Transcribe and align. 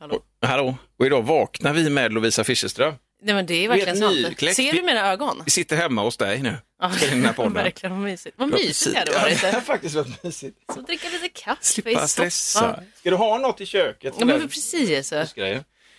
Hallå. 0.00 0.14
Och, 0.14 0.48
hallå. 0.48 0.76
Och 0.98 1.06
idag 1.06 1.22
vaknar 1.22 1.72
vi 1.72 1.90
med 1.90 2.12
Lovisa 2.12 2.44
Fischerström. 2.44 2.94
Nej, 3.22 3.34
men 3.34 3.46
det 3.46 3.64
är 3.64 3.68
verkligen 3.68 3.96
sant. 3.96 4.16
nykläckt. 4.16 4.56
Ser 4.56 4.72
du 4.72 4.82
mina 4.82 5.12
ögon? 5.12 5.42
Vi 5.44 5.50
sitter 5.50 5.76
hemma 5.76 6.02
hos 6.02 6.16
dig 6.16 6.42
nu. 6.42 6.56
Ja, 6.80 6.92
den 7.10 7.24
här 7.24 7.32
podden. 7.36 7.52
verkligen 7.52 7.92
vad 7.94 8.04
mysigt. 8.04 8.34
Vad 8.38 8.50
mysigt 8.50 8.92
det 8.92 8.98
hade 8.98 9.12
varit. 9.12 9.40
det 9.40 9.50
har 9.50 9.60
faktiskt 9.60 9.94
varit 9.94 10.24
mysigt. 10.24 10.56
Så 10.74 10.80
dricka 10.80 11.08
lite 11.08 11.28
kaffe 11.28 11.64
Slippa 11.64 11.90
i 11.90 11.94
soffan. 11.94 12.08
stressa. 12.08 12.82
Ska 12.96 13.10
du 13.10 13.16
ha 13.16 13.38
något 13.38 13.60
i 13.60 13.66
köket? 13.66 14.14
Ja, 14.18 14.24
men 14.24 14.48
precis. 14.48 15.12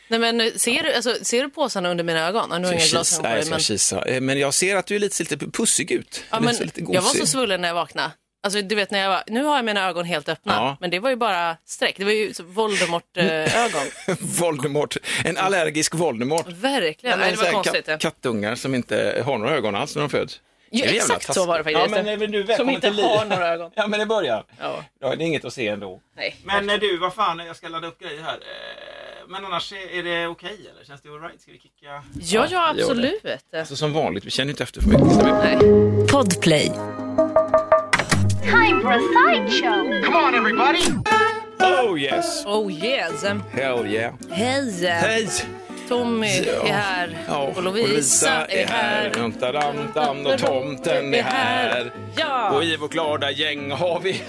Nej, 0.07 0.19
men 0.19 0.59
ser 0.59 0.83
du, 0.83 0.93
alltså, 0.93 1.15
ser 1.21 1.43
du 1.43 1.49
påsarna 1.49 1.89
under 1.89 2.03
mina 2.03 2.27
ögon? 2.27 2.49
Nu 2.49 2.55
har 2.55 2.73
jag 2.73 2.73
inga 2.73 2.85
glasögon 2.85 3.23
på 3.23 3.29
nej, 3.29 3.41
dig, 3.41 3.49
men, 3.49 3.59
kisa. 3.59 4.05
Eh, 4.05 4.21
Men 4.21 4.39
jag 4.39 4.53
ser 4.53 4.75
att 4.75 4.87
du 4.87 4.95
är 4.95 4.99
lite, 4.99 5.23
lite 5.23 5.37
pussig 5.37 5.91
ut. 5.91 6.23
ja, 6.31 6.39
men 6.39 6.55
lite 6.55 6.81
jag 6.89 7.01
var 7.01 7.13
så 7.13 7.25
svullen 7.25 7.61
när 7.61 7.67
jag 7.67 7.75
vaknade. 7.75 8.11
Alltså, 8.43 8.61
du 8.61 8.75
vet, 8.75 8.91
när 8.91 8.99
jag 8.99 9.09
var, 9.09 9.23
nu 9.27 9.43
har 9.43 9.55
jag 9.55 9.65
mina 9.65 9.87
ögon 9.89 10.05
helt 10.05 10.29
öppna, 10.29 10.53
Ja. 10.53 10.77
men 10.79 10.89
det 10.89 10.99
var 10.99 11.09
ju 11.09 11.15
bara 11.15 11.57
streck. 11.65 11.95
Det 11.97 12.03
var 12.05 12.11
ju 12.11 12.33
Voldemort-ögon. 12.43 13.81
Voldemort. 14.39 14.97
En 15.25 15.37
allergisk 15.37 15.95
Voldemort. 15.95 16.47
Verkligen. 16.47 17.19
Nej, 17.19 17.31
det 17.31 17.37
var 17.43 17.51
konstigt. 17.51 17.85
Katt, 17.85 18.01
kattungar 18.01 18.55
som 18.55 18.75
inte 18.75 19.23
har 19.25 19.37
några 19.37 19.51
ögon 19.55 19.75
alls 19.75 19.95
när 19.95 20.01
de 20.01 20.09
föds. 20.09 20.39
Ja, 20.73 20.85
Det 20.85 20.91
jävla 20.95 21.15
exakt 21.15 21.33
så 21.33 21.45
var 21.45 21.57
det 21.57 21.63
faktiskt. 21.63 21.85
Ja, 21.97 22.03
men 22.03 22.07
även 22.07 22.31
du, 22.31 22.45
Som 22.57 22.69
inte 22.69 22.89
har 22.89 23.25
några 23.25 23.47
ögon. 23.47 23.71
Ja, 23.75 23.87
men 23.87 24.01
i 24.01 24.05
början. 24.05 24.43
Ja. 24.59 24.83
Ja, 24.99 25.15
det 25.15 25.23
är 25.23 25.27
inget 25.27 25.45
att 25.45 25.53
se 25.53 25.67
ändå. 25.67 25.99
Nej. 26.17 26.35
Men 26.43 26.69
eh, 26.69 26.75
du, 26.75 26.97
vad 26.97 27.13
fan, 27.13 27.39
jag 27.39 27.55
ska 27.55 27.67
ladda 27.67 27.87
upp 27.87 27.99
grejer 27.99 28.21
här. 28.21 28.33
Eh, 28.33 29.27
Men 29.27 29.45
annars, 29.45 29.73
är 29.73 29.77
är 29.99 30.03
det 30.03 30.27
okej 30.27 30.57
eller? 30.73 30.85
Känns 30.85 31.01
det 31.01 31.09
alright? 31.09 31.41
Ska 31.41 31.51
vi 31.51 31.59
kicka? 31.59 32.03
Ja, 32.21 32.47
ja, 32.51 32.73
det. 32.73 32.81
absolut. 32.83 33.25
Alltså, 33.55 33.75
som 33.75 33.93
vanligt, 33.93 34.25
vi 34.25 34.31
känner 34.31 34.49
inte 34.49 34.63
efter 34.63 34.81
för 34.81 34.89
mycket. 34.89 35.25
Nej. 35.43 35.57
Podplay. 36.11 36.71
Time 38.51 38.81
for 38.81 38.91
a 38.91 39.13
sideshow. 39.13 40.01
Come 40.03 40.13
on, 40.13 40.35
everybody. 40.35 40.81
Oh 41.61 41.95
yes! 41.95 42.43
Oh 42.45 42.67
yes. 42.67 43.23
Um, 43.23 43.39
Hell 43.43 43.85
yeah! 43.85 44.11
Hej! 44.29 44.81
Hej! 44.81 45.45
Tommy 45.91 46.27
är 46.27 46.73
här 46.73 47.17
och 47.55 47.63
Lovisa 47.63 48.45
är 48.45 48.65
här. 48.67 49.11
Dam, 49.13 49.33
dam, 49.39 49.75
dam, 49.93 50.25
och 50.25 50.37
tomten 50.37 51.13
är 51.13 51.23
här. 51.23 51.91
Ja. 52.17 52.51
Och 52.51 52.63
i 52.63 52.77
vårt 52.77 52.91
glada 52.91 53.31
gäng 53.31 53.71
har 53.71 53.99
vi... 53.99 54.21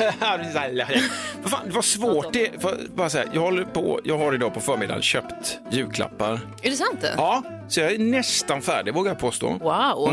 Vad 1.43 1.51
fan, 1.51 1.61
det 1.67 1.73
var 1.73 1.83
svårt. 1.83 2.33
Det, 2.33 2.63
för, 2.63 2.79
bara 2.95 3.11
så 3.11 3.19
här, 3.19 3.29
jag, 3.33 3.41
håller 3.41 3.65
på, 3.65 4.01
jag 4.05 4.19
har 4.19 4.35
idag 4.35 4.55
på 4.55 4.61
förmiddagen 4.61 5.03
köpt 5.03 5.59
julklappar. 5.71 6.41
Är 6.63 6.71
det 6.71 6.77
sant? 6.77 7.01
det? 7.01 7.15
Ja, 7.17 7.43
så 7.69 7.81
jag 7.81 7.93
är 7.93 7.99
nästan 7.99 8.63
färdig 8.63 8.95
vågar 8.95 9.11
jag 9.11 9.19
påstå. 9.19 9.49
Wow. 9.49 10.13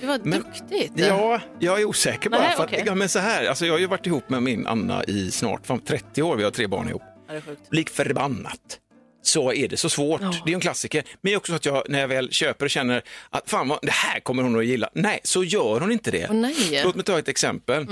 Det 0.00 0.06
var. 0.06 0.18
Men- 0.22 0.38
duktigt. 0.38 0.92
Ja, 0.94 1.40
jag 1.58 1.80
är 1.80 1.84
osäker 1.84 2.30
bara. 2.30 2.40
Nej, 2.40 2.56
för 2.56 2.62
att, 2.62 2.68
okej. 2.68 2.82
ja, 2.86 2.94
men 2.94 3.08
så 3.08 3.18
här, 3.18 3.46
alltså 3.46 3.66
jag 3.66 3.74
har 3.74 3.78
ju 3.78 3.86
varit 3.86 4.06
ihop 4.06 4.28
med 4.28 4.42
min 4.42 4.66
Anna 4.66 5.04
i 5.04 5.30
snart 5.30 5.66
fan, 5.66 5.80
30 5.80 6.22
år. 6.22 6.36
Vi 6.36 6.44
har 6.44 6.50
tre 6.50 6.66
barn 6.66 6.88
ihop. 6.88 7.02
Ja. 7.28 7.34
Lik 7.70 7.90
förbannat 7.90 8.78
så 9.22 9.52
är 9.52 9.68
det 9.68 9.76
så 9.76 9.88
svårt. 9.88 10.20
Det 10.44 10.50
är 10.50 10.54
en 10.54 10.60
klassiker. 10.60 11.04
Men 11.20 11.36
också 11.36 11.52
så 11.52 11.56
att 11.56 11.66
jag 11.66 11.82
när 11.88 12.00
jag 12.00 12.08
väl 12.08 12.30
köper 12.30 12.64
och 12.64 12.70
känner 12.70 13.02
att 13.30 13.50
fan 13.50 13.68
vad, 13.68 13.78
det 13.82 13.92
här 13.92 14.20
kommer 14.20 14.42
hon 14.42 14.58
att 14.58 14.66
gilla. 14.66 14.88
Nej, 14.94 15.20
så 15.24 15.44
gör 15.44 15.80
hon 15.80 15.92
inte 15.92 16.10
det. 16.10 16.30
Mm. 16.30 16.52
Låt 16.84 16.94
mig 16.94 17.04
ta 17.04 17.18
ett 17.18 17.28
exempel. 17.28 17.86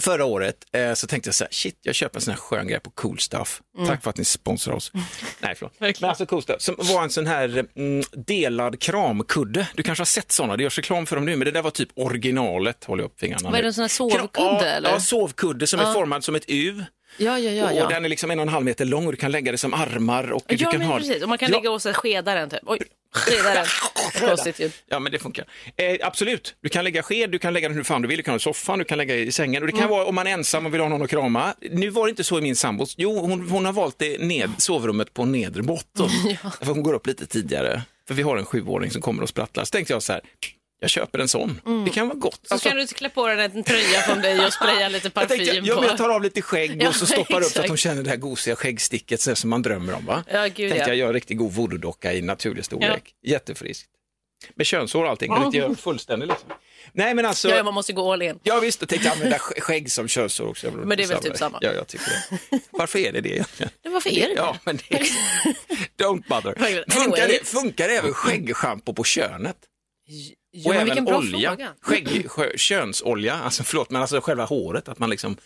Förra 0.00 0.24
året 0.24 0.56
eh, 0.72 0.94
så 0.94 1.06
tänkte 1.06 1.28
jag 1.28 1.34
så 1.34 1.44
här, 1.44 1.52
shit, 1.52 1.78
jag 1.82 1.94
köper 1.94 2.16
en 2.18 2.20
sån 2.20 2.32
här 2.32 2.38
skön 2.38 2.68
grej 2.68 2.80
på 2.80 2.90
Cool 2.90 3.18
Stuff. 3.18 3.62
Tack 3.86 4.02
för 4.02 4.10
att 4.10 4.18
ni 4.18 4.24
sponsrar 4.24 4.74
oss. 4.74 4.92
Nej, 5.40 5.54
förlåt. 5.56 5.72
Men 5.78 5.86
Mm. 5.96 6.08
Alltså 6.08 6.26
Cool 6.26 6.42
Stuff, 6.42 6.62
som 6.62 6.74
var 6.78 7.02
en 7.02 7.10
sån 7.10 7.26
här 7.26 7.66
mm, 7.76 8.04
delad 8.12 8.80
kramkudde. 8.80 9.68
Du 9.74 9.82
kanske 9.82 10.00
har 10.00 10.06
sett 10.06 10.32
såna, 10.32 10.56
det 10.56 10.62
görs 10.62 10.76
reklam 10.78 11.06
för 11.06 11.16
dem 11.16 11.24
nu, 11.24 11.36
men 11.36 11.44
det 11.44 11.50
där 11.50 11.62
var 11.62 11.70
typ 11.70 11.88
originalet, 11.94 12.84
håller 12.84 13.02
jag 13.02 13.08
upp 13.08 13.20
fingrarna 13.20 13.50
Vad 13.50 13.58
är 13.58 13.62
det, 13.62 13.68
en 13.68 13.74
sån 13.74 13.82
här 13.82 13.88
sovkudde, 13.88 14.28
ja, 14.34 14.64
eller? 14.64 14.90
Ja, 14.90 15.00
sovkudde 15.00 15.66
som 15.66 15.80
är 15.80 15.92
formad 15.92 16.24
som 16.24 16.34
ett 16.34 16.44
U. 16.48 16.84
Ja, 17.16 17.38
ja, 17.38 17.50
ja. 17.50 17.64
Och 17.70 17.76
ja. 17.76 17.88
den 17.88 18.04
är 18.04 18.08
liksom 18.08 18.30
en 18.30 18.38
och 18.38 18.42
en 18.42 18.48
halv 18.48 18.64
meter 18.64 18.84
lång 18.84 19.06
och 19.06 19.12
du 19.12 19.16
kan 19.16 19.32
lägga 19.32 19.52
det 19.52 19.58
som 19.58 19.74
armar. 19.74 20.32
Och 20.32 20.42
du 20.48 20.54
Ja, 20.54 20.70
kan 20.70 20.78
men 20.78 20.88
ha... 20.88 20.98
precis. 20.98 21.22
Och 21.22 21.28
man 21.28 21.38
kan 21.38 21.50
Ja. 21.50 21.56
lägga 21.58 21.70
och 21.70 21.82
så 21.82 21.92
skeda 21.92 22.34
den 22.34 22.50
typ. 22.50 22.60
Oj. 22.66 22.78
Konstigt 24.20 24.60
ljud. 24.60 24.72
Ja, 24.86 24.98
men 24.98 25.12
det 25.12 25.18
funkar. 25.18 25.44
Eh, 25.76 25.96
absolut, 26.06 26.54
du 26.62 26.68
kan 26.68 26.84
lägga 26.84 27.02
sked, 27.02 27.30
du 27.30 27.38
kan 27.38 27.52
lägga 27.52 27.68
den 27.68 27.76
hur 27.76 27.84
fan 27.84 28.02
du 28.02 28.08
vill, 28.08 28.16
du 28.16 28.22
kan 28.22 28.32
ha 28.32 28.36
i 28.36 28.40
soffan, 28.40 28.78
du 28.78 28.84
kan 28.84 28.98
lägga 28.98 29.14
i 29.16 29.32
sängen 29.32 29.62
och 29.62 29.66
det 29.66 29.72
kan 29.72 29.80
Mm. 29.80 29.90
vara 29.90 30.04
om 30.04 30.14
man 30.14 30.26
är 30.26 30.30
ensam 30.30 30.66
och 30.66 30.74
vill 30.74 30.80
ha 30.80 30.88
någon 30.88 31.02
att 31.02 31.10
krama. 31.10 31.54
Nu 31.70 31.90
var 31.90 32.06
det 32.06 32.10
inte 32.10 32.24
så 32.24 32.38
i 32.38 32.42
min 32.42 32.56
sambos. 32.56 32.94
Jo, 32.98 33.18
hon, 33.20 33.50
hon 33.50 33.64
har 33.64 33.72
valt 33.72 33.98
det 33.98 34.18
ned, 34.20 34.50
sovrummet 34.58 35.14
på 35.14 35.24
nedre 35.24 35.62
botten. 35.62 36.08
För 36.60 36.66
hon 36.66 36.82
går 36.82 36.94
upp 36.94 37.06
lite 37.06 37.26
tidigare. 37.26 37.82
För 38.08 38.14
vi 38.14 38.22
har 38.22 38.36
en 38.36 38.44
sjuåring 38.44 38.90
som 38.90 39.02
kommer 39.02 39.22
och 39.22 39.28
sprattlar. 39.28 39.64
Så 39.64 39.70
tänkte 39.70 39.92
jag 39.92 40.02
så 40.02 40.12
här, 40.12 40.22
jag 40.80 40.90
köper 40.90 41.18
en 41.18 41.28
sån. 41.28 41.60
Det 41.84 41.90
kan 41.90 42.08
vara 42.08 42.18
gott. 42.18 42.40
Så 42.42 42.54
Alltså, 42.54 42.68
kan 42.68 42.78
du 42.78 42.86
klä 42.86 43.08
på 43.08 43.26
dig 43.26 43.44
en 43.44 43.64
tröja 43.64 44.00
från 44.00 44.20
dig 44.22 44.46
och 44.46 44.52
spraya 44.52 44.88
lite 44.92 45.06
jag 45.06 45.14
parfym 45.14 45.28
tänkte, 45.38 45.56
ja, 45.56 45.74
på. 45.74 45.80
men 45.80 45.88
jag 45.90 45.98
tar 45.98 46.08
av 46.08 46.22
lite 46.22 46.42
skägg 46.42 46.82
Ja, 46.82 46.88
och 46.88 46.94
så 46.94 47.06
stoppar 47.06 47.22
upp 47.22 47.28
så 47.30 47.36
att 47.36 47.44
exakt. 47.50 47.68
hon 47.68 47.76
känner 47.76 48.02
det 48.02 48.10
här 48.10 48.16
gosiga 48.16 48.56
skäggsticket 48.56 49.20
så 49.20 49.36
som 49.36 49.50
man 49.50 49.62
drömmer 49.62 49.94
om. 49.94 50.06
Va? 50.06 50.24
Ja, 50.32 50.42
gud, 50.42 50.54
tänkte 50.56 50.76
ja. 50.76 50.86
jag 50.88 50.96
gör 50.96 51.06
en 51.06 51.12
riktigt 51.12 51.38
god 51.38 51.52
voodoo-docka 51.52 52.12
i 52.12 52.22
naturlig 52.22 52.64
storlek. 52.64 53.14
Jättefriskt. 53.22 53.88
Med 54.54 54.66
könshår 54.66 55.04
och 55.04 55.10
allting. 55.10 55.34
Kan 55.34 55.44
inte 55.44 55.58
göra 55.58 55.74
fullständig 55.74 56.26
liksom. 56.26 56.48
Nej 56.92 57.14
men 57.14 57.26
alltså. 57.26 57.48
Ja, 57.48 57.62
man 57.62 57.74
måste 57.74 57.92
gå 57.92 58.12
all 58.12 58.22
in. 58.22 58.38
Ja 58.42 58.60
visst, 58.60 58.82
och 58.82 58.88
tänkte 58.88 59.10
använda 59.10 59.36
sk- 59.36 59.60
skägg 59.60 59.92
som 59.92 60.08
könshår 60.08 60.48
också. 60.48 60.70
Men 60.70 60.96
det 60.98 61.04
är 61.04 61.08
väl 61.08 61.22
typ 61.22 61.36
samma. 61.36 61.58
Ja, 61.60 61.72
jag 61.72 61.86
tycker 61.86 62.06
det. 62.50 62.60
Varför 62.70 62.98
är 62.98 63.12
det 63.12 63.20
det 63.20 63.28
egentligen? 63.28 63.70
Men 63.84 63.92
varför 63.92 64.10
är 64.10 64.28
det 64.28 64.34
det? 64.34 64.34
Ja, 64.34 64.56
men 64.64 64.76
det 64.88 64.94
är... 64.96 65.06
Don't 66.04 66.28
bother. 66.28 66.62
Anyway. 66.62 67.40
Funkar 67.44 67.88
det 67.88 67.96
även 67.96 68.14
skäggschampo 68.14 68.94
på 68.94 69.04
könet? 69.04 69.56
Jo, 70.06 70.70
och 70.70 70.74
även 70.74 71.08
olja? 71.08 71.56
Skägg, 71.80 72.26
könsolja, 72.56 73.34
alltså 73.34 73.64
förlåt, 73.64 73.90
men 73.90 74.00
alltså 74.02 74.20
själva 74.20 74.44
håret, 74.44 74.88
att 74.88 74.98
man 74.98 75.10
liksom... 75.10 75.36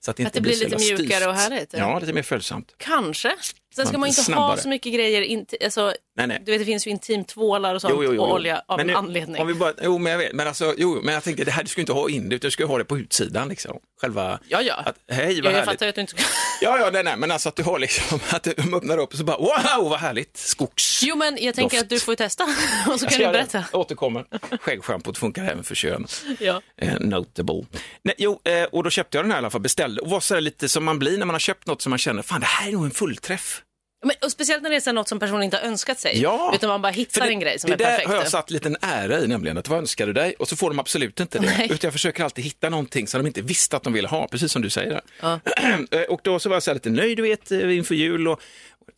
Så 0.00 0.10
att, 0.10 0.16
det 0.16 0.22
inte 0.22 0.28
Att 0.28 0.34
det 0.34 0.40
blir 0.40 0.56
lite 0.56 0.76
mjukare 0.76 1.06
styvt. 1.06 1.26
och 1.26 1.34
härligt. 1.34 1.72
Ja, 1.72 1.98
lite 1.98 2.12
mer 2.12 2.22
följsamt. 2.22 2.74
Kanske. 2.76 3.36
Sen 3.74 3.86
ska 3.86 3.98
Man 3.98 4.08
inte 4.08 4.20
ha 4.20 4.24
snabbare. 4.24 4.60
så 4.60 4.68
mycket 4.68 4.94
grejer. 4.94 5.22
Inte, 5.22 5.56
alltså, 5.64 5.94
Nej, 6.16 6.26
nej. 6.26 6.42
Du 6.46 6.52
vet, 6.52 6.60
det 6.60 6.64
finns 6.64 6.86
ju 6.86 6.90
intimtvålar 6.90 7.74
och 7.74 7.80
sånt 7.80 7.94
Jo, 7.96 8.04
jo, 8.04 8.14
jo, 8.14 8.22
och 8.22 8.32
olja 8.32 8.62
av 8.66 8.76
Men 8.76 8.80
en 8.80 8.92
nu, 8.92 8.98
anledning. 8.98 9.40
Om 9.42 9.46
vi 9.48 9.54
bara, 9.54 9.72
jo, 9.82 9.98
men 9.98 10.12
jag 10.12 10.18
vet, 10.18 10.32
men 10.32 10.48
alltså, 10.48 10.74
jo, 10.76 11.00
men 11.02 11.14
jag 11.14 11.22
tänkte 11.24 11.44
det 11.44 11.50
här, 11.50 11.62
du 11.62 11.68
ska 11.68 11.80
inte 11.80 11.92
ha 11.92 12.10
in 12.10 12.28
det, 12.28 12.36
utan 12.36 12.46
du 12.46 12.50
ska 12.50 12.66
ha 12.66 12.78
det 12.78 12.84
på 12.84 12.98
utsidan 12.98 13.48
liksom. 13.48 13.78
Själva, 14.00 14.38
Ja, 14.48 14.62
ja. 14.62 14.74
Att, 14.74 14.96
hej, 15.12 15.40
vad 15.40 15.52
Ja, 15.52 15.56
jag 15.56 15.64
fattar 15.64 15.88
att 15.88 15.94
du 15.94 16.00
inte 16.00 16.10
ska... 16.10 16.22
Ja, 16.60 16.78
ja, 16.78 16.90
nej, 16.92 17.04
nej, 17.04 17.16
men 17.16 17.30
alltså 17.30 17.48
att 17.48 17.56
du 17.56 17.62
har 17.62 17.78
liksom, 17.78 18.20
att 18.30 18.42
de 18.42 18.74
öppnar 18.74 18.98
upp 18.98 19.12
och 19.12 19.18
så 19.18 19.24
bara, 19.24 19.36
wow, 19.38 19.90
vad 19.90 19.98
härligt, 20.00 20.36
skogs. 20.36 21.00
Jo, 21.02 21.16
men 21.16 21.38
jag 21.40 21.54
tänker 21.54 21.76
Doft. 21.76 21.82
att 21.82 21.88
du 21.90 22.00
får 22.00 22.14
testa 22.14 22.44
och 22.88 23.00
så 23.00 23.04
Jag 23.04 23.12
kan 23.12 23.20
du 23.20 23.26
berätta. 23.26 23.64
Jag 23.72 23.80
återkommer. 23.80 24.24
Skäggschampot 24.60 25.18
funkar 25.18 25.44
även 25.44 25.64
för 25.64 25.74
kön. 25.74 26.06
Ja. 26.38 26.62
Eh, 26.76 27.00
notable. 27.00 27.64
Nej, 28.02 28.14
jo, 28.18 28.40
eh, 28.44 28.62
och 28.64 28.84
då 28.84 28.90
köpte 28.90 29.18
jag 29.18 29.24
den 29.24 29.30
här 29.30 29.38
i 29.38 29.42
alla 29.42 29.50
fall, 29.50 29.60
beställde 29.60 30.00
och 30.00 30.10
var 30.10 30.20
så 30.20 30.40
lite 30.40 30.68
som 30.68 30.84
man 30.84 30.98
blir 30.98 31.18
när 31.18 31.26
man 31.26 31.34
har 31.34 31.40
köpt 31.40 31.66
något 31.66 31.82
som 31.82 31.90
man 31.90 31.98
känner, 31.98 32.22
fan 32.22 32.40
det 32.40 32.46
här 32.46 32.68
är 32.68 32.72
nog 32.72 32.84
en 32.84 32.90
fullträff. 32.90 33.62
Men, 34.04 34.16
och 34.22 34.32
speciellt 34.32 34.62
när 34.62 34.70
det 34.70 34.76
är 34.76 34.80
så 34.80 34.92
något 34.92 35.08
som 35.08 35.18
personen 35.18 35.42
inte 35.42 35.56
har 35.56 35.64
önskat 35.64 36.00
sig. 36.00 36.20
Ja. 36.20 36.52
Utan 36.54 36.68
man 36.68 36.82
bara 36.82 36.92
hittar 36.92 37.26
det, 37.26 37.28
en 37.28 37.40
grej 37.40 37.58
som 37.58 37.70
det 37.70 37.74
är 37.74 37.78
där 37.78 37.84
perfekt. 37.84 38.08
har 38.08 38.16
jag 38.16 38.28
satt 38.28 38.50
lite 38.50 38.68
en 38.68 38.76
ära 38.80 39.20
i 39.20 39.26
nämligen, 39.26 39.58
att 39.58 39.68
vad 39.68 39.78
önskar 39.78 40.06
du 40.06 40.12
dig? 40.12 40.34
Och 40.38 40.48
så 40.48 40.56
får 40.56 40.70
de 40.70 40.78
absolut 40.78 41.20
inte 41.20 41.38
det. 41.38 41.46
Nej. 41.58 41.64
Utan 41.64 41.78
jag 41.82 41.92
försöker 41.92 42.24
alltid 42.24 42.44
hitta 42.44 42.68
någonting 42.68 43.06
som 43.06 43.22
de 43.22 43.26
inte 43.26 43.42
visste 43.42 43.76
att 43.76 43.82
de 43.82 43.92
ville 43.92 44.08
ha, 44.08 44.28
precis 44.28 44.52
som 44.52 44.62
du 44.62 44.70
säger. 44.70 44.90
där. 44.90 45.02
Ja. 45.20 45.40
Eh, 45.90 46.02
och 46.02 46.20
då 46.24 46.38
så 46.38 46.48
var 46.48 46.56
jag 46.56 46.62
så 46.62 46.74
lite 46.74 46.90
nöjd, 46.90 47.16
du 47.16 47.22
vet, 47.22 47.50
eh, 47.50 47.76
inför 47.76 47.94
jul 47.94 48.28
och 48.28 48.40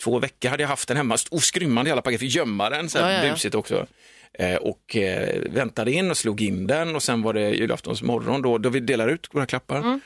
två 0.03 0.19
veckor 0.19 0.49
hade 0.49 0.62
jag 0.62 0.69
haft 0.69 0.89
den 0.89 0.97
hemma, 0.97 1.16
oskrymmande 1.31 1.89
i 1.89 1.93
alla 1.93 2.03
paket, 2.03 2.21
fick 2.21 2.34
gömma 2.34 2.71
den, 2.71 2.91
så 2.91 2.99
här 2.99 3.12
Ja, 3.12 3.27
ja, 3.27 3.33
busigt 3.33 3.55
också. 3.55 3.87
Eh, 4.33 4.55
och 4.55 4.97
väntade 5.47 5.93
in 5.93 6.10
och 6.10 6.16
slog 6.16 6.41
in 6.41 6.66
den 6.66 6.97
och 6.97 7.03
sen 7.03 7.22
var 7.22 7.34
det 7.34 7.50
julaftons 7.50 8.03
morgon 8.03 8.43
då, 8.43 8.59
då 8.59 8.69
vi 8.69 8.81
delar 8.81 9.09
ut 9.09 9.28
våra 9.33 9.47
klappar. 9.47 9.78
Mm. 9.78 10.00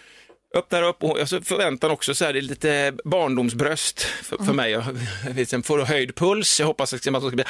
Öppnar 0.54 0.82
upp 0.82 1.04
och 1.04 1.28
så 1.28 1.40
förväntan 1.40 1.90
också 1.90 2.14
så 2.14 2.24
här, 2.24 2.32
det 2.32 2.38
är 2.38 2.42
lite 2.42 2.92
barndomsbröst 3.04 4.00
för, 4.00 4.34
Mm. 4.36 4.46
för 4.46 4.52
mig. 4.52 4.70
Jag, 4.72 5.48
sen 5.48 5.62
får 5.62 5.78
höjd 5.78 6.14
puls, 6.14 6.60
jag 6.60 6.66
hoppas 6.66 6.94
att 6.94 7.02
de 7.02 7.20
ska 7.20 7.30
bli, 7.30 7.44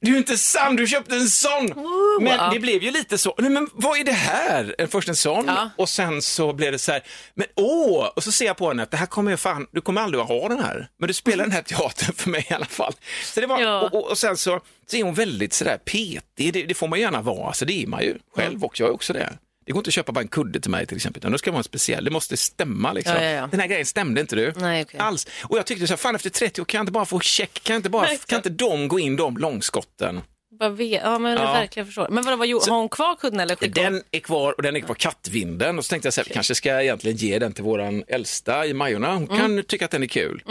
du 0.00 0.14
är 0.14 0.18
inte 0.18 0.38
sann, 0.38 0.76
du 0.76 0.86
köpte 0.86 1.14
en 1.14 1.28
sån! 1.28 1.72
Men 2.20 2.32
ja. 2.36 2.50
det 2.54 2.60
blev 2.60 2.82
ju 2.82 2.90
lite 2.90 3.18
så, 3.18 3.34
nej 3.38 3.50
men 3.50 3.68
vad 3.72 3.98
är 3.98 4.04
det 4.04 4.12
här? 4.12 4.86
Först 4.90 5.08
en 5.08 5.16
sån 5.16 5.44
Ja. 5.46 5.70
och 5.76 5.88
sen 5.88 6.22
så 6.22 6.52
blev 6.52 6.72
det 6.72 6.78
så 6.78 6.92
här, 6.92 7.02
men 7.34 7.46
åh! 7.56 8.06
Och 8.16 8.24
så 8.24 8.32
ser 8.32 8.46
jag 8.46 8.56
på 8.56 8.68
henne 8.68 8.82
att 8.82 8.90
det 8.90 8.96
här 8.96 9.06
kommer 9.06 9.30
jag 9.30 9.40
fan, 9.40 9.66
du 9.72 9.80
kommer 9.80 10.00
aldrig 10.00 10.20
att 10.22 10.28
ha 10.28 10.48
den 10.48 10.60
här. 10.60 10.88
Men 10.98 11.08
du 11.08 11.14
spelar 11.14 11.44
den 11.44 11.52
här 11.52 11.62
teatern 11.62 12.14
för 12.14 12.30
mig 12.30 12.46
i 12.50 12.54
alla 12.54 12.66
fall. 12.66 12.92
Så 13.24 13.40
det 13.40 13.46
var, 13.46 13.60
Ja. 13.60 13.80
och, 13.80 13.94
och, 13.94 14.10
och 14.10 14.18
sen 14.18 14.36
så, 14.36 14.60
så 14.90 14.96
är 14.96 15.02
hon 15.02 15.14
väldigt 15.14 15.52
sådär 15.52 15.78
petig, 15.84 16.52
det, 16.52 16.62
det 16.62 16.74
får 16.74 16.88
man 16.88 17.00
gärna 17.00 17.22
vara, 17.22 17.46
alltså 17.46 17.64
det 17.64 17.82
är 17.82 17.86
man 17.86 18.02
ju 18.02 18.14
själv 18.36 18.64
också, 18.64 18.82
jag 18.82 18.90
är 18.90 18.94
också 18.94 19.12
det. 19.12 19.32
Det 19.68 19.72
går 19.72 19.80
inte 19.80 19.88
att 19.88 19.94
köpa 19.94 20.12
bara 20.12 20.20
en 20.20 20.28
kudde 20.28 20.60
till 20.60 20.70
mig 20.70 20.86
till 20.86 20.96
exempel, 20.96 21.20
utan 21.20 21.32
då 21.32 21.38
ska 21.38 21.50
det 21.50 21.52
vara 21.52 21.60
en 21.60 21.64
speciell, 21.64 22.04
det 22.04 22.10
måste 22.10 22.36
stämma 22.36 22.92
liksom. 22.92 23.14
Ja, 23.16 23.22
ja, 23.22 23.30
ja. 23.30 23.46
Den 23.50 23.60
här 23.60 23.66
grejen 23.66 23.86
stämde 23.86 24.20
inte 24.20 24.36
du. 24.36 24.52
Nej, 24.56 24.82
okej. 24.82 25.00
Alls. 25.00 25.26
Och 25.42 25.58
jag 25.58 25.66
tyckte 25.66 25.86
så 25.86 25.92
här, 25.92 25.96
fan 25.98 26.14
efter 26.14 26.30
30 26.30 26.60
år 26.60 26.64
kan 26.64 26.78
jag 26.78 26.82
inte 26.82 26.92
bara 26.92 27.04
få 27.04 27.20
check, 27.20 27.60
kan 27.62 27.76
inte, 27.76 27.90
bara, 27.90 28.02
Verkligen. 28.02 28.20
kan 28.26 28.36
inte 28.36 28.64
de 28.64 28.88
gå 28.88 28.98
in 28.98 29.16
de 29.16 29.36
långskotten? 29.36 30.20
Bara 30.58 30.82
ja, 30.82 31.18
men 31.18 31.32
Ja. 31.32 31.52
verkligen 31.52 31.86
förstår. 31.86 32.08
Men 32.10 32.24
vad, 32.24 32.38
vad, 32.38 32.48
har 32.48 32.70
hon 32.78 32.88
kvar 32.88 33.16
kudden 33.16 33.40
eller 33.40 33.56
skickade? 33.56 33.90
Den 33.90 34.02
är 34.10 34.20
kvar 34.20 34.52
och 34.56 34.62
den 34.62 34.76
är 34.76 34.80
kvar 34.80 34.94
kattvinden 34.94 35.78
och 35.78 35.84
så 35.84 35.90
tänkte 35.90 36.06
jag 36.06 36.14
så 36.14 36.20
här, 36.20 36.28
kanske 36.34 36.54
ska 36.54 36.68
jag 36.68 36.82
egentligen 36.82 37.16
ge 37.16 37.38
den 37.38 37.52
till 37.52 37.64
våran 37.64 38.04
äldsta 38.08 38.66
i 38.66 38.74
Majorna. 38.74 39.14
Hon 39.14 39.24
Mm. 39.24 39.38
kan 39.38 39.62
tycka 39.64 39.84
att 39.84 39.90
den 39.90 40.02
är 40.02 40.06
kul. 40.06 40.42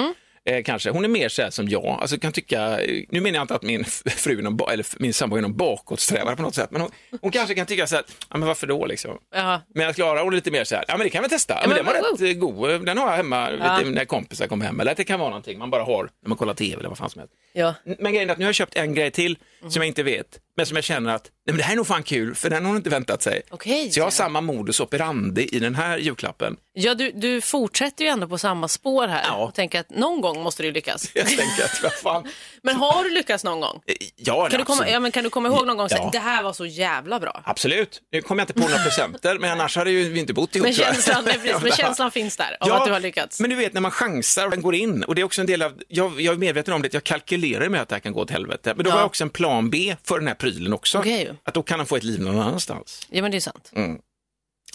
Eh, 0.48 0.64
kanske. 0.64 0.90
Hon 0.90 1.04
är 1.04 1.08
mer 1.10 1.30
så 1.30 1.42
här 1.42 1.50
som 1.50 1.68
jag. 1.70 1.86
Alltså, 1.86 2.20
kan 2.20 2.32
tycka, 2.32 2.80
nu 3.10 3.22
menar 3.22 3.36
jag 3.36 3.44
inte 3.44 3.56
att 3.56 3.64
min 3.64 3.86
fru 4.06 4.42
någon, 4.42 4.70
eller 4.72 4.86
min 5.00 5.14
sambo 5.14 5.36
är 5.38 5.42
någon 5.42 5.58
bakåtsträvare 5.58 6.36
på 6.36 6.42
något 6.42 6.56
sätt, 6.56 6.72
men 6.72 6.82
hon, 6.82 6.92
hon 7.22 7.32
kanske 7.32 7.56
kan 7.56 7.66
tycka 7.66 7.88
så 7.88 7.96
här, 7.96 8.06
ja, 8.30 8.38
men 8.38 8.48
varför 8.48 8.68
då 8.68 8.86
liksom? 8.86 9.18
Ja. 9.36 9.62
Medan 9.76 9.94
Klara 9.94 10.22
hon 10.24 10.34
är 10.34 10.36
lite 10.36 10.52
mer 10.52 10.64
så 10.64 10.76
här, 10.76 10.86
ja 10.88 10.98
men 10.98 11.04
det 11.04 11.10
kan 11.10 11.24
vi 11.24 11.30
testa, 11.30 11.54
ja, 11.54 11.60
men 11.62 11.70
men 11.70 11.78
den 11.78 11.86
var 11.86 11.94
wow. 11.94 12.20
rätt 12.20 12.36
eh, 12.36 12.40
god, 12.40 12.86
den 12.86 12.98
har 12.98 13.10
jag 13.10 13.18
hemma 13.18 13.52
Ja. 13.52 13.78
lite, 13.78 13.90
när 13.90 14.06
kompisar 14.06 14.48
kommer 14.48 14.66
hem, 14.66 14.80
eller 14.80 14.92
att 14.92 14.98
det 14.98 15.04
kan 15.04 15.20
vara 15.20 15.30
någonting 15.30 15.60
man 15.60 15.70
bara 15.70 15.84
har 15.84 16.10
när 16.22 16.30
man 16.30 16.38
kollar 16.38 16.54
tv 16.54 16.80
eller 16.80 16.90
vad 16.90 16.98
fan 16.98 17.10
som 17.10 17.20
helst. 17.20 17.34
Ja. 17.54 17.74
Men 18.00 18.14
grejen 18.14 18.30
är 18.30 18.34
att 18.34 18.40
nu 18.40 18.46
har 18.46 18.50
jag 18.50 18.56
köpt 18.56 18.76
en 18.76 18.94
grej 18.94 19.12
till 19.12 19.38
Mm. 19.62 19.72
som 19.72 19.82
jag 19.82 19.88
inte 19.88 20.04
vet, 20.04 20.40
men 20.58 20.66
som 20.66 20.76
jag 20.78 20.84
känner 20.84 21.14
att 21.16 21.24
nej, 21.24 21.32
men 21.46 21.58
det 21.58 21.64
här 21.64 21.72
är 21.72 21.76
nog 21.76 21.88
fan 21.88 22.04
kul, 22.04 22.36
för 22.36 22.50
den 22.50 22.64
har 22.66 22.70
hon 22.70 22.78
inte 22.78 22.90
väntat 22.90 23.22
sig. 23.24 23.42
Okej. 23.50 23.92
Så 23.92 24.00
jag 24.00 24.04
har 24.06 24.12
samma 24.12 24.42
modus 24.42 24.80
operandi 24.80 25.50
i 25.56 25.60
den 25.60 25.76
här 25.76 25.98
julklappen. 25.98 26.56
Ja, 26.74 26.96
du, 26.96 27.12
du 27.12 27.42
fortsätter 27.42 28.06
ju 28.06 28.10
ändå 28.12 28.28
på 28.28 28.38
samma 28.38 28.68
spår 28.68 29.08
här. 29.08 29.24
Ja. 29.28 29.36
Och 29.36 29.54
tänker 29.54 29.80
att 29.80 29.90
någon 29.90 30.22
gång 30.22 30.44
måste 30.44 30.64
du 30.64 30.72
lyckas. 30.72 31.12
Jag 31.16 31.28
tänker 31.28 31.64
att, 31.64 31.84
vad 31.84 31.94
fan. 31.94 32.28
Men 32.64 32.76
har 32.76 33.04
du 33.04 33.10
lyckats 33.10 33.44
någon 33.44 33.60
gång? 33.60 33.82
Ja, 34.16 34.50
Kan 34.50 34.60
du, 34.60 34.66
komma, 34.66 34.90
ja, 34.90 35.00
men 35.00 35.12
kan 35.12 35.24
du 35.24 35.30
komma 35.30 35.48
ihåg 35.48 35.68
någon 35.68 35.78
gång 35.78 35.88
Ja. 35.92 36.06
att 36.06 36.12
det 36.12 36.20
här 36.20 36.44
var 36.44 36.54
så 36.54 36.66
jävla 36.66 37.20
bra? 37.20 37.42
Absolut. 37.46 38.02
Nu 38.12 38.22
kommer 38.22 38.42
jag 38.42 38.44
inte 38.44 38.54
på 38.54 38.60
några 38.68 38.84
presenter, 38.84 39.40
men 39.40 39.52
annars 39.52 39.76
hade 39.76 39.92
ju 39.92 40.10
vi 40.10 40.20
inte 40.20 40.34
bott 40.34 40.56
ihop. 40.56 40.64
Men 40.66 40.74
känslan, 40.74 41.24
nej, 41.26 41.34
precis, 41.34 41.62
men 41.62 41.72
känslan 41.78 42.12
finns 42.12 42.38
där 42.38 42.58
av 42.60 42.68
Ja, 42.70 42.80
att 42.80 42.86
du 42.86 42.92
har 42.92 43.00
lyckats. 43.00 43.40
Men 43.40 43.50
du 43.50 43.56
vet 43.56 43.74
när 43.74 43.82
man 43.82 43.92
chansar 43.92 44.46
och 44.46 44.52
den 44.52 44.62
går 44.62 44.76
in 44.76 45.04
och 45.04 45.16
det 45.16 45.22
är 45.22 45.26
också 45.26 45.42
en 45.42 45.48
del 45.48 45.62
av, 45.62 45.74
jag, 45.88 46.22
jag 46.22 46.34
är 46.34 46.38
medveten 46.38 46.74
om 46.74 46.82
det, 46.82 46.94
jag 46.94 47.04
kalkylerar 47.04 47.70
med 47.70 47.82
att 47.82 47.90
det 47.90 47.96
här 47.96 48.00
kan 48.00 48.14
gå 48.14 48.22
åt 48.22 48.32
helvete. 48.32 48.74
Men 48.76 48.84
då 48.84 48.90
Ja. 48.90 48.94
har 48.94 49.00
jag 49.00 49.06
också 49.08 49.24
en 49.24 49.30
plan 49.30 49.70
B 49.70 49.96
för 50.04 50.20
den 50.20 50.28
här 50.28 50.36
prylen 50.52 50.74
också. 50.74 50.98
Okej. 51.00 51.34
Att 51.44 51.54
då 51.54 51.64
kan 51.64 51.80
han 51.80 51.86
få 51.86 51.96
ett 51.96 52.04
liv 52.04 52.22
någon 52.22 52.40
annanstans. 52.40 53.08
Ja, 53.10 53.22
men 53.22 53.32
det 53.32 53.38
är 53.38 53.42
sant. 53.42 53.72
Mm. 53.76 53.92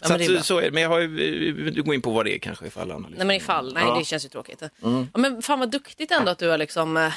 Ja, 0.02 0.06
så 0.08 0.12
men 0.12 0.18
det 0.18 0.34
är 0.34 0.38
att, 0.38 0.46
så 0.46 0.58
är 0.58 0.62
det. 0.62 0.70
Men 0.70 0.82
jag 0.82 0.90
har 0.90 1.00
du 1.70 1.82
går 1.82 1.94
in 1.94 2.02
på 2.02 2.10
vad 2.10 2.24
det 2.26 2.34
är 2.34 2.38
kanske 2.38 2.66
ifall 2.66 2.90
alla 2.92 3.08
Nej, 3.08 3.26
men 3.26 3.36
ifall. 3.36 3.74
Nej, 3.74 3.84
Ja. 3.86 3.98
det 3.98 4.04
känns 4.04 4.24
ju 4.24 4.28
tråkigt. 4.28 4.62
Ja, 5.12 5.18
men 5.18 5.42
fan 5.42 5.58
vad 5.58 5.70
duktigt 5.70 6.10
ändå 6.10 6.30
att 6.30 6.38
du 6.38 6.48
har 6.48 6.58
liksom... 6.58 6.96
eh, 6.96 7.12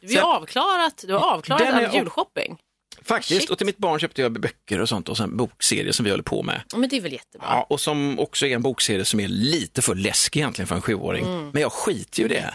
Du 0.00 0.08
Sen- 0.08 0.22
har 0.22 0.36
avklarat, 0.36 1.04
du 1.06 1.12
har 1.12 1.20
avklarat 1.34 1.62
är 1.62 1.72
all 1.88 1.94
julshopping. 1.94 2.58
Faktiskt, 3.04 3.40
Shit. 3.40 3.50
och 3.50 3.58
till 3.58 3.66
mitt 3.66 3.78
barn 3.78 3.98
köpte 3.98 4.22
jag 4.22 4.32
böcker 4.32 4.80
och 4.80 4.88
sånt 4.88 5.08
och 5.08 5.16
sen 5.16 5.36
bokserier 5.36 5.92
som 5.92 6.04
vi 6.04 6.10
håller 6.10 6.22
på 6.22 6.42
med. 6.42 6.60
Men 6.76 6.88
det 6.88 6.96
är 6.96 7.00
väl 7.00 7.12
jättebra. 7.12 7.46
Ja, 7.50 7.66
och 7.68 7.80
som 7.80 8.18
också 8.18 8.46
är 8.46 8.54
en 8.54 8.62
bokserie 8.62 9.04
som 9.04 9.20
är 9.20 9.28
lite 9.28 9.82
för 9.82 9.94
läskig 9.94 10.40
egentligen 10.40 10.66
för 10.66 10.74
en 10.74 10.82
sjuåring. 10.82 11.24
Mm. 11.26 11.50
Men 11.52 11.62
jag 11.62 11.72
skiter 11.72 12.20
ju 12.20 12.24
i 12.24 12.28
det. 12.28 12.54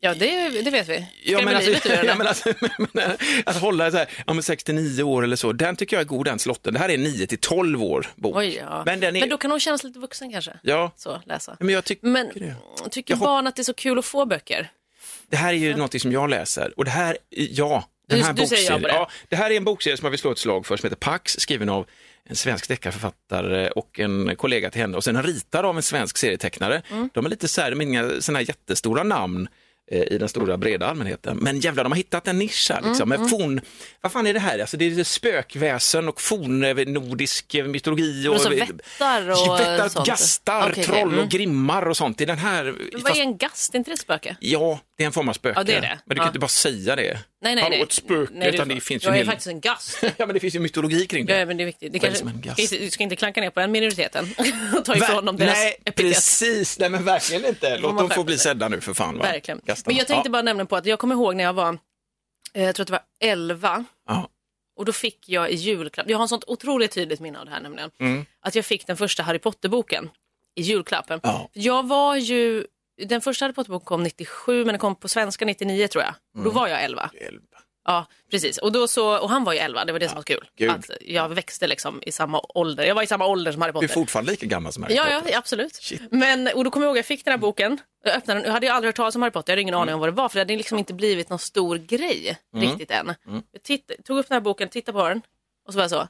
Ja, 0.00 0.14
det, 0.14 0.48
det 0.62 0.70
vet 0.70 0.88
vi. 0.88 1.06
Ja, 1.24 1.40
men 1.44 1.54
alltså, 1.56 1.70
livet 1.70 1.86
ur 1.86 2.04
ja, 2.04 2.14
men 2.14 2.26
alltså, 2.26 2.52
men, 2.92 3.10
att 3.46 3.56
hålla 3.56 3.90
så 3.90 3.96
här, 3.96 4.08
ja, 4.26 4.32
men 4.32 4.42
69 4.42 5.02
år 5.02 5.24
eller 5.24 5.36
så, 5.36 5.52
den 5.52 5.76
tycker 5.76 5.96
jag 5.96 6.00
är 6.00 6.04
god 6.06 6.26
den 6.26 6.38
slotten. 6.38 6.72
Det 6.74 6.78
här 6.80 6.88
är 6.88 6.98
9 6.98 7.26
till 7.26 7.38
12 7.38 7.82
år 7.82 8.06
bok. 8.16 8.36
Oj, 8.36 8.54
ja. 8.56 8.82
Men 8.86 9.00
den 9.00 9.16
är, 9.16 9.20
Men 9.20 9.28
då 9.28 9.36
kan 9.38 9.50
hon 9.50 9.60
kännas 9.60 9.84
lite 9.84 9.98
vuxen 9.98 10.32
kanske. 10.32 10.52
ja, 10.62 10.92
Så, 10.96 11.20
läsa. 11.26 11.56
men 11.60 11.68
jag 11.68 11.84
tycker 11.84 12.06
Men 12.06 12.30
det. 12.34 12.54
tycker 12.90 13.12
Jag 13.14 13.18
barn 13.18 13.46
att 13.46 13.56
det 13.56 13.62
är 13.62 13.64
så 13.64 13.74
kul 13.74 13.98
att 13.98 14.04
få 14.04 14.26
böcker? 14.26 14.70
Det 15.30 15.36
här 15.36 15.48
är 15.52 15.56
ju 15.58 15.72
någonting 15.72 16.00
som 16.00 16.12
jag 16.12 16.30
läser 16.30 16.72
och 16.76 16.84
det 16.84 16.90
här, 16.90 17.18
ja, 17.30 17.84
den 18.08 18.18
Du- 18.18 18.24
här 18.24 18.32
du 18.32 18.42
ja 18.42 18.78
på 18.78 18.86
det. 18.86 18.92
Ja, 18.94 19.10
det 19.28 19.36
här 19.36 19.50
är 19.50 19.56
en 19.56 19.64
bokserie 19.64 19.96
som 19.96 20.04
jag 20.06 20.10
vill 20.10 20.18
slå 20.20 20.32
ett 20.32 20.38
slag 20.38 20.66
för 20.66 20.76
som 20.76 20.86
heter 20.86 20.96
Pax, 20.96 21.36
skriven 21.38 21.68
av 21.68 21.86
en 22.28 22.36
svensk 22.36 22.68
deckarförfattare 22.68 23.70
och 23.70 24.00
en 24.00 24.36
kollega 24.36 24.70
till 24.70 24.80
henne 24.80 24.96
och 24.96 25.04
sen 25.04 25.22
ritad 25.22 25.64
av 25.64 25.76
en 25.76 25.82
svensk 25.82 26.16
serietecknare. 26.18 26.82
Mm. 26.90 27.10
De 27.14 27.26
är 27.26 27.30
lite 27.30 27.48
så 27.48 27.60
här, 27.60 27.70
de 27.70 27.80
är 27.80 27.84
inga 27.84 28.20
sådana 28.20 28.38
här 28.38 28.46
jättestora 28.48 29.02
namn 29.02 29.42
eh, 29.42 29.48
i 29.90 30.18
den 30.18 30.28
stora 30.28 30.56
breda 30.56 30.86
allmänheten. 30.86 31.36
Men 31.36 31.60
jävlar, 31.60 31.84
de 31.84 31.92
har 31.92 31.96
hittat 31.96 32.28
en 32.28 32.38
nisch 32.38 32.70
här 32.70 32.82
liksom. 32.82 33.12
Mm, 33.12 33.20
Med 33.20 33.30
forn, 33.30 33.60
vad 34.00 34.12
fan 34.12 34.26
är 34.26 34.34
det 34.34 34.40
här? 34.40 34.58
Alltså, 34.58 34.76
det 34.76 34.84
är 34.84 35.04
spökväsen 35.04 36.08
och 36.08 36.20
fornnordisk 36.20 37.54
eh, 37.54 37.64
mytologi. 37.64 38.28
Och, 38.28 38.34
vättar 38.34 39.30
och 39.30 39.60
vättar, 39.60 39.88
sånt? 39.88 40.06
gastar, 40.06 40.70
okej, 40.70 40.84
troll 40.84 41.08
mm. 41.08 41.18
och 41.18 41.28
grimmar 41.28 41.88
och 41.88 41.96
sånt. 41.96 42.20
I 42.20 42.24
den 42.24 42.38
här, 42.38 42.64
Men 42.64 42.74
fast- 42.92 43.04
vad 43.04 43.16
är 43.16 43.20
en 43.20 43.36
gast? 43.36 43.74
Är 43.74 43.78
inte 43.78 43.90
det 43.90 43.94
ett 43.94 44.00
spöke? 44.00 44.36
Ja, 44.40 44.80
det 44.96 45.02
är 45.04 45.06
en 45.06 45.12
form 45.12 45.28
av 45.28 45.32
spöke. 45.32 45.60
Ja, 45.60 45.64
det 45.64 45.80
det. 45.80 45.98
Men 46.04 46.14
du 46.14 46.14
kan 46.14 46.24
Ja. 46.24 46.28
inte 46.28 46.38
bara 46.38 46.48
säga 46.48 46.96
det. 46.96 47.18
Nej, 47.46 47.54
nej, 47.54 47.62
Hallå, 47.64 47.74
nej. 47.76 47.82
ett 47.82 47.92
spöke, 47.92 48.32
Nej, 48.34 48.54
utan 48.54 48.68
det 48.68 48.80
finns 48.80 49.02
ju 49.04 49.06
Jag 49.06 49.14
är 49.14 49.16
hel... 49.18 49.26
faktiskt 49.26 49.46
en 49.46 49.60
gast. 49.60 49.98
Ja, 50.16 50.26
men 50.26 50.34
det 50.34 50.40
finns 50.40 50.54
ju 50.54 50.60
mytologi 50.60 51.06
kring 51.06 51.26
det. 51.26 51.38
Ja, 51.38 51.46
men 51.46 51.56
det 51.56 51.62
är 51.62 51.66
viktigt. 51.66 51.92
Det 51.92 51.98
är 51.98 52.00
kanske, 52.00 52.24
inte- 52.62 52.78
du 52.78 52.90
ska 52.90 53.02
inte 53.02 53.16
klanka 53.16 53.40
ner 53.40 53.50
på 53.50 53.60
den 53.60 53.72
minoriteten 53.72 54.34
och 54.78 54.84
ta 54.84 54.96
ifrån 54.96 55.24
dem 55.24 55.36
Ver- 55.36 55.38
deras 55.38 55.54
Nej, 55.58 55.76
epitet. 55.84 55.96
precis. 56.14 56.78
Nej, 56.78 56.90
men 56.90 57.04
verkligen 57.04 57.44
inte. 57.44 57.78
Låt 57.78 57.98
dem 57.98 58.10
få 58.10 58.24
bli 58.24 58.38
sedda 58.38 58.68
nu 58.68 58.80
för 58.80 58.94
fan. 58.94 59.18
Va? 59.18 59.22
Verkligen. 59.24 59.60
Gastarna. 59.64 59.92
Men 59.92 59.96
jag 59.98 60.06
tänkte 60.06 60.28
ja. 60.28 60.32
bara 60.32 60.42
nämna 60.42 60.66
på 60.66 60.76
att 60.76 60.86
jag 60.86 60.98
kommer 60.98 61.14
ihåg 61.14 61.36
när 61.36 61.44
jag 61.44 61.52
var, 61.52 61.78
eh, 62.54 62.62
jag 62.64 62.74
tror 62.74 62.84
att 62.84 62.88
det 62.88 62.92
var 62.92 63.02
11, 63.20 63.84
Ja. 64.08 64.28
och 64.76 64.84
då 64.84 64.92
fick 64.92 65.28
jag 65.28 65.50
i 65.50 65.54
julklapp, 65.54 66.10
jag 66.10 66.18
har 66.18 66.22
en 66.22 66.28
sånt 66.28 66.44
otroligt 66.46 66.90
tydligt 66.92 67.20
minne 67.20 67.38
av 67.38 67.44
det 67.44 67.50
här 67.50 67.60
nämligen, 67.60 67.90
Mm. 68.00 68.26
att 68.40 68.54
jag 68.54 68.64
fick 68.64 68.86
den 68.86 68.96
första 68.96 69.22
Harry 69.22 69.38
Potter-boken 69.38 70.10
i 70.56 70.62
julklappen. 70.62 71.20
Ja. 71.22 71.48
Jag 71.52 71.86
var 71.86 72.16
ju, 72.16 72.66
den 73.04 73.20
första 73.20 73.44
Harry 73.44 73.54
Potter-boken 73.54 73.84
kom 73.86 74.02
97 74.02 74.56
men 74.64 74.66
den 74.72 74.78
kom 74.78 74.94
på 74.96 75.08
svenska 75.08 75.44
99 75.44 75.88
tror 75.88 76.04
jag. 76.04 76.14
Mm. 76.34 76.44
Då 76.44 76.50
var 76.50 76.68
jag 76.68 76.84
11. 76.84 77.10
Elva. 77.20 77.40
Ja, 77.88 78.06
precis. 78.30 78.58
Och, 78.58 78.72
då 78.72 78.88
så, 78.88 79.18
och 79.18 79.30
han 79.30 79.44
var 79.44 79.52
ju 79.52 79.58
11, 79.58 79.84
det 79.84 79.92
var 79.92 79.98
det 79.98 80.08
som 80.08 80.16
var 80.16 80.22
kul. 80.22 80.48
gud. 80.56 80.70
Att 80.70 80.90
jag 81.00 81.28
växte 81.28 81.66
liksom 81.66 82.02
i 82.06 82.12
samma 82.12 82.40
ålder. 82.48 82.84
Jag 82.84 82.94
var 82.94 83.02
i 83.02 83.06
samma 83.06 83.26
ålder 83.26 83.52
som 83.52 83.62
Harry 83.62 83.72
Du 83.72 83.78
är 83.78 83.80
Potter. 83.82 83.94
fortfarande 83.94 84.30
lika 84.30 84.46
gammal 84.46 84.72
som 84.72 84.82
Harry 84.82 84.94
Ja, 84.94 85.04
Potter. 85.04 85.32
ja, 85.32 85.38
absolut. 85.38 85.74
Shit. 85.74 86.02
Men, 86.10 86.48
och 86.54 86.64
då 86.64 86.70
kommer 86.70 86.86
jag 86.86 86.90
ihåg 86.90 86.98
jag 86.98 87.06
fick 87.06 87.24
den 87.24 87.32
här 87.32 87.38
boken. 87.38 87.78
Jag 88.04 88.16
öppnade 88.16 88.40
den. 88.40 88.46
Jag 88.46 88.52
hade 88.52 88.66
ju 88.66 88.72
aldrig 88.72 88.88
hört 88.88 88.96
talas 88.96 89.14
om 89.16 89.22
Harry 89.22 89.32
Potter. 89.32 89.52
Jag 89.52 89.54
hade 89.54 89.62
ingen 89.62 89.74
aning 89.74 89.94
om 89.94 90.00
vad 90.00 90.08
det 90.08 90.12
var. 90.12 90.28
För 90.28 90.34
det 90.36 90.40
hade 90.40 90.56
liksom 90.56 90.78
inte 90.78 90.94
blivit 90.94 91.30
någon 91.30 91.38
stor 91.38 91.76
grej 91.78 92.38
Mm. 92.54 92.68
riktigt 92.68 92.90
än. 92.90 93.14
Jag 93.52 93.62
titt, 93.62 93.90
tog 94.04 94.18
upp 94.18 94.28
den 94.28 94.34
här 94.34 94.40
boken, 94.40 94.68
tittade 94.68 94.98
på 94.98 95.08
den 95.08 95.22
och 95.66 95.72
så 95.72 95.76
var 95.76 95.84
jag 95.84 95.90
så. 95.90 96.08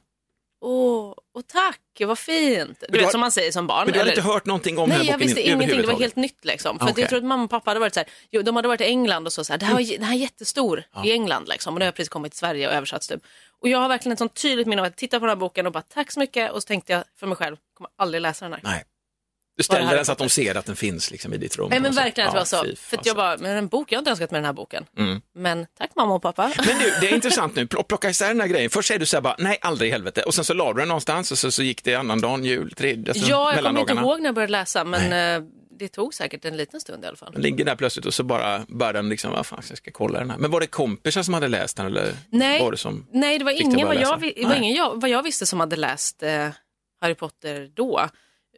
Åh, 0.61 1.13
och 1.33 1.47
tack, 1.47 1.79
vad 1.99 2.19
fint. 2.19 2.79
Du, 2.79 2.85
du 2.89 2.97
vet 2.97 3.05
har- 3.05 3.11
som 3.11 3.19
man 3.21 3.31
säger 3.31 3.51
som 3.51 3.67
barn. 3.67 3.85
Men 3.85 3.93
du 3.93 3.99
har 3.99 4.03
eller? 4.05 4.11
inte 4.17 4.21
hört 4.29 4.45
någonting 4.45 4.77
om 4.77 4.89
den 4.89 4.97
Nej, 4.97 5.07
här 5.07 5.13
jag 5.13 5.19
boken 5.19 5.27
visste 5.27 5.41
in- 5.41 5.55
ingenting. 5.55 5.81
Det 5.81 5.87
var 5.87 5.99
helt 5.99 6.15
nytt 6.15 6.45
liksom. 6.45 6.79
För 6.79 6.85
Okej. 6.85 7.01
jag 7.01 7.09
tror 7.09 7.19
att 7.19 7.25
mamma 7.25 7.43
och 7.43 7.49
pappa 7.49 7.69
hade 7.69 7.79
varit 7.79 7.93
så 7.93 7.99
här, 7.99 8.09
jo, 8.31 8.41
de 8.41 8.55
hade 8.55 8.67
varit 8.67 8.81
i 8.81 8.83
England 8.83 9.25
och 9.25 9.33
så, 9.33 9.43
så 9.43 9.53
här, 9.53 9.57
det 9.57 9.65
här, 9.65 9.73
var, 9.73 9.81
den 9.97 10.03
här 10.03 10.13
är 10.15 10.19
jättestor 10.19 10.83
i 11.03 11.11
England 11.11 11.47
liksom. 11.47 11.73
Och 11.73 11.79
det 11.79 11.85
har 11.85 11.91
precis 11.91 12.09
kommit 12.09 12.31
till 12.31 12.39
Sverige 12.39 12.67
och 12.67 12.73
översatts 12.73 13.07
typ. 13.07 13.21
Och 13.61 13.69
jag 13.69 13.79
har 13.79 13.89
verkligen 13.89 14.13
ett 14.13 14.19
sånt 14.19 14.33
tydligt 14.41 14.67
minne 14.67 14.81
av 14.81 14.85
att 14.87 14.95
titta 14.97 15.19
på 15.19 15.25
den 15.25 15.29
här 15.29 15.35
boken 15.35 15.65
och 15.65 15.71
bara 15.71 15.81
tack 15.81 16.11
så 16.11 16.19
mycket. 16.19 16.51
Och 16.51 16.61
så 16.61 16.67
tänkte 16.67 16.93
jag 16.93 17.03
för 17.19 17.27
mig 17.27 17.35
själv, 17.37 17.57
kommer 17.73 17.89
aldrig 17.97 18.21
läsa 18.21 18.45
den 18.45 18.53
här. 18.53 18.61
Nej. 18.63 18.83
Du 19.57 19.63
ställer 19.63 19.95
den 19.95 20.05
så 20.05 20.11
att 20.11 20.17
de 20.17 20.29
ser 20.29 20.55
att 20.55 20.65
den 20.65 20.75
finns 20.75 21.11
liksom 21.11 21.33
i 21.33 21.37
ditt 21.37 21.57
rum. 21.57 21.69
Nej 21.69 21.79
men 21.79 21.93
verkligen 21.95 22.27
att 22.29 22.33
det 22.33 22.37
Ja, 22.55 22.61
var 22.61 22.63
så. 22.63 22.63
fy 22.63 22.75
För 22.75 22.99
jag 23.03 23.15
bara, 23.15 23.37
men 23.37 23.57
en 23.57 23.67
bok, 23.67 23.91
jag 23.91 23.97
har 23.97 24.01
inte 24.01 24.11
önskat 24.11 24.31
mig 24.31 24.37
den 24.37 24.45
här 24.45 24.53
boken. 24.53 24.85
Mm. 24.97 25.21
Men 25.35 25.65
tack 25.77 25.91
mamma 25.95 26.13
och 26.15 26.21
pappa. 26.21 26.51
Men 26.57 26.79
du, 26.79 26.93
det 27.01 27.09
är 27.09 27.15
intressant 27.15 27.55
nu, 27.55 27.65
Pl- 27.65 27.83
plocka 27.83 28.09
isär 28.09 28.27
den 28.27 28.41
här 28.41 28.47
grejen. 28.47 28.69
Först 28.69 28.87
säger 28.87 28.99
du 28.99 29.05
så 29.05 29.17
här 29.17 29.21
bara, 29.21 29.35
nej 29.39 29.57
aldrig 29.61 29.89
i 29.89 29.91
helvete. 29.91 30.21
Och 30.23 30.33
sen 30.33 30.45
så 30.45 30.53
la 30.53 30.73
du 30.73 30.79
den 30.79 30.87
någonstans 30.87 31.31
och 31.31 31.37
så, 31.37 31.51
så 31.51 31.63
gick 31.63 31.83
det 31.83 31.95
annan 31.95 32.21
dagen, 32.21 32.43
jul, 32.45 32.71
tredje, 32.71 33.11
alltså 33.11 33.29
ja, 33.29 33.53
jag 33.53 33.63
kommer 33.63 33.79
inte 33.79 33.93
ihåg 33.93 34.19
när 34.19 34.25
jag 34.27 34.35
började 34.35 34.51
läsa 34.51 34.83
men 34.83 35.41
eh, 35.43 35.49
det 35.79 35.87
tog 35.87 36.13
säkert 36.13 36.45
en 36.45 36.57
liten 36.57 36.81
stund 36.81 37.03
i 37.03 37.07
alla 37.07 37.17
fall. 37.17 37.31
Den 37.33 37.41
ligger 37.41 37.65
där 37.65 37.75
plötsligt 37.75 38.05
och 38.05 38.13
så 38.13 38.23
bara 38.23 38.65
börjar 38.67 38.93
den 38.93 39.09
liksom, 39.09 39.31
vad 39.31 39.45
fan, 39.45 39.61
jag 39.69 39.77
ska 39.77 39.91
kolla 39.91 40.19
den 40.19 40.29
här. 40.29 40.37
Men 40.37 40.51
var 40.51 40.59
det 40.59 40.67
kompisar 40.67 41.23
som 41.23 41.33
hade 41.33 41.47
läst 41.47 41.77
den 41.77 41.85
eller 41.85 42.13
Nej. 42.29 42.61
var 42.61 42.71
det 42.71 42.77
som? 42.77 43.07
Nej, 43.11 43.39
det 43.39 43.45
var 43.45 43.51
ingen, 43.61 43.87
vad 43.87 43.95
jag, 43.95 44.09
var 44.09 44.17
Nej. 44.17 44.57
ingen 44.57 44.75
jag, 44.75 45.01
vad 45.01 45.09
jag 45.09 45.23
visste 45.23 45.45
som 45.45 45.59
hade 45.59 45.75
läst 45.75 46.23
eh, 46.23 46.49
Harry 47.01 47.15
Potter 47.15 47.69
då. 47.75 48.09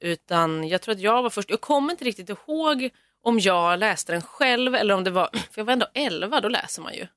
Utan 0.02 0.68
jag 0.68 0.82
tror 0.82 0.96
att 0.96 1.02
jag 1.02 1.24
var 1.24 1.30
först. 1.30 1.50
Jag 1.50 1.62
kommer 1.62 1.92
inte 1.92 2.06
riktigt 2.06 2.30
ihåg 2.30 2.90
om 3.24 3.40
jag 3.40 3.80
läste 3.80 4.12
den 4.12 4.22
själv 4.22 4.76
eller 4.76 4.94
om 4.94 5.04
det 5.04 5.12
var, 5.12 5.30
för 5.52 5.62
jag 5.62 5.66
var 5.66 5.74
ändå 5.74 5.88
11, 5.94 6.42
då 6.42 6.50
läser 6.50 6.82
man 6.82 6.94
ju. 6.94 7.08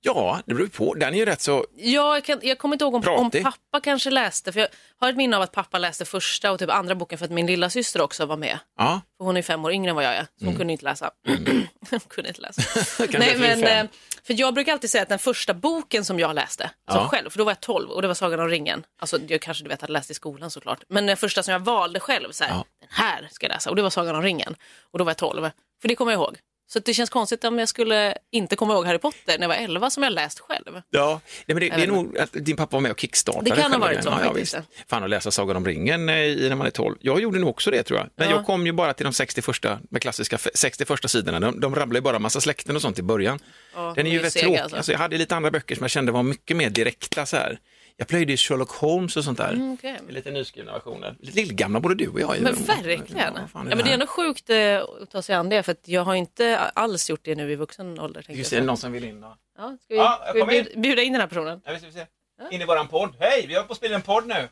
Ja, 0.00 0.40
det 0.46 0.54
beror 0.54 0.66
på. 0.66 0.94
Den 0.94 1.14
är 1.14 1.18
ju 1.18 1.24
rätt 1.24 1.40
så, 1.40 1.66
Ja, 1.76 2.14
jag, 2.16 2.24
kan, 2.24 2.38
jag 2.42 2.58
kommer 2.58 2.74
inte 2.74 2.84
ihåg 2.84 2.94
om, 2.94 2.98
om 3.08 3.30
Pratig. 3.30 3.42
pappa 3.42 3.80
kanske 3.82 4.10
läste, 4.10 4.52
för 4.52 4.60
jag 4.60 4.68
har 5.00 5.08
ett 5.10 5.16
minne 5.16 5.36
av 5.36 5.42
att 5.42 5.52
pappa 5.52 5.78
läste 5.78 6.04
första 6.04 6.52
och 6.52 6.58
typ 6.58 6.70
andra 6.70 6.94
boken 6.94 7.18
för 7.18 7.24
att 7.24 7.30
min 7.30 7.46
lilla 7.46 7.70
syster 7.70 8.00
också 8.00 8.26
var 8.26 8.36
med. 8.36 8.58
ja. 8.78 9.00
För 9.18 9.24
hon 9.24 9.36
är 9.36 9.42
fem 9.42 9.64
år 9.64 9.72
yngre 9.72 9.90
än 9.90 9.96
vad 9.96 10.04
jag 10.04 10.14
är, 10.14 10.26
så 10.38 10.44
hon 10.44 10.56
kunde 10.56 10.72
inte 10.72 10.84
läsa. 10.84 11.10
hon 11.90 12.00
kunde 12.00 12.28
inte 12.28 12.40
läsa. 12.40 12.62
Kanske 12.98 13.18
Nej, 13.18 13.36
men, 13.38 13.62
fem. 13.62 13.86
eh, 13.86 13.90
för 14.26 14.34
jag 14.40 14.54
brukar 14.54 14.72
alltid 14.72 14.90
säga 14.90 15.02
att 15.02 15.08
den 15.08 15.18
första 15.18 15.54
boken 15.54 16.04
som 16.04 16.18
jag 16.18 16.34
läste, 16.34 16.70
som 16.90 17.00
Ja. 17.00 17.08
själv, 17.08 17.30
för 17.30 17.38
då 17.38 17.44
var 17.44 17.50
jag 17.50 17.60
12 17.60 17.90
och 17.90 18.02
det 18.02 18.08
var 18.08 18.14
Sagan 18.14 18.40
om 18.40 18.48
ringen. 18.48 18.84
Alltså 19.00 19.18
jag 19.28 19.40
kanske 19.40 19.64
du 19.64 19.68
vet 19.68 19.80
hade 19.80 19.92
läst 19.92 20.10
i 20.10 20.14
skolan 20.14 20.50
såklart. 20.50 20.82
Men 20.88 21.06
den 21.06 21.16
första 21.16 21.42
som 21.42 21.52
jag 21.52 21.60
valde 21.60 22.00
själv, 22.00 22.30
så 22.32 22.44
här, 22.44 22.50
Ja. 22.50 22.64
den 22.80 22.88
här 22.92 23.28
ska 23.32 23.46
jag 23.46 23.52
läsa. 23.52 23.70
Och 23.70 23.76
det 23.76 23.82
var 23.82 23.90
Sagan 23.90 24.16
om 24.16 24.22
ringen. 24.22 24.56
Och 24.90 24.98
då 24.98 25.04
var 25.04 25.10
jag 25.10 25.16
12. 25.18 25.50
För 25.80 25.88
det 25.88 25.94
kommer 25.94 26.12
jag 26.12 26.18
ihåg. 26.20 26.38
Så 26.70 26.78
det 26.78 26.94
känns 26.94 27.10
konstigt 27.10 27.44
om 27.44 27.58
jag 27.58 27.68
skulle 27.68 28.14
inte 28.32 28.56
komma 28.56 28.74
ihåg 28.74 28.86
Harry 28.86 28.98
Potter 28.98 29.38
när 29.38 29.40
jag 29.40 29.48
var 29.48 29.54
11 29.54 29.90
som 29.90 30.02
jag 30.02 30.12
läst 30.12 30.38
själv. 30.40 30.80
Ja, 30.90 31.20
Nej, 31.46 31.54
men 31.54 31.56
det, 31.60 31.76
det 31.76 31.82
är 31.82 31.86
nog 31.86 32.18
att 32.18 32.32
din 32.32 32.56
pappa 32.56 32.76
var 32.76 32.80
med 32.80 32.90
och 32.90 33.00
kickstartade 33.00 33.50
Det 33.50 33.56
kan 33.62 33.72
ha 33.72 33.78
varit 33.78 34.04
så 34.48 34.56
ja. 34.56 34.62
Fan 34.88 35.04
att 35.04 35.10
läsa 35.10 35.30
Sagan 35.30 35.56
om 35.56 35.66
ringen 35.66 36.08
eh, 36.08 36.16
i 36.16 36.48
när 36.48 36.56
man 36.56 36.66
är 36.66 36.70
12. 36.70 36.96
Jag 37.00 37.20
gjorde 37.20 37.38
nog 37.38 37.48
också 37.50 37.70
det 37.70 37.82
tror 37.82 37.98
jag. 37.98 38.08
Men 38.16 38.28
Ja. 38.30 38.36
jag 38.36 38.46
kom 38.46 38.66
ju 38.66 38.72
bara 38.72 38.94
till 38.94 39.04
de 39.04 39.12
60 39.12 39.42
första, 39.42 39.78
med 39.90 40.02
klassiska 40.02 40.36
f- 40.36 40.48
60 40.54 40.84
första 40.84 41.08
sidorna. 41.08 41.40
De, 41.40 41.60
de 41.60 41.74
rabblar 41.74 41.98
ju 41.98 42.02
bara 42.02 42.18
massa 42.18 42.40
släkten 42.40 42.76
och 42.76 42.82
sånt 42.82 42.98
i 42.98 43.02
början. 43.02 43.38
Ja, 43.74 43.92
Den 43.96 44.06
är 44.06 44.10
ju 44.10 44.18
rätt 44.18 44.34
tråkig. 44.34 44.56
alltså. 44.58 44.76
Alltså, 44.76 44.92
jag 44.92 44.98
hade 44.98 45.18
lite 45.18 45.36
andra 45.36 45.50
böcker 45.50 45.74
som 45.74 45.84
jag 45.84 45.90
kände 45.90 46.12
var 46.12 46.22
mycket 46.22 46.56
mer 46.56 46.70
direkta 46.70 47.26
så 47.26 47.36
här. 47.36 47.58
Jag 48.00 48.08
plöjde 48.08 48.32
i 48.32 48.36
Sherlock 48.36 48.70
Holmes 48.70 49.16
och 49.16 49.24
sånt 49.24 49.38
där. 49.38 49.52
Mm, 49.52 49.72
okej. 49.72 49.98
Lite 50.08 50.30
nyskrivna 50.30 50.72
versioner. 50.72 51.16
Lite 51.20 51.36
lillgamla 51.38 51.80
både 51.80 51.94
du 51.94 52.08
och 52.08 52.20
jag. 52.20 52.36
är. 52.36 52.40
Men 52.40 52.54
verkligen. 52.54 53.04
Ja, 53.16 53.24
Ja, 53.36 53.46
fan 53.52 53.66
är 53.72 53.76
men 53.76 53.84
det 53.84 53.90
är 53.90 53.94
ändå 53.94 54.06
sjukt 54.06 54.50
eh, 54.50 54.82
att 55.02 55.10
ta 55.10 55.22
sig 55.22 55.34
an 55.34 55.48
det 55.48 55.62
för 55.62 55.72
att 55.72 55.88
jag 55.88 56.02
har 56.02 56.14
inte 56.14 56.58
alls 56.58 57.10
gjort 57.10 57.20
det 57.24 57.34
nu 57.34 57.52
i 57.52 57.56
vuxen 57.56 58.00
ålder. 58.00 58.22
tänkte 58.22 58.32
Just 58.38 58.52
jag 58.52 58.56
det, 58.58 58.60
är 58.60 58.60
det 58.60 58.64
säga. 58.64 58.66
någon 58.66 58.76
som 58.76 58.92
vill 58.92 59.04
in? 59.04 59.20
Då? 59.20 59.36
Ja, 59.58 59.76
ska 59.84 59.94
vi, 59.94 59.96
Ja, 59.96 60.20
ska 60.24 60.32
vi 60.32 60.40
kom 60.40 60.50
in. 60.50 60.82
bjuda, 60.82 61.02
in 61.02 61.12
den 61.12 61.20
här 61.20 61.28
personen? 61.28 61.60
Ja, 61.64 61.72
vi 61.72 61.78
ska 61.78 61.90
se. 61.90 62.06
In 62.50 62.62
i 62.62 62.64
våran 62.64 62.88
podd. 62.88 63.14
Hej, 63.20 63.44
vi 63.48 63.54
har 63.54 63.62
på 63.62 63.72
att 63.72 63.76
spela 63.78 63.94
en 63.94 64.02
podd 64.02 64.26
nu. 64.26 64.48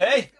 Hej! 0.00 0.32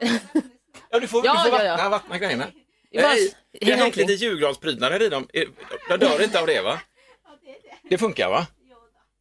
Ja, 0.90 1.00
du 1.00 1.06
får, 1.08 1.26
Ja, 1.26 1.32
du 1.44 1.50
får 1.50 1.58
ja, 1.60 1.68
vattna, 1.68 1.84
ja. 1.84 1.88
vattna 1.88 2.18
grejerna. 2.18 2.46
Det 2.92 3.00
Hej! 3.00 3.34
Hänga 3.60 3.76
har 3.76 3.82
hängt 3.82 3.96
lite 3.96 4.12
julgransprydnader 4.12 5.02
i 5.02 5.08
dem. 5.08 5.28
Eh, 5.32 5.42
Jag 5.88 6.00
dör 6.00 6.22
inte 6.22 6.40
av 6.40 6.46
det 6.46 6.60
va? 6.60 6.80
Det 7.90 7.98
funkar 7.98 8.28
va? 8.30 8.46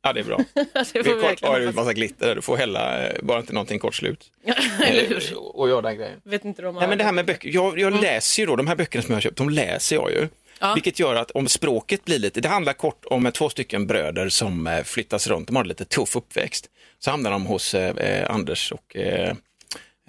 Ja, 0.06 0.14
det 0.14 0.20
är 0.20 0.24
bra. 0.24 0.38
det 0.54 1.04
får 1.04 1.04
vi 1.04 1.22
kort, 1.36 1.44
är 1.44 1.68
en 1.68 1.76
massa 1.76 1.94
glitter 1.94 2.28
där. 2.28 2.36
Du 2.36 2.42
får 2.42 2.58
hälla, 2.58 3.08
eh, 3.08 3.16
bara 3.24 3.40
inte 3.40 3.54
någonting 3.54 3.80
kort 3.80 3.96
slut. 3.96 4.32
Eller 4.86 5.06
hur? 5.08 5.32
Eh, 5.32 5.38
Och 5.38 5.70
göra 5.70 5.82
den 5.82 5.98
grejen. 5.98 6.22
Vet 6.24 6.46
inte 6.46 6.68
om 6.68 6.76
Nej, 6.76 6.88
men 6.88 6.98
det 6.98 7.04
här 7.04 7.12
med 7.12 7.26
böcker, 7.26 7.50
jag, 7.50 7.80
jag 7.80 8.02
läser 8.02 8.42
ju 8.42 8.46
då, 8.46 8.56
de 8.56 8.68
här 8.68 8.76
böckerna 8.76 9.02
som 9.02 9.12
jag 9.12 9.16
har 9.16 9.22
köpt, 9.22 9.38
de 9.38 9.50
läser 9.50 9.96
jag 9.96 10.12
ju. 10.12 10.18
Mm. 10.18 10.30
Ja. 10.60 10.74
Vilket 10.74 11.00
gör 11.00 11.16
att 11.16 11.32
om 11.32 11.48
språket 11.48 12.06
blir 12.06 12.20
lite, 12.20 12.42
det 12.42 12.50
handlar 12.50 12.74
kort 12.74 13.06
om 13.06 13.26
eh, 13.26 13.32
två 13.32 13.50
stycken 13.50 13.88
bröder 13.88 14.30
som 14.30 14.82
flyttas 14.86 15.28
runt, 15.28 15.48
de 15.48 15.56
har 15.56 15.64
lite 15.64 15.86
tuff 15.86 16.16
uppväxt. 16.16 16.70
Så 17.00 17.12
hamnar 17.12 17.32
de 17.32 17.46
hos 17.46 17.74
eh, 17.74 18.30
Anders 18.32 18.72
och 18.72 18.96
eh, 18.96 19.34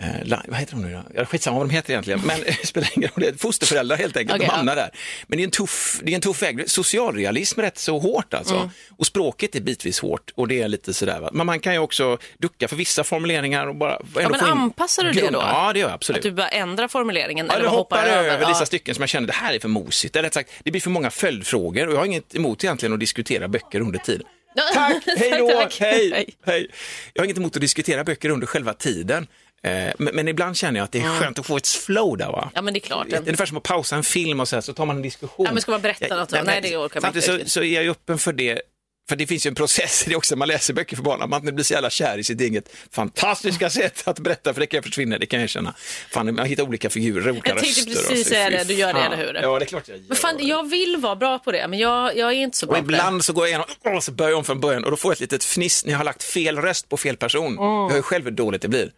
Eh, 0.00 0.38
vad 0.48 0.58
heter 0.58 0.72
de 0.72 0.82
nu 0.82 0.92
då? 0.92 1.02
Ja, 1.14 1.24
skitsamma 1.24 1.58
vad 1.58 1.68
de 1.68 1.74
heter 1.74 1.90
egentligen, 1.90 2.20
men 2.24 2.40
det 2.46 2.66
spelar 2.66 2.90
ingen 2.96 3.10
roll. 3.14 3.34
Fosterföräldrar 3.38 3.96
helt 3.96 4.16
enkelt, 4.16 4.36
Okej, 4.36 4.46
de 4.46 4.50
ja. 4.52 4.56
hamnar 4.56 4.76
där. 4.76 4.90
Men 5.26 5.36
det 5.38 5.42
är 5.42 5.44
en 5.44 5.50
tuff, 5.50 6.00
det 6.02 6.12
är 6.12 6.14
en 6.14 6.20
tuff 6.20 6.42
väg. 6.42 6.70
Socialrealism 6.70 7.60
är 7.60 7.64
rätt 7.64 7.78
så 7.78 7.98
hårt 7.98 8.34
alltså. 8.34 8.54
Mm. 8.54 8.68
Och 8.96 9.06
språket 9.06 9.54
är 9.54 9.60
bitvis 9.60 10.00
hårt 10.00 10.30
och 10.34 10.48
det 10.48 10.62
är 10.62 10.68
lite 10.68 10.94
sådär. 10.94 11.20
Va? 11.20 11.30
Men 11.32 11.46
man 11.46 11.60
kan 11.60 11.72
ju 11.72 11.78
också 11.78 12.18
ducka 12.38 12.68
för 12.68 12.76
vissa 12.76 13.04
formuleringar 13.04 13.66
och 13.66 13.74
bara 13.76 13.98
Ja, 14.14 14.28
men 14.28 14.40
in 14.40 14.46
anpassar 14.46 15.02
du 15.04 15.12
det 15.12 15.30
då? 15.30 15.38
Ja, 15.38 15.70
det 15.72 15.78
gör 15.78 15.88
jag 15.88 15.94
absolut. 15.94 16.18
Att 16.18 16.22
du 16.22 16.30
bara 16.32 16.48
ändrar 16.48 16.88
formuleringen? 16.88 17.46
Ja, 17.46 17.52
eller 17.54 17.64
bara 17.68 17.76
hoppar 17.76 18.04
över 18.04 18.40
Ja. 18.40 18.48
vissa 18.48 18.66
stycken 18.66 18.94
som 18.94 19.02
jag 19.02 19.08
känner 19.08 19.26
det 19.26 19.32
här 19.32 19.54
är 19.54 19.58
för 19.58 19.68
mosigt. 19.68 20.16
Eller 20.16 20.26
rätt 20.26 20.34
sagt, 20.34 20.50
det 20.64 20.70
blir 20.70 20.80
för 20.80 20.90
många 20.90 21.10
följdfrågor 21.10 21.86
och 21.86 21.92
jag 21.94 21.98
har 21.98 22.06
inget 22.06 22.34
emot 22.34 22.64
egentligen 22.64 22.92
att 22.92 23.00
diskutera 23.00 23.48
böcker 23.48 23.80
under 23.80 23.98
tiden. 23.98 24.26
Tack, 24.74 25.02
hej 25.18 25.38
då, 25.38 25.48
Tack. 25.48 25.80
hej, 25.80 26.34
Hej. 26.46 26.70
Jag 27.12 27.22
har 27.22 27.24
inget 27.24 27.36
emot 27.38 27.56
att 27.56 27.60
diskutera 27.60 28.04
böcker 28.04 28.28
under 28.28 28.46
själva 28.46 28.74
tiden. 28.74 29.26
Eh, 29.62 29.92
Men, 29.98 30.28
ibland 30.28 30.56
känner 30.56 30.80
jag 30.80 30.84
att 30.84 30.92
det 30.92 30.98
är 31.00 31.20
skönt 31.20 31.38
att 31.38 31.46
få 31.46 31.56
ett 31.56 31.66
flow 31.68 32.18
där. 32.18 32.26
Va? 32.26 32.50
Ja, 32.54 32.62
men 32.62 32.74
det 32.74 32.78
är 32.78 32.80
klart. 32.80 33.06
Det 33.10 33.16
är 33.16 33.20
ungefär 33.20 33.46
som 33.46 33.56
att 33.56 33.62
pausa 33.62 33.96
en 33.96 34.02
film 34.02 34.40
och 34.40 34.48
så, 34.48 34.56
här, 34.56 34.60
så 34.60 34.72
tar 34.72 34.86
man 34.86 34.96
en 34.96 35.02
diskussion. 35.02 35.46
Ja, 35.46 35.52
men 35.52 35.62
ska 35.62 35.70
man 35.72 35.80
berätta 35.80 36.16
något 36.16 36.28
då? 36.28 36.38
Nej, 36.44 36.60
det 36.62 36.76
orkar 36.76 37.00
man 37.00 37.08
inte 37.08 37.22
så, 37.22 37.38
så 37.46 37.62
är 37.62 37.82
jag 37.82 37.90
öppen 37.90 38.18
för 38.18 38.32
det. 38.32 38.60
För 39.08 39.16
det 39.16 39.26
finns 39.26 39.46
ju 39.46 39.48
en 39.48 39.54
process 39.54 40.06
i 40.06 40.10
det 40.10 40.16
också, 40.16 40.36
man 40.36 40.48
läser 40.48 40.74
böcker 40.74 40.96
för 40.96 41.02
barn, 41.02 41.30
man 41.30 41.40
inte 41.40 41.52
blir 41.52 41.64
så 41.64 41.72
jävla 41.74 41.90
kär 41.90 42.18
i 42.18 42.24
sitt 42.24 42.40
eget 42.40 42.68
fantastiska 42.92 43.70
sätt 43.70 44.02
att 44.08 44.18
berätta, 44.18 44.52
för 44.54 44.60
det 44.60 44.66
kan 44.66 44.76
jag 44.78 44.84
försvinna, 44.84 45.18
det 45.18 45.26
kan 45.26 45.38
jag 45.40 45.44
erkänna. 45.44 45.74
Fan, 46.10 46.34
man 46.34 46.46
hittar 46.46 46.62
olika 46.62 46.90
figurer, 46.90 47.30
olika 47.30 47.48
Jag 47.50 47.58
tänkte 47.58 47.80
röster. 47.90 48.08
precis 48.08 48.28
säga 48.28 48.50
det, 48.50 48.64
du 48.64 48.74
gör 48.74 48.94
det, 48.94 49.00
eller 49.00 49.16
hur? 49.16 49.34
Ja, 49.42 49.58
det 49.58 49.64
är 49.64 49.66
klart 49.66 49.88
jag 49.88 49.96
gör. 49.98 50.04
Men 50.08 50.16
fan, 50.16 50.36
jag 50.46 50.70
vill 50.70 50.96
vara 50.96 51.16
bra 51.16 51.38
på 51.38 51.52
det, 51.52 51.68
men 51.68 51.78
jag, 51.78 52.16
jag 52.16 52.28
är 52.28 52.36
inte 52.36 52.56
så 52.56 52.66
bra 52.66 52.76
Och 52.78 52.84
på 52.84 52.90
det. 52.90 52.96
ibland 52.96 53.24
så 53.24 53.32
går 53.32 53.44
jag 53.44 53.48
igenom 53.50 53.96
och 53.96 54.04
så 54.04 54.12
börjar 54.12 54.30
jag 54.30 54.38
om 54.38 54.44
från 54.44 54.60
början 54.60 54.84
och 54.84 54.90
då 54.90 54.96
får 54.96 55.08
jag 55.10 55.14
ett 55.14 55.20
litet 55.20 55.44
fniss 55.44 55.84
när 55.84 55.92
jag 55.92 55.98
har 55.98 56.04
lagt 56.04 56.22
fel 56.22 56.58
röst 56.58 56.88
på 56.88 56.96
fel 56.96 57.16
person. 57.16 57.46
Mm. 57.58 57.64
Jag 57.64 57.88
hör 57.88 57.96
ju 57.96 58.02
själv 58.02 58.24
hur 58.24 58.30
dåligt 58.30 58.62
det 58.62 58.68
blir. 58.68 58.90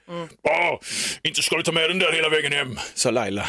Åh, 0.42 0.80
inte 1.22 1.42
ska 1.42 1.56
du 1.56 1.62
ta 1.62 1.72
med 1.72 1.90
den 1.90 1.98
där 1.98 2.12
hela 2.12 2.28
vägen 2.28 2.52
hem, 2.52 2.78
sa 2.94 3.10
Laila. 3.10 3.48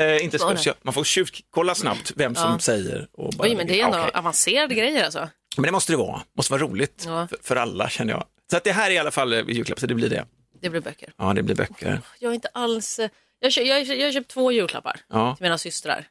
Eh, 0.00 0.24
inte 0.24 0.38
ska, 0.38 0.46
Var 0.46 0.54
det? 0.54 0.60
så 0.60 0.74
man 0.82 0.94
får 0.94 1.04
tjuvkolla 1.04 1.74
snabbt 1.74 2.12
vem 2.16 2.34
som 2.34 2.60
säger. 2.60 3.06
Och 3.12 3.32
bara, 3.32 3.48
Oj, 3.48 3.54
men 3.56 3.66
det 3.66 3.80
är 3.80 3.84
ändå 3.84 3.98
Okej. 3.98 4.10
avancerade 4.14 4.74
grejer 4.74 5.04
alltså. 5.04 5.28
Men 5.56 5.62
det 5.62 5.72
måste 5.72 5.92
det 5.92 5.96
vara, 5.96 6.22
måste 6.36 6.52
vara 6.52 6.62
roligt 6.62 7.02
Ja. 7.06 7.28
för, 7.28 7.38
för 7.42 7.56
alla 7.56 7.88
känner 7.88 8.12
jag. 8.12 8.24
Så 8.50 8.56
att 8.56 8.64
det 8.64 8.72
här 8.72 8.90
är 8.90 8.94
i 8.94 8.98
alla 8.98 9.10
fall 9.10 9.32
eh, 9.32 9.38
julklapp, 9.48 9.80
så 9.80 9.86
det 9.86 9.94
blir 9.94 10.10
det. 10.10 10.24
Det 10.60 10.70
blir 10.70 10.80
böcker. 10.80 11.12
Ja, 11.16 11.32
det 11.34 11.42
blir 11.42 11.54
böcker. 11.54 12.00
Jag 12.18 12.30
är 12.30 12.34
inte 12.34 12.48
alls... 12.54 12.98
eh, 12.98 13.10
Jag, 13.40 13.52
kö- 13.52 13.62
jag, 13.62 13.82
jag 13.84 14.06
har 14.06 14.12
köpt 14.12 14.30
två 14.30 14.52
julklappar 14.52 15.00
Ja. 15.08 15.36
till 15.36 15.42
mina 15.42 15.58
systrar. 15.58 16.08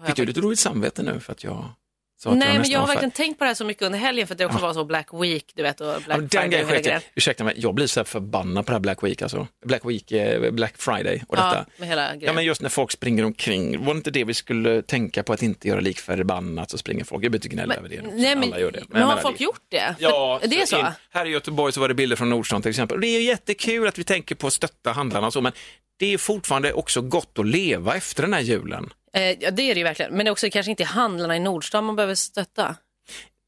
Har 0.00 0.06
Fick 0.06 0.18
jag 0.18 0.26
du 0.26 0.28
lite 0.28 0.40
dåligt 0.40 0.58
samvete 0.58 1.02
nu 1.02 1.20
för 1.20 1.32
att 1.32 1.44
jag 1.44 1.68
Nej, 2.30 2.58
men 2.58 2.70
jag 2.70 2.80
har 2.80 2.86
verkligen 2.86 3.10
tänkt 3.10 3.38
på 3.38 3.44
det 3.44 3.48
här 3.48 3.54
så 3.54 3.64
mycket 3.64 3.82
under 3.82 3.98
helgen 3.98 4.26
för 4.26 4.34
att 4.34 4.38
det 4.38 4.46
också 4.46 4.58
var 4.58 4.74
så 4.74 4.84
Black 4.84 5.08
Week, 5.12 5.52
du 5.54 5.62
vet, 5.62 5.80
och 5.80 5.86
Ja, 5.86 5.92
Black 6.06 6.18
men 6.18 6.20
den 6.20 6.28
Friday 6.30 6.48
grejen 6.48 6.64
och 6.64 6.70
hela 6.70 6.80
grejen. 6.82 7.00
Ursäkta 7.14 7.44
mig, 7.44 7.54
jag 7.58 7.74
blir 7.74 7.86
så 7.86 8.00
här 8.00 8.04
förbannad 8.04 8.66
på 8.66 8.70
det 8.72 8.74
här 8.74 8.80
Black 8.80 9.02
Week 9.02 9.22
alltså. 9.22 9.46
Black 9.64 9.84
Week, 9.84 10.12
eh, 10.12 10.50
Black 10.50 10.74
Friday 10.76 11.22
och 11.28 11.36
detta. 11.36 11.54
Ja, 11.56 11.64
med 11.76 11.88
hela 11.88 12.06
grejen. 12.08 12.20
Ja 12.22 12.32
men 12.32 12.44
just 12.44 12.62
när 12.62 12.68
folk 12.68 12.92
springer 12.92 13.24
omkring, 13.24 13.84
var 13.84 13.94
det 13.94 13.98
inte 13.98 14.10
det 14.10 14.24
vi 14.24 14.34
skulle 14.34 14.82
tänka 14.82 15.22
på 15.22 15.32
att 15.32 15.42
inte 15.42 15.68
göra 15.68 15.80
likförbannat 15.80 16.70
så 16.70 16.78
springer 16.78 17.04
folk, 17.04 17.24
jag 17.24 17.34
inte 17.34 17.48
gnälla 17.48 17.74
över 17.74 17.88
det. 17.88 18.02
nej, 18.02 18.36
men, 18.36 18.44
Alla 18.44 18.60
gör 18.60 18.72
det. 18.72 18.82
men 18.88 19.00
jag 19.00 19.08
har 19.08 19.16
folk 19.16 19.38
det- 19.38 19.44
gjort 19.44 19.62
det? 19.68 19.94
Ja, 19.98 20.38
För, 20.42 20.48
det 20.48 20.62
är 20.62 20.66
så? 20.66 20.78
in- 20.78 20.86
här 21.10 21.26
i 21.26 21.30
Göteborg 21.30 21.72
så 21.72 21.80
var 21.80 21.88
det 21.88 21.94
bilder 21.94 22.16
från 22.16 22.30
Nordstan 22.30 22.62
till 22.62 22.68
exempel. 22.70 22.94
Och 22.94 23.00
det 23.00 23.06
är 23.06 23.20
ju 23.20 23.26
jättekul 23.26 23.88
att 23.88 23.98
vi 23.98 24.04
tänker 24.04 24.34
på 24.34 24.46
att 24.46 24.52
stötta 24.52 24.92
handlarna 24.92 25.26
och 25.26 25.32
så, 25.32 25.40
men 25.40 25.52
det 25.98 26.14
är 26.14 26.18
fortfarande 26.18 26.72
också 26.72 27.00
gott 27.00 27.38
att 27.38 27.46
leva 27.46 27.94
efter 27.96 28.22
den 28.22 28.32
här 28.32 28.40
julen. 28.40 28.90
Eh, 29.16 29.22
ja, 29.22 29.50
det 29.50 29.62
är 29.62 29.74
det 29.74 29.78
ju 29.78 29.84
verkligen. 29.84 30.14
Men 30.14 30.24
det 30.24 30.28
är 30.28 30.32
också 30.32 30.50
kanske 30.50 30.70
inte 30.70 30.84
handlarna 30.84 31.36
i 31.36 31.40
Nordstan 31.40 31.84
man 31.84 31.96
behöver 31.96 32.14
stötta. 32.14 32.76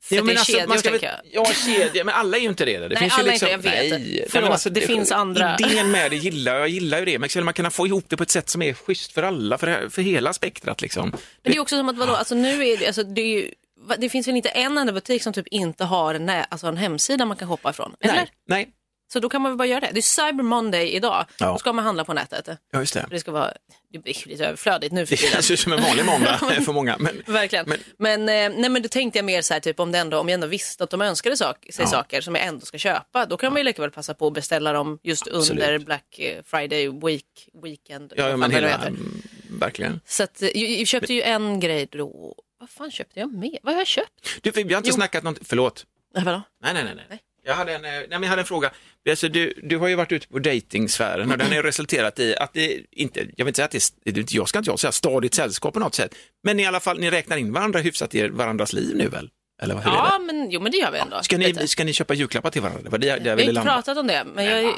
För 0.02 0.14
Ja, 0.14 0.20
att 0.20 0.26
det 0.26 0.32
är 0.32 0.36
alltså, 0.36 0.52
kedjor, 0.52 0.68
man 0.68 0.78
ska 0.78 0.90
tänker 0.90 1.06
jag. 1.06 1.16
Ja, 1.32 1.52
kedjor, 1.66 2.04
men 2.04 2.14
alla 2.14 2.36
är 2.36 2.40
ju 2.40 2.48
inte 2.48 2.64
det. 2.64 2.78
det 2.78 2.88
Nej, 2.88 2.98
finns 2.98 3.12
ju 3.12 3.20
alla 3.20 3.30
liksom, 3.30 3.48
inte 3.48 3.70
det, 3.70 3.76
jag 3.76 3.82
vet. 3.90 4.00
Nej, 4.00 4.26
Förlåt, 4.28 4.50
nej, 4.50 4.58
men 4.64 4.72
det 4.74 4.80
finns 4.80 5.12
andra. 5.12 5.56
Idén 5.60 5.90
med 5.90 6.10
det 6.10 6.16
gillar 6.16 6.58
jag, 6.58 6.68
gillar 6.68 6.98
ju 6.98 7.04
det, 7.04 7.18
men 7.18 7.28
skulle 7.28 7.44
man 7.44 7.54
kunna 7.54 7.70
få 7.70 7.86
ihop 7.86 8.04
det 8.08 8.16
på 8.16 8.22
ett 8.22 8.30
sätt 8.30 8.50
som 8.50 8.62
är 8.62 8.74
schysst 8.74 9.12
för 9.12 9.22
alla, 9.22 9.58
för, 9.58 9.88
för 9.88 10.02
hela 10.02 10.32
spektrat 10.32 10.82
liksom. 10.82 11.10
Men 11.10 11.52
det 11.52 11.56
är 11.56 11.60
också 11.60 11.76
som 11.76 11.88
att 11.88 11.96
vadå, 11.96 12.14
alltså 12.14 12.34
nu 12.34 12.66
är 12.66 12.76
det, 12.76 12.86
alltså 12.86 13.02
det 13.02 13.20
är 13.20 13.26
ju, 13.26 13.50
det 13.98 14.08
finns 14.08 14.28
väl 14.28 14.36
inte 14.36 14.48
en 14.48 14.78
enda 14.78 14.92
butik 14.92 15.22
som 15.22 15.32
typ 15.32 15.46
inte 15.48 15.84
har 15.84 16.14
en, 16.14 16.28
alltså 16.48 16.66
en 16.66 16.76
hemsida 16.76 17.24
man 17.24 17.36
kan 17.36 17.48
shoppa 17.48 17.70
ifrån? 17.70 17.94
Eller? 18.00 18.14
Nej, 18.14 18.28
nej, 18.48 18.68
Så 19.12 19.20
då 19.20 19.28
kan 19.28 19.42
man 19.42 19.50
väl 19.52 19.58
bara 19.58 19.66
göra 19.68 19.80
det. 19.80 19.90
Det 19.92 20.00
är 20.00 20.02
Cyber 20.02 20.42
Monday 20.44 20.88
idag. 20.90 21.26
Ja. 21.38 21.46
Då 21.52 21.58
ska 21.58 21.72
man 21.72 21.84
handla 21.84 22.04
på 22.04 22.12
nätet. 22.14 22.48
ja 22.72 22.78
just 22.80 22.94
det. 22.94 23.06
Det 23.10 23.20
ska 23.20 23.32
vara, 23.32 23.52
det 23.92 23.98
blir 23.98 24.28
lite 24.28 24.46
överflödigt 24.46 24.92
nu 24.92 25.06
för 25.06 25.10
Det 25.16 25.16
tiden. 25.16 25.32
känns 25.32 25.50
ju 25.50 25.56
som 25.56 25.72
en 25.72 25.82
vanlig 25.82 26.04
måndag 26.04 26.38
för 26.64 26.72
många. 26.72 26.96
Men, 26.98 27.22
Verkligen. 27.26 27.66
Men- 27.68 27.78
Men, 27.98 28.20
eh, 28.52 28.58
nej, 28.60 28.70
men 28.70 28.82
då 28.82 28.88
tänkte 28.88 29.18
jag 29.18 29.24
mer 29.24 29.42
så 29.42 29.54
här, 29.54 29.60
typ, 29.60 29.80
om, 29.80 29.92
det 29.92 29.98
ändå, 29.98 30.18
om 30.18 30.28
jag 30.28 30.34
ändå 30.34 30.46
visste 30.46 30.84
att 30.84 30.90
de 30.90 31.00
önskade 31.02 31.36
sak, 31.36 31.56
sig 31.70 31.84
Ja. 31.84 31.86
saker 31.90 32.20
som 32.20 32.34
jag 32.34 32.44
ändå 32.46 32.66
ska 32.66 32.78
köpa, 32.78 33.26
då 33.26 33.36
kan 33.36 33.52
man 33.52 33.60
ju 33.60 33.64
lika 33.64 33.82
väl 33.82 33.90
passa 33.90 34.14
på 34.14 34.26
att 34.26 34.32
beställa 34.32 34.72
dem 34.72 34.98
just 35.02 35.26
under 35.26 35.38
Absolut. 35.40 35.86
Black 35.86 36.18
eh, 36.18 36.42
Friday 36.46 36.88
week, 36.88 37.48
weekend. 37.62 38.12
ja, 38.16 38.28
ja, 38.28 38.36
men 38.36 38.50
det 38.50 38.56
hela, 38.56 38.74
mm, 38.86 39.22
verkligen. 39.60 40.00
Så 40.06 40.22
att, 40.22 40.42
eh, 40.42 40.48
jag, 40.78 40.86
köpte 40.86 41.14
ju 41.14 41.22
en 41.22 41.60
grej 41.60 41.88
då. 41.90 42.34
Vad 42.60 42.70
fan 42.70 42.90
köpte 42.90 43.20
jag 43.20 43.32
mer? 43.34 43.58
Vad 43.62 43.74
har 43.74 43.80
jag 43.80 43.86
köpt? 43.86 44.38
Du, 44.42 44.50
vi 44.50 44.60
har 44.74 44.78
inte 44.78 44.88
Jo. 44.90 44.94
snackat 44.94 45.24
något, 45.24 45.38
förlåt. 45.42 45.86
Nej, 46.14 46.24
vadå? 46.24 46.42
Nej, 46.62 46.74
nej, 46.74 46.84
nej. 46.84 46.94
nej. 46.94 47.04
Nej. 47.10 47.20
Jag 47.44 47.54
hade 47.54 47.74
en, 47.74 47.84
eh, 47.84 47.90
nej, 47.90 48.06
men 48.10 48.22
jag 48.22 48.28
hade 48.28 48.42
en 48.42 48.46
fråga. 48.46 48.70
Alltså, 49.10 49.28
du, 49.28 49.54
du 49.62 49.76
har 49.78 49.88
ju 49.88 49.94
varit 49.94 50.12
ute 50.12 50.28
på 50.28 50.38
dejtingsfären 50.38 51.32
och 51.32 51.38
den 51.38 51.46
har 51.48 51.54
ju 51.54 51.62
resulterat 51.62 52.18
i 52.18 52.36
att 52.36 52.52
det 52.52 52.80
inte, 52.90 53.20
jag 53.20 53.44
vill 53.44 53.46
inte 53.48 53.56
säga 53.56 53.64
att 53.64 53.70
det 54.04 54.18
är, 54.18 54.36
jag 54.36 54.48
ska 54.48 54.58
inte 54.58 54.70
jag 54.70 54.78
säga 54.80 54.92
stadigt 54.92 55.34
sällskap 55.34 55.74
på 55.74 55.80
något 55.80 55.94
sätt, 55.94 56.14
men 56.42 56.60
i 56.60 56.66
alla 56.66 56.80
fall 56.80 57.00
ni 57.00 57.10
räknar 57.10 57.36
in 57.36 57.52
varandra 57.52 57.80
hyfsat 57.80 58.14
i 58.14 58.28
varandras 58.28 58.72
liv 58.72 58.96
nu 58.96 59.08
väl? 59.08 59.30
Eller 59.62 59.74
är 59.74 59.82
Ja, 59.84 60.18
men, 60.26 60.50
jo, 60.50 60.60
men 60.60 60.72
det 60.72 60.78
gör 60.78 60.90
vi 60.90 60.98
ändå. 60.98 61.22
Ska 61.22 61.38
ni, 61.38 61.68
ska 61.68 61.84
ni 61.84 61.92
köpa 61.92 62.14
julklappar 62.14 62.50
till 62.50 62.62
varandra? 62.62 62.90
Var 62.90 62.98
det 62.98 63.06
jag, 63.06 63.18
det 63.18 63.24
Vi 63.24 63.30
har 63.30 63.40
inte 63.40 63.52
landa. 63.52 63.72
pratat 63.72 63.98
om 63.98 64.06
det, 64.06 64.24
men 64.34 64.44
jag, 64.44 64.74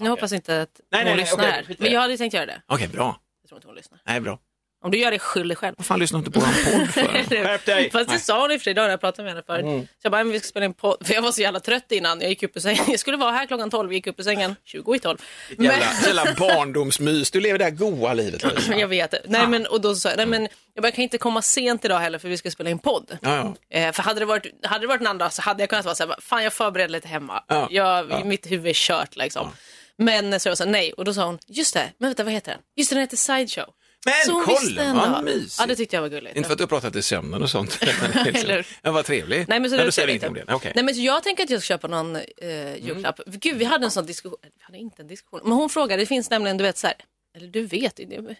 nu 0.00 0.08
hoppas 0.08 0.32
inte 0.32 0.62
att 0.62 0.80
Nej, 0.92 1.00
hon 1.04 1.10
nej, 1.10 1.16
lyssnar 1.20 1.70
i 1.70 1.76
Men 1.78 1.92
jag 1.92 2.00
hade 2.00 2.18
tänkt 2.18 2.34
göra 2.34 2.46
det. 2.46 2.62
Okej, 2.66 2.88
bra. 2.88 3.20
Jag 3.42 3.48
tror 3.48 3.58
inte 3.58 3.68
hon 3.68 3.76
lyssnar. 3.76 4.00
Nej, 4.06 4.20
bra. 4.20 4.38
Om 4.84 4.90
du 4.90 4.98
gör 4.98 5.10
det, 5.10 5.18
skyll 5.18 5.48
dig 5.48 5.56
själv. 5.56 5.74
Vad 5.78 5.86
fan 5.86 5.98
lyssnar 6.00 6.20
du 6.20 6.26
inte 6.26 6.40
på 6.40 6.40
vår 6.46 6.78
podd 6.78 6.88
för? 6.90 7.02
Skärp 7.44 7.64
dig! 7.66 7.90
Fast 7.90 8.10
det 8.10 8.18
sa 8.18 8.40
hon 8.40 8.50
i 8.50 8.58
för 8.58 8.70
idag 8.70 8.82
när 8.82 8.90
jag 8.90 9.00
pratade 9.00 9.22
med 9.22 9.32
henne 9.32 9.42
förut. 9.46 9.64
Mm. 9.64 9.80
Så 9.82 9.88
jag 10.02 10.12
bara, 10.12 10.24
men 10.24 10.32
vi 10.32 10.38
ska 10.40 10.48
spela 10.48 10.64
en 10.66 10.74
podd. 10.74 11.06
För 11.06 11.14
jag 11.14 11.22
var 11.22 11.32
så 11.32 11.40
jävla 11.40 11.60
trött 11.60 11.92
innan. 11.92 12.20
Jag 12.20 12.30
gick 12.30 12.42
upp 12.42 12.56
ur 12.56 12.60
sängen. 12.60 12.84
Jag 12.88 13.00
skulle 13.00 13.16
vara 13.16 13.30
här 13.32 13.46
klockan 13.46 13.70
12, 13.70 13.92
gick 13.92 14.06
upp 14.06 14.20
ur 14.20 14.24
sängen 14.24 14.56
20 14.64 14.94
i 14.94 14.98
12. 14.98 15.18
Men, 15.56 15.66
Jävla, 15.66 15.86
jävla 16.06 16.34
barndomsmys, 16.38 17.30
du 17.30 17.40
lever 17.40 17.58
det 17.58 17.64
här 17.64 17.70
goa 17.70 18.14
livet. 18.14 18.42
Lovisa. 18.42 18.76
jag 18.76 18.88
vet. 18.88 19.14
Nej, 19.24 19.46
men, 19.46 19.66
och 19.66 19.80
då 19.80 19.94
sa 19.94 20.08
jag, 20.08 20.16
nej 20.16 20.26
men 20.26 20.48
jag 20.74 20.82
bara, 20.82 20.90
kan 20.92 21.02
inte 21.02 21.18
komma 21.18 21.42
sent 21.42 21.84
idag 21.84 21.98
heller 21.98 22.18
för 22.18 22.28
vi 22.28 22.36
ska 22.38 22.50
spela 22.50 22.70
in 22.70 22.78
podd. 22.78 23.18
Ja, 23.22 23.54
ja. 23.70 23.78
Eh, 23.78 23.92
för 23.92 24.02
hade 24.02 24.20
det, 24.20 24.26
varit, 24.26 24.46
hade 24.62 24.80
det 24.84 24.86
varit 24.88 25.00
en 25.00 25.06
annan 25.06 25.18
dag 25.18 25.32
så 25.32 25.42
hade 25.42 25.62
jag 25.62 25.70
kunnat 25.70 25.84
vara 25.84 25.94
så 25.94 26.06
här, 26.06 26.16
fan 26.20 26.44
jag 26.44 26.52
förbereder 26.52 26.92
lite 26.92 27.08
hemma. 27.08 27.44
Ja, 27.48 27.68
Jag, 27.70 28.10
ja. 28.10 28.24
Mitt 28.24 28.50
huvud 28.50 28.66
är 28.66 28.74
kört 28.74 29.16
liksom. 29.16 29.50
Men 29.98 30.40
så 30.40 30.48
jag 30.48 30.58
sa 30.58 30.64
nej 30.64 30.92
och 30.92 31.04
då 31.04 31.14
sa 31.14 31.24
hon, 31.24 31.38
just 31.46 31.74
det, 31.74 31.92
men 31.98 32.08
vänta 32.08 32.24
vad 32.24 32.32
heter 32.32 32.52
den? 32.52 32.60
Just 32.76 32.90
det, 32.90 32.96
den 32.96 33.00
heter 33.00 33.16
Sideshow. 33.16 33.66
Men 34.04 34.44
kolla 34.44 34.94
vad 34.94 35.24
mysigt. 35.24 35.56
Ja 35.58 35.66
det 35.66 35.76
tyckte 35.76 35.96
jag 35.96 36.02
var 36.02 36.08
gulligt. 36.08 36.36
Inte 36.36 36.46
för 36.46 36.52
att 36.52 36.58
du 36.58 36.62
har 36.62 36.68
pratat 36.68 36.96
i 36.96 37.02
sömnen 37.02 37.42
och 37.42 37.50
sånt. 37.50 37.78
Men 38.46 38.64
ja, 38.82 38.92
vad 38.92 39.04
trevligt. 39.04 39.48
Nej, 39.48 39.60
men 39.60 39.70
så 39.70 39.76
det 39.76 39.84
då 39.84 39.92
säger 39.92 40.08
ingenting 40.08 40.28
om 40.28 40.34
det. 40.34 40.54
Okej. 40.54 40.72
Nej, 40.74 40.84
men 40.84 40.94
så 40.94 41.00
jag 41.00 41.22
tänker 41.22 41.44
att 41.44 41.50
jag 41.50 41.62
ska 41.62 41.66
köpa 41.74 41.88
någon 41.88 42.16
eh, 42.16 42.76
julklapp. 42.76 43.20
Gud, 43.26 43.56
vi 43.56 43.64
hade 43.64 43.84
en 43.84 43.90
sån 43.90 44.06
diskussion. 44.06 44.38
Vi 44.42 44.64
hade 44.64 44.78
inte 44.78 45.02
en 45.02 45.08
diskussion. 45.08 45.40
Men 45.42 45.52
hon 45.52 45.70
frågade, 45.70 46.02
det 46.02 46.06
finns 46.06 46.30
nämligen, 46.30 46.56
du 46.56 46.64
vet 46.64 46.78
så 46.78 46.86
här, 46.86 46.96
eller 47.36 47.46
du 47.46 47.66
vet. 47.66 47.98
Jag 47.98 48.08
börjar, 48.08 48.36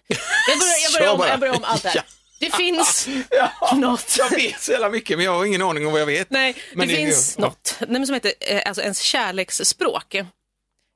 jag 0.82 0.92
börjar, 1.00 1.12
om, 1.14 1.24
jag 1.28 1.40
börjar 1.40 1.54
om 1.54 1.64
allt 1.64 1.82
det 1.82 1.88
här. 1.88 1.96
Ja. 1.96 2.02
Det 2.40 2.54
finns 2.54 3.08
Ja, 3.30 3.74
något. 3.76 4.16
Jag 4.18 4.30
vet 4.30 4.62
så 4.62 4.72
jävla 4.72 4.88
mycket 4.88 5.18
men 5.18 5.24
jag 5.24 5.34
har 5.34 5.44
ingen 5.44 5.62
aning 5.62 5.86
om 5.86 5.92
vad 5.92 6.00
jag 6.00 6.06
vet. 6.06 6.30
Nej, 6.30 6.56
Men 6.74 6.88
det 6.88 6.94
finns 6.94 7.34
ja. 7.38 7.44
något 7.44 7.76
nej, 7.80 7.88
men 7.90 8.06
som 8.06 8.14
heter 8.14 8.32
eh, 8.40 8.62
alltså 8.66 8.82
ens 8.82 9.00
kärleksspråk. 9.00 10.14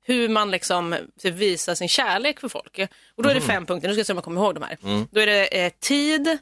Hur 0.04 0.28
man 0.28 0.50
liksom 0.50 0.96
typ, 1.20 1.34
visar 1.34 1.74
sin 1.74 1.88
kärlek 1.88 2.40
för 2.40 2.48
folk. 2.48 2.78
Och 3.16 3.22
då 3.22 3.28
är 3.28 3.34
det 3.34 3.40
Mhm. 3.40 3.48
fem 3.48 3.66
punkter, 3.66 3.88
nu 3.88 3.94
ska 3.94 3.98
jag 4.00 4.06
se 4.06 4.12
om 4.12 4.16
jag 4.16 4.24
kommer 4.24 4.40
ihåg 4.40 4.54
de 4.54 4.62
här. 4.62 4.78
Mm. 4.84 5.06
Då 5.10 5.20
är 5.20 5.26
det 5.26 5.64
eh, 5.64 5.72
tid, 5.80 6.38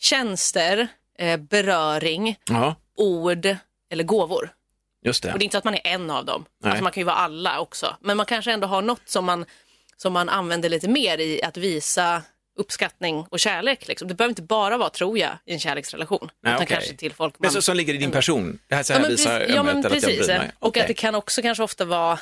tjänster, 0.00 0.88
eh, 1.18 1.36
beröring, 1.36 2.38
Ja, 2.48 2.74
ord 2.96 3.56
eller 3.90 4.04
gåvor. 4.04 4.50
just 5.04 5.22
det. 5.22 5.32
Och 5.32 5.38
det 5.38 5.42
är 5.42 5.44
inte 5.44 5.54
så 5.54 5.58
att 5.58 5.64
man 5.64 5.74
är 5.74 5.80
en 5.84 6.10
av 6.10 6.24
dem. 6.24 6.44
Nej. 6.62 6.70
Alltså 6.70 6.82
man 6.82 6.92
kan 6.92 7.00
ju 7.00 7.04
vara 7.04 7.16
alla 7.16 7.60
också. 7.60 7.96
Men 8.00 8.16
man 8.16 8.26
kanske 8.26 8.52
ändå 8.52 8.66
har 8.66 8.82
något 8.82 9.02
som 9.08 9.24
man, 9.24 9.44
som 9.96 10.12
man 10.12 10.28
använder 10.28 10.68
lite 10.68 10.88
mer 10.88 11.18
i 11.18 11.42
att 11.42 11.56
visa 11.56 12.22
uppskattning 12.58 13.26
och 13.30 13.40
kärlek. 13.40 13.88
Liksom. 13.88 14.08
Det 14.08 14.14
behöver 14.14 14.30
inte 14.30 14.42
bara 14.42 14.76
vara, 14.76 14.90
tror 14.90 15.18
jag, 15.18 15.30
i 15.46 15.52
en 15.52 15.58
kärleksrelation. 15.60 16.30
Nej, 16.42 16.52
utan 16.52 16.62
okej. 16.64 16.76
kanske 16.76 16.96
till 16.96 17.12
folk 17.12 17.34
man... 17.38 17.46
Men 17.46 17.50
så, 17.52 17.62
som 17.62 17.76
ligger 17.76 17.94
i 17.94 17.96
din 17.96 18.10
person. 18.10 18.58
Det 18.68 18.74
här, 18.74 18.82
så 18.82 18.92
här 18.92 19.00
ja, 19.00 19.02
men 19.02 19.10
visar 19.16 19.38
precis, 19.40 19.54
ja, 19.56 19.62
men 19.62 19.76
eller 19.76 19.78
att 19.88 19.92
jag 19.94 20.02
precis. 20.02 20.26
bryr 20.26 20.38
mig. 20.38 20.50
Och 20.58 20.68
Okej. 20.68 20.80
att 20.82 20.88
det 20.88 20.94
kan 20.94 21.14
också 21.14 21.42
kanske 21.42 21.64
ofta 21.64 21.84
vara 21.84 22.18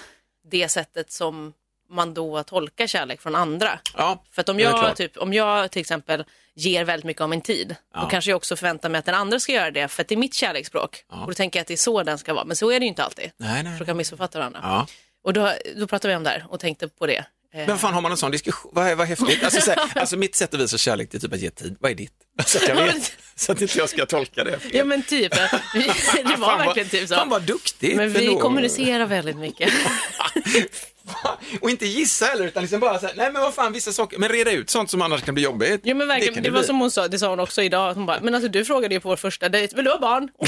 det 0.51 0.69
sättet 0.69 1.13
som 1.13 1.53
man 1.91 2.15
då 2.15 2.43
tolkar 2.43 2.87
kärlek 2.87 3.21
från 3.21 3.35
andra. 3.35 3.79
Ja, 3.97 4.25
För 4.31 4.41
att 4.41 4.49
om 4.49 4.61
jag, 4.61 4.97
typ, 4.97 5.17
om 5.17 5.33
jag 5.33 5.71
till 5.71 5.81
exempel 5.81 6.25
ger 6.55 6.85
väldigt 6.85 7.05
mycket 7.05 7.21
av 7.23 7.29
min 7.29 7.41
tid, 7.41 7.77
då 7.95 8.07
kanske 8.07 8.31
jag 8.31 8.37
också 8.37 8.57
förväntar 8.57 8.89
mig 8.89 8.99
att 8.99 9.05
den 9.05 9.15
andra 9.15 9.41
ska 9.41 9.53
göra 9.53 9.71
det, 9.71 9.89
för 9.89 10.03
att 10.03 10.09
det 10.09 10.15
är 10.15 10.17
mitt 10.17 10.35
kärleksspråk. 10.35 11.05
Och 11.09 11.27
då 11.27 11.35
tänker 11.35 11.59
jag 11.59 11.63
att 11.63 11.69
det 11.69 11.75
är 11.75 11.77
så 11.77 12.03
den 12.03 12.19
ska 12.19 12.35
vara, 12.35 12.45
men 12.45 12.57
så 12.57 12.71
är 12.71 12.81
det 12.81 12.85
ju 12.85 12.89
inte 12.89 13.05
alltid. 13.05 13.31
Nej, 13.37 13.63
nej. 13.63 13.79
Så 13.79 13.85
kan 13.85 13.97
missuppfatta 13.97 14.39
varandra. 14.39 14.61
Ja. 14.63 14.87
Och 15.25 15.33
då, 15.33 15.53
då 15.77 15.87
pratade 15.87 16.13
vi 16.13 16.17
om 16.17 16.25
det 16.25 16.31
här 16.31 16.47
och 16.49 16.61
tänkte 16.61 16.89
på 16.89 17.07
det. 17.07 17.25
Eh, 17.55 17.67
Men 17.67 17.79
fan 17.79 17.95
har 17.95 18.01
man 18.01 18.11
en 18.11 18.17
sån 18.17 18.31
diskussion? 18.31 18.73
Vad, 18.75 18.97
vad 18.97 19.07
häftigt. 19.07 19.45
Alltså, 19.45 19.61
så 19.61 19.71
här, 19.71 19.81
alltså 19.95 20.17
mitt 20.17 20.35
sätt 20.35 20.55
att 20.55 20.61
visa 20.61 20.79
kärlek 20.79 21.15
är 21.15 21.19
typ 21.19 21.33
att 21.33 21.41
ge 21.41 21.51
tid. 21.51 21.77
Vad 21.81 21.91
är 21.91 21.95
ditt? 21.95 22.13
Så 22.47 22.59
att 22.59 22.69
jag 22.69 22.75
vet. 22.75 23.13
Så 23.37 23.53
att 23.53 23.61
inte 23.61 23.79
jag 23.79 23.89
ska 23.89 24.07
tolka 24.07 24.45
det. 24.45 24.59
fel. 24.59 24.71
Ja 24.75 24.85
men 24.85 25.03
typ, 25.03 25.33
det 25.33 26.37
var 26.39 26.59
verkligen 26.59 26.89
typ 26.89 27.09
så. 27.09 27.15
Fan 27.15 27.29
vad 27.29 27.43
duktigt. 27.43 27.97
Men 27.97 28.13
vi 28.13 28.27
kommunicerar 28.41 29.07
väldigt 29.07 29.37
mycket. 29.37 29.73
Och 31.61 31.71
inte 31.71 31.87
gissa 31.87 32.25
heller, 32.25 32.45
utan 32.45 32.63
liksom 32.63 32.81
bara 32.81 32.99
säga, 32.99 33.13
nej 33.17 33.33
men 33.33 33.43
vad 33.43 33.55
fan, 33.55 33.73
vissa 33.73 33.93
saker, 33.93 34.19
men 34.19 34.29
reda 34.29 34.53
ut 34.53 34.71
sånt 34.71 34.91
som 34.91 35.03
annars 35.03 35.23
kan 35.23 35.35
bli 35.35 35.43
jobbigt. 35.43 35.81
Ja 35.85 35.95
men 35.95 35.99
Det 35.99 36.15
verkligen, 36.15 36.35
kan 36.35 36.43
det, 36.43 36.49
det 36.49 36.55
var 36.55 36.63
som 36.63 36.81
hon 36.81 36.91
sa, 36.91 37.09
det 37.09 37.19
sa 37.19 37.29
hon 37.29 37.41
också 37.41 37.63
idag. 37.63 37.95
Hon 37.95 38.07
bara, 38.07 38.21
men 38.21 38.35
alltså 38.35 38.51
du 38.51 38.65
frågade 38.65 38.95
ju 38.95 39.01
på 39.01 39.09
vår 39.09 39.17
första 39.17 39.49
dejt, 39.49 39.77
vill 39.77 39.85
du 39.85 39.91
ha 39.91 39.99
barn? 39.99 40.29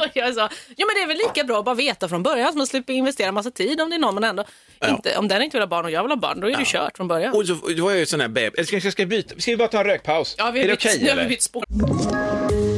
Och 0.00 0.10
jag 0.14 0.34
sa, 0.34 0.48
ja 0.76 0.86
men 0.86 0.94
det 0.94 1.02
är 1.02 1.06
väl 1.06 1.16
lika 1.16 1.44
bra 1.44 1.58
att 1.58 1.64
bara 1.64 1.74
veta 1.74 2.08
från 2.08 2.22
början 2.22 2.52
så 2.52 2.58
man 2.58 2.66
slipper 2.66 2.92
investera 2.92 3.32
massa 3.32 3.50
tid 3.50 3.80
om 3.80 3.90
det 3.90 3.96
är 3.96 4.00
någon 4.00 4.14
man 4.14 4.24
ändå 4.24 4.44
inte, 4.86 5.16
om 5.16 5.28
den 5.28 5.42
inte 5.42 5.56
vill 5.56 5.62
ha 5.62 5.66
barn 5.66 5.84
och 5.84 5.90
jag 5.90 6.02
vill 6.02 6.10
ha 6.10 6.16
barn, 6.16 6.40
då 6.40 6.50
är 6.50 6.56
det 6.56 6.64
kört 6.64 6.96
från 6.96 7.08
början. 7.08 7.34
Och 7.34 7.46
så, 7.46 7.54
var 7.54 7.90
jag 7.90 7.98
ju 7.98 8.06
sån 8.06 8.20
här 8.20 8.28
beb. 8.28 8.54
Eller 8.54 8.64
ska, 8.64 8.80
ska, 8.80 8.90
ska, 8.90 9.06
byta? 9.06 9.34
ska 9.38 9.50
vi 9.50 9.56
bara 9.56 9.68
ta 9.68 9.78
en 9.78 9.84
rökpaus? 9.84 10.34
Ja, 10.38 10.50
vi 10.50 10.60
är 10.60 10.64
har 10.64 10.68
det 10.68 10.74
bytt, 10.76 10.86
okej 10.86 10.98
nu 11.02 11.08
har 11.08 11.16
vi 11.16 11.20
eller? 11.20 11.28
bytt 11.28 11.42
spår. 11.42 12.77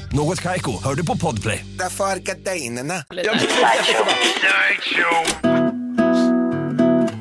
Något 0.13 0.41
Kaiko, 0.41 0.83
hör 0.83 0.95
du 0.95 1.05
på 1.05 1.17
Podplay. 1.17 1.65
Därför 1.79 2.03
är 2.03 2.17
gardinerna. 2.17 3.03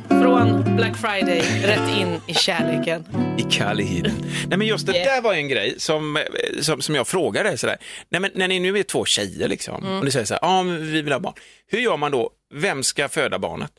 Från 0.09 0.76
Black 0.76 0.97
Friday 0.97 1.40
rätt 1.66 1.97
in 1.99 2.20
i 2.26 2.35
kärleken. 2.35 3.04
I 3.38 3.42
Kallihiden. 3.42 4.12
Nej 4.49 4.59
men 4.59 4.66
just 4.66 4.87
det 4.87 4.92
Yeah. 4.97 5.14
där 5.14 5.23
var 5.23 5.35
en 5.35 5.49
grej 5.49 5.75
som, 5.78 6.16
eh, 6.16 6.23
som, 6.61 6.80
som 6.82 6.94
jag 6.94 7.09
frågade 7.09 7.56
sådär. 7.56 7.76
Nej 8.09 8.20
men 8.20 8.30
när 8.35 8.49
ni 8.49 8.61
nu 8.61 8.78
är 8.78 8.82
två 8.82 9.04
tjejer 9.04 9.49
liksom 9.49 9.85
Mm. 9.85 9.99
och 9.99 10.04
ni 10.04 10.11
säger 10.11 10.26
så 10.26 10.35
här, 10.35 10.40
ja 10.42 10.62
men 10.62 10.92
vi 10.92 11.02
vill 11.02 11.12
ha 11.12 11.20
barn. 11.20 11.35
Hur 11.66 11.78
gör 11.78 11.97
man 11.97 12.12
då? 12.12 12.30
Vem 12.54 12.82
ska 12.82 13.09
föda 13.09 13.38
barnet? 13.38 13.70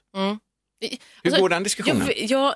Hur 1.24 1.38
går 1.40 1.50
den 1.50 1.64
diskussionen? 1.64 2.10
Jag, 2.18 2.30
jag, 2.30 2.54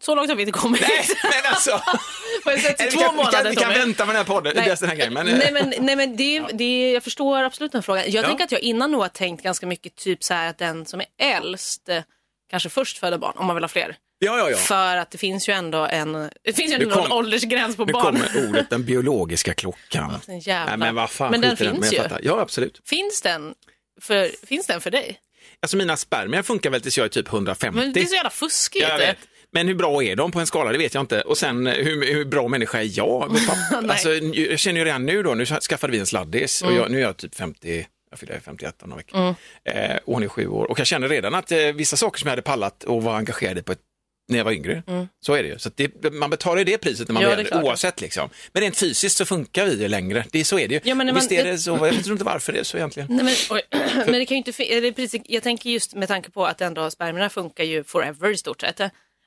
så 0.00 0.14
långt 0.14 0.28
har 0.28 0.36
vi 0.36 0.42
inte 0.42 0.58
kommit. 0.58 0.80
Nej 0.80 1.06
men 1.22 1.52
alltså. 1.52 1.70
Jag 2.44 2.60
sätta 2.60 2.84
vi, 2.84 2.90
två 2.90 3.00
kan, 3.00 3.10
vi, 3.10 3.16
månader 3.16 3.42
kan, 3.42 3.50
vi 3.50 3.56
kan 3.56 3.72
vänta 3.72 4.06
med 4.06 4.14
den 4.14 4.26
här 4.26 4.34
podden, 4.34 4.52
Nej. 4.56 4.76
den 4.80 4.88
här 4.88 4.96
grejen. 4.96 5.12
Men, 5.14 5.28
eh, 5.28 5.38
nej 5.38 5.52
men, 5.52 5.74
nej, 5.86 5.96
men 5.96 6.16
det, 6.16 6.36
är- 6.36 6.46
det, 6.52 6.64
är- 6.64 6.94
jag 6.94 7.02
förstår 7.02 7.42
absolut 7.42 7.72
den 7.72 7.82
frågan. 7.82 8.04
Jag 8.06 8.24
Ja. 8.24 8.28
tänker 8.28 8.44
att 8.44 8.52
jag 8.52 8.60
innan 8.60 8.90
nog 8.92 9.00
har 9.00 9.08
tänkt 9.08 9.42
ganska 9.42 9.66
mycket 9.66 9.96
typ 9.96 10.24
så 10.24 10.34
här 10.34 10.48
att 10.50 10.58
den 10.58 10.86
som 10.86 11.00
är 11.00 11.06
äldst 11.36 11.88
eh, 11.88 12.02
kanske 12.50 12.68
först 12.68 12.98
föder 12.98 13.18
barn 13.18 13.32
om 13.36 13.46
man 13.46 13.56
vill 13.56 13.62
ha 13.64 13.68
fler. 13.68 13.96
ja, 14.18 14.38
ja, 14.38 14.50
ja. 14.50 14.56
För 14.56 14.96
att 14.96 15.10
det 15.10 15.18
finns 15.18 15.48
ju 15.48 15.52
ändå 15.52 15.78
en, 15.86 16.12
det 16.44 16.52
finns 16.52 16.72
ju 16.72 16.78
Nu 16.78 16.84
ändå 16.84 17.04
en 17.04 17.12
åldersgräns 17.12 17.76
på 17.76 17.84
Nu 17.84 17.92
barn. 17.92 18.02
kommer 18.04 18.48
ordet 18.48 18.70
den 18.70 18.84
biologiska 18.84 19.54
klockan. 19.54 20.20
En 20.28 20.38
jävla- 20.38 20.70
Nej, 20.70 20.78
men 20.78 20.94
vad 20.94 21.10
fan, 21.10 21.30
Men 21.30 21.40
den 21.40 21.56
finns 21.56 21.78
men 21.80 21.90
ju. 21.90 21.96
fattar. 21.96 22.20
Ja, 22.22 22.40
absolut. 22.40 22.80
Finns 22.84 23.22
den 23.22 23.54
för, 24.00 24.46
finns 24.46 24.66
den 24.66 24.80
för 24.80 24.90
dig? 24.90 25.18
Alltså 25.62 25.76
mina 25.76 25.96
spermier 25.96 26.42
funkar 26.42 26.70
väl 26.70 26.80
tills 26.80 26.98
jag 26.98 27.04
är 27.04 27.08
typ 27.08 27.28
150. 27.28 27.76
Men 27.78 27.92
det 27.92 28.00
är 28.00 28.04
så 28.04 28.14
jävla 28.14 28.30
fuskigt. 28.30 28.82
Ja, 28.82 28.88
jag 28.88 28.98
vet. 28.98 29.16
Men 29.56 29.68
hur 29.68 29.74
bra 29.74 30.02
är 30.02 30.16
de 30.16 30.32
på 30.32 30.40
en 30.40 30.46
skala, 30.46 30.72
det 30.72 30.78
vet 30.78 30.94
jag 30.94 31.02
inte. 31.02 31.20
Och 31.20 31.38
sen 31.38 31.66
eh, 31.66 31.74
hur, 31.74 32.14
hur 32.14 32.24
bra 32.24 32.48
människa 32.48 32.78
är 32.78 32.98
jag? 32.98 33.30
Mm. 33.72 33.90
alltså, 33.90 34.12
jag 34.12 34.58
känner 34.58 34.78
ju 34.80 34.84
redan 34.84 35.06
nu 35.06 35.22
då, 35.22 35.34
nu 35.34 35.46
skaffade 35.46 35.90
vi 35.92 35.98
en 35.98 36.06
sladdis 36.06 36.62
och 36.62 36.72
jag, 36.72 36.90
nu 36.90 36.98
är 36.98 37.02
jag 37.02 37.16
typ 37.16 37.34
50, 37.34 37.86
jag 38.10 38.18
fyller 38.18 38.40
51 38.44 38.82
om 38.82 38.88
några 38.88 38.96
veckor. 38.98 39.34
Eh, 39.64 39.96
och 40.04 40.14
hon 40.14 40.22
är 40.22 40.28
sju 40.28 40.48
år. 40.48 40.70
Och 40.70 40.80
jag 40.80 40.86
känner 40.86 41.08
redan 41.08 41.34
att 41.34 41.52
eh, 41.52 41.58
vissa 41.58 41.96
saker 41.96 42.18
som 42.20 42.26
jag 42.26 42.32
hade 42.32 42.42
pallat 42.42 42.84
och 42.84 43.02
var 43.02 43.16
engagerad 43.16 43.58
i 43.58 43.62
på 43.62 43.72
ett 43.72 43.80
när 44.28 44.38
jag 44.38 44.44
var 44.44 44.52
yngre. 44.52 44.82
Så 45.26 45.34
är 45.34 45.42
det 45.42 45.48
ju. 45.48 45.58
Så 45.58 45.70
det, 45.74 46.12
man 46.12 46.30
betalar 46.30 46.58
ju 46.58 46.64
det 46.64 46.78
priset 46.78 47.08
när 47.08 47.12
man 47.14 47.22
Mm. 47.22 47.30
Ja, 47.30 47.36
blir 47.36 47.44
det 47.44 47.50
äldre, 47.56 47.68
oavsett. 47.68 48.00
Liksom. 48.00 48.28
Men 48.52 48.62
rent 48.62 48.76
fysiskt 48.76 49.16
så 49.16 49.24
funkar 49.24 49.66
vi 49.66 49.82
ju 49.82 49.88
längre. 49.88 50.24
Det 50.32 50.44
så 50.44 50.58
är 50.58 50.68
det 50.68 50.74
ju. 50.74 50.80
Ja, 50.84 50.94
men 50.94 51.14
visst 51.14 51.30
man- 51.30 51.38
är 51.38 51.44
det 51.44 51.58
så, 51.58 51.70
jag 51.70 51.92
vet 51.92 52.06
inte 52.06 52.24
varför 52.24 52.52
det 52.52 52.58
är 52.58 52.64
så 52.64 52.76
egentligen. 52.76 53.08
Nej, 53.10 53.24
men, 53.24 53.34
oj, 53.50 53.62
men 53.94 54.12
det 54.12 54.26
kan 54.26 54.34
ju 54.34 54.38
inte, 54.38 54.52
det 54.58 54.88
är 54.88 54.92
precis, 54.92 55.22
jag 55.24 55.42
tänker 55.42 55.70
just 55.70 55.94
med 55.94 56.08
tanke 56.08 56.30
på 56.30 56.46
att 56.46 56.60
ändå 56.60 56.90
spermierna 56.90 57.30
funkar 57.30 57.64
ju 57.64 57.84
forever 57.84 58.30
i 58.30 58.36
stort 58.36 58.60
sett. 58.60 58.80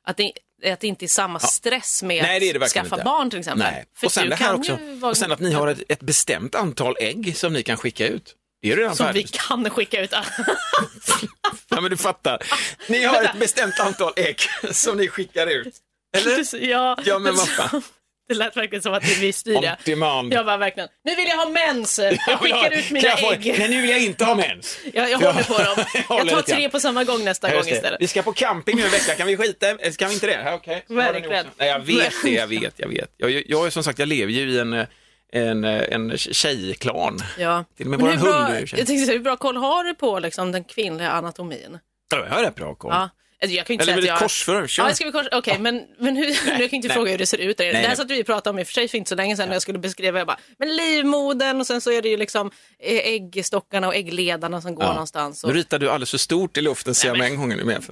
Att 0.08 0.18
det, 0.18 0.32
att 0.66 0.80
det 0.80 0.88
inte 0.88 1.06
är 1.06 1.08
samma 1.08 1.40
stress 1.40 2.04
med 2.04 2.24
Nej, 2.24 2.40
det 2.40 2.50
är 2.50 2.60
det 2.60 2.66
att 2.66 2.72
skaffa 2.72 2.96
inte. 2.96 3.06
barn 3.06 3.30
till 3.30 3.40
exempel. 3.40 3.72
Nej. 3.72 3.86
För 3.98 4.08
och 4.08 4.12
sen 4.14 4.30
det 4.30 4.36
här 4.36 4.54
också. 4.56 4.78
vara- 5.00 5.12
Och 5.12 5.18
sen 5.18 5.32
att 5.32 5.40
ni 5.40 5.52
har 5.54 5.68
ett, 5.68 5.82
ett 5.90 6.02
bestämt 6.02 6.56
antal 6.56 6.96
ägg 7.00 7.38
som 7.38 7.54
ni 7.54 7.64
kan 7.64 7.78
skicka 7.78 8.08
ut. 8.08 8.36
Det 8.62 8.72
är 8.72 8.76
redan 8.76 8.96
Som 8.96 9.06
vi 9.08 9.14
färdigt. 9.14 9.32
kan 9.48 9.70
skicka 9.70 10.02
ut. 10.02 10.14
Ja, 11.70 11.82
men 11.82 11.92
du 11.92 11.98
fattar. 11.98 12.44
Ni 12.88 13.04
har 13.04 13.24
ett 13.24 13.40
bestämt 13.40 13.80
antal 13.80 14.14
ägg 14.16 14.40
som 14.72 14.98
ni 14.98 15.08
skickar 15.08 15.48
ut. 15.48 15.76
Eller? 16.18 16.56
ja, 16.66 16.98
Ja, 17.06 17.20
men 17.20 17.36
vad 17.36 17.50
fan. 17.50 17.82
Det 18.30 18.36
lät 18.36 18.58
verkligen 18.58 18.82
som 18.82 18.94
att 18.94 19.04
vi 19.20 19.34
styr 19.34 19.62
det. 19.62 19.78
demand. 19.86 20.34
Jag 20.34 20.46
bara 20.46 20.58
verkligen, 20.58 20.90
nu 21.04 21.16
vill 21.16 21.28
jag 21.28 21.38
ha 21.38 21.50
mens. 21.50 22.00
Jag 22.28 22.40
skickar 22.40 22.72
ut 22.72 22.92
mina 22.92 23.08
jag 23.08 23.34
ägg. 23.34 23.56
Nej, 23.60 23.70
nu 23.70 23.82
vill 23.82 23.90
jag 23.90 24.00
inte 24.04 24.26
ha 24.26 24.36
mens. 24.36 24.80
Jag, 24.94 25.10
jag 25.12 25.22
Ja. 25.22 25.32
håller 25.32 25.44
på 25.44 25.58
dem. 25.58 25.86
Jag 26.10 26.20
Jag 26.20 26.30
tar 26.30 26.42
tre 26.56 26.70
på 26.70 26.80
samma 26.80 27.04
gång 27.04 27.24
nästa 27.26 27.54
gång 27.56 27.68
istället. 27.68 28.02
Vi 28.02 28.08
ska 28.08 28.22
på 28.22 28.34
camping 28.34 28.76
nu 28.78 28.84
en 28.86 28.92
vecka, 28.92 29.16
kan 29.16 29.28
vi 29.28 29.38
skita 29.38 29.72
i- 29.72 29.94
Kan 29.98 30.08
vi 30.10 30.14
inte 30.14 30.28
det? 30.28 30.54
Okej. 30.54 30.86
Det 30.88 30.94
Verkligen. 30.94 31.46
Nej, 31.58 31.68
jag 31.70 31.80
vet 31.80 32.14
det, 32.24 32.30
jag 32.32 32.48
vet, 32.48 32.74
jag 32.78 32.88
vet. 32.88 33.14
Jag, 33.18 33.32
jag, 33.32 33.44
jag, 33.48 33.74
som 33.74 33.84
sagt, 33.84 34.00
jag 34.00 34.08
lever 34.08 34.32
ju 34.34 34.50
i 34.52 34.60
en, 34.60 34.74
eh, 34.74 34.86
en, 35.34 35.64
eh, 35.64 35.82
en 35.96 36.18
tjejklan. 36.18 37.18
Ja. 37.38 37.66
Till 37.78 37.86
och 37.86 37.90
med 37.90 38.00
bra, 38.00 38.10
hund 38.10 38.24
är 38.50 38.54
ju 38.54 38.60
jag 38.60 38.70
tjej. 38.70 38.86
tänkte 38.86 39.06
säga, 39.06 39.18
hur 39.18 39.24
bra 39.24 39.36
koll 39.36 39.58
har 39.58 39.84
du 39.84 39.94
på 39.96 40.20
liksom, 40.20 40.52
den 40.52 40.64
kvinnliga 40.64 41.10
anatomin? 41.12 41.80
Ja, 42.12 42.26
jag 42.30 42.36
har 42.36 42.44
rätt 42.44 42.56
bra 42.56 42.76
koll. 42.76 42.92
Ja. 42.94 43.10
Alltså, 43.42 43.58
Jag 43.58 43.66
kan 43.66 43.74
inte 43.74 43.84
Eller 43.84 43.94
säga 43.94 44.14
att 44.14 44.20
jag... 44.20 44.20
korsför? 44.20 44.68
Kör. 44.68 44.88
Ja, 44.88 44.94
ska 44.94 45.06
vi 45.06 45.12
korsa? 45.12 45.30
Okej, 45.32 45.60
men, 45.60 45.84
men 46.00 46.16
hur, 46.16 46.26
jag 46.30 46.46
kan 46.46 46.58
ju 46.60 46.66
inte 46.70 46.88
nej. 46.88 46.96
fråga 46.98 47.12
hur 47.12 47.18
det 47.18 47.26
ser 47.26 47.38
ut. 47.38 47.58
där. 47.58 47.64
Nej, 47.66 47.74
det 47.74 47.80
här 47.80 47.88
nej. 47.88 47.98
satt 47.98 48.12
vi 48.12 48.22
och 48.22 48.26
pratade 48.26 48.50
om 48.50 48.60
i 48.60 48.64
och 48.64 48.68
för 48.68 48.74
sig 48.74 48.88
för 48.88 48.98
inte 48.98 49.10
så 49.10 49.16
länge 49.16 49.38
sedan 49.38 49.48
när 49.48 49.56
jag 49.56 49.62
skulle 49.62 49.80
beskriva, 49.80 50.18
jag 50.18 50.28
bara, 50.28 50.40
men 50.60 50.76
livmodern 50.76 51.60
och 51.60 51.68
sen 51.68 51.82
så 51.82 51.92
är 51.92 52.02
det 52.02 52.10
ju 52.10 52.18
liksom 52.18 52.52
eh, 52.80 52.98
äggstockarna 52.98 53.88
och 53.88 53.96
äggledarna 53.96 54.62
som 54.62 54.76
går 54.76 54.84
Ja. 54.86 54.92
någonstans. 54.94 55.44
Nu 55.44 55.50
Och, 55.50 55.56
ritar 55.56 55.80
du 55.80 55.90
alldeles 55.90 56.12
för 56.12 56.18
stort 56.18 56.58
i 56.58 56.62
luften, 56.62 56.96
ser 56.96 57.08
jag 57.08 57.18
med 57.18 57.28
en 57.28 57.38
gång 57.38 57.50
nu. 57.50 57.64
med. 57.64 57.84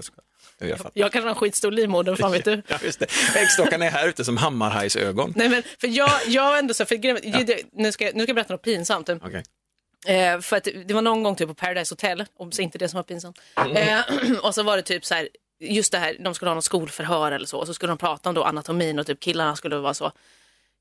Jag 0.60 0.80
jag 0.94 1.12
kanske 1.12 1.20
har 1.20 1.30
en 1.30 1.36
skitstor 1.36 1.72
livmoder, 1.72 2.16
fan 2.16 2.32
vet 2.32 2.46
du? 2.46 2.62
Ja, 2.68 2.78
just 2.84 3.00
det. 3.00 3.06
Äggstockarna 3.36 3.86
är 3.86 3.90
här 3.90 4.08
ute 4.08 4.26
som 4.26 4.38
hammarhajsögon. 4.38 5.34
Nej 5.36 5.50
men 5.50 5.64
för 5.82 5.88
jag, 5.88 6.12
jag 6.28 6.60
ändå 6.60 6.74
så, 6.74 6.86
för 6.86 6.98
det- 6.98 7.64
nu, 7.74 7.92
ska, 7.92 8.04
jag- 8.06 8.16
nu 8.16 8.24
ska 8.24 8.30
jag 8.30 8.36
berätta 8.36 8.54
något 8.54 8.62
pinsamt. 8.64 9.10
Okej. 9.10 9.44
Eh, 10.08 10.40
för 10.40 10.58
att 10.58 10.68
det 10.86 10.94
var 10.94 11.02
någon 11.02 11.24
gång 11.24 11.36
typ 11.36 11.48
på 11.48 11.54
Paradise 11.54 11.92
Hotel, 11.92 12.26
obs 12.38 12.60
inte 12.60 12.78
det 12.78 12.90
som 12.90 12.98
var 12.98 13.04
pinsamt. 13.04 13.40
Eh, 13.76 14.00
och 14.42 14.56
så 14.56 14.64
var 14.64 14.78
det 14.78 14.84
typ 14.84 15.06
så 15.06 15.14
här, 15.14 15.30
just 15.60 15.92
det 15.92 15.98
här, 15.98 16.18
de 16.20 16.34
skulle 16.36 16.50
ha 16.50 16.56
någon 16.56 16.62
skolförhör 16.62 17.32
eller 17.32 17.46
så, 17.46 17.58
och 17.58 17.68
så 17.68 17.74
skulle 17.74 17.92
de 17.92 17.98
prata 17.98 18.30
om 18.30 18.36
då 18.36 18.44
anatomin 18.44 19.00
och 19.00 19.08
typ 19.08 19.20
killarna 19.20 19.56
skulle 19.56 19.76
vara 19.76 19.94
så, 19.94 20.12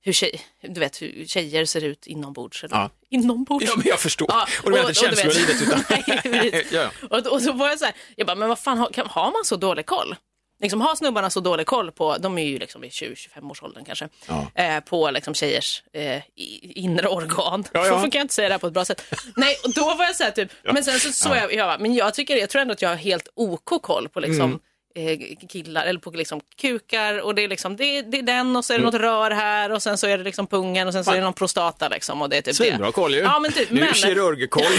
hur, 0.01 0.13
tjej, 0.13 0.41
du 0.63 0.81
vet, 0.81 1.03
hur 1.03 1.25
tjejer 1.27 1.65
ser 1.65 1.85
ut 1.85 2.07
inombords. 2.07 2.65
Eller, 2.65 2.77
Ja. 2.77 2.91
Inombords? 3.11 3.67
Ja, 3.69 3.73
men 3.77 3.87
jag 3.87 4.01
förstår. 4.01 4.29
Ja, 4.31 4.47
och 4.63 4.71
du 4.71 4.77
menar 4.77 4.89
inte 4.89 5.01
känslolivet 5.01 5.63
utan... 5.63 5.85
Nej, 6.25 6.89
och, 7.11 7.27
och 7.33 7.43
så 7.43 7.53
var 7.53 7.69
jag 7.69 7.79
så 7.79 7.85
här, 7.85 7.95
jag 8.17 8.27
bara, 8.27 8.37
men 8.37 8.49
vad 8.49 8.59
fan, 8.59 8.79
har, 8.79 8.91
kan, 8.91 9.07
har 9.07 9.33
man 9.33 9.45
så 9.45 9.57
dålig 9.57 9.87
koll? 9.87 10.17
Liksom, 10.61 10.81
har 10.81 10.95
snubbarna 10.97 11.31
så 11.31 11.41
dålig 11.41 11.67
koll 11.67 11.93
på, 11.93 12.17
de 12.19 12.39
är 12.39 12.45
ju 12.45 12.59
liksom 12.59 12.85
i 12.85 12.89
20-25 12.89 13.51
års 13.51 13.63
åldern 13.63 13.85
kanske, 13.85 14.09
Ja. 14.29 14.47
eh, 14.55 14.81
på 14.81 15.11
liksom 15.11 15.35
tjejers 15.35 15.83
eh, 15.93 16.23
inre 16.61 17.09
organ. 17.09 17.65
Ja, 17.73 17.87
ja. 17.87 18.03
Så 18.03 18.11
kan 18.11 18.19
jag 18.19 18.25
inte 18.25 18.35
säga 18.35 18.49
det 18.49 18.55
här 18.55 18.59
på 18.59 18.67
ett 18.67 18.73
bra 18.73 18.85
sätt. 18.85 19.03
Nej, 19.37 19.57
och 19.65 19.73
då 19.75 19.95
var 19.95 20.05
jag 20.05 20.17
så 20.17 20.25
här 20.25 20.31
typ, 20.31 20.53
men 20.65 20.85
sen 20.85 20.99
så 21.01 21.13
såg 21.13 21.37
jag, 21.37 21.55
jag 21.55 21.81
men 21.81 21.95
jag 21.95 22.15
tycker, 22.15 22.37
jag 22.37 22.51
tror 22.51 22.63
ändå 22.63 22.73
att 22.73 22.83
jag 22.83 22.89
har 22.89 22.97
helt 22.97 23.29
OK 23.35 23.83
koll 23.83 24.09
på 24.09 24.21
liksom 24.21 24.45
Mm. 24.51 24.59
Eh, 24.97 25.19
killar, 25.49 25.87
eller 25.87 26.01
på 26.01 26.11
liksom 26.11 26.41
kukar 26.61 27.19
och 27.21 27.35
det 27.35 27.45
är 27.45 27.49
liksom, 27.49 27.77
det, 27.77 28.03
det 28.03 28.19
är 28.19 28.23
den 28.23 28.57
och 28.57 28.65
så 28.65 28.73
är 28.73 28.79
det 28.79 28.83
Mm. 28.83 28.93
något 28.93 29.01
rör 29.01 29.31
här 29.31 29.73
och 29.73 29.83
sen 29.83 29.99
så 29.99 30.07
är 30.07 30.19
det 30.19 30.25
liksom 30.25 30.47
pungen 30.47 30.87
och 30.87 30.93
sen 30.93 31.05
så 31.05 31.11
är 31.11 31.15
det 31.17 31.21
någon 31.23 31.33
prostata 31.33 31.89
liksom 31.89 32.23
och 32.23 32.29
det 32.31 32.37
är 32.37 32.43
typ 32.43 32.55
Svinbra 32.57 32.87
det. 32.87 32.93
koll 32.93 33.15
ju. 33.15 33.21
Ja 33.21 33.39
men 33.41 33.53
typ, 33.53 33.71
Nu 33.71 33.81
är 33.81 33.85
men, 33.85 33.95
kirurgkoll. 33.95 34.63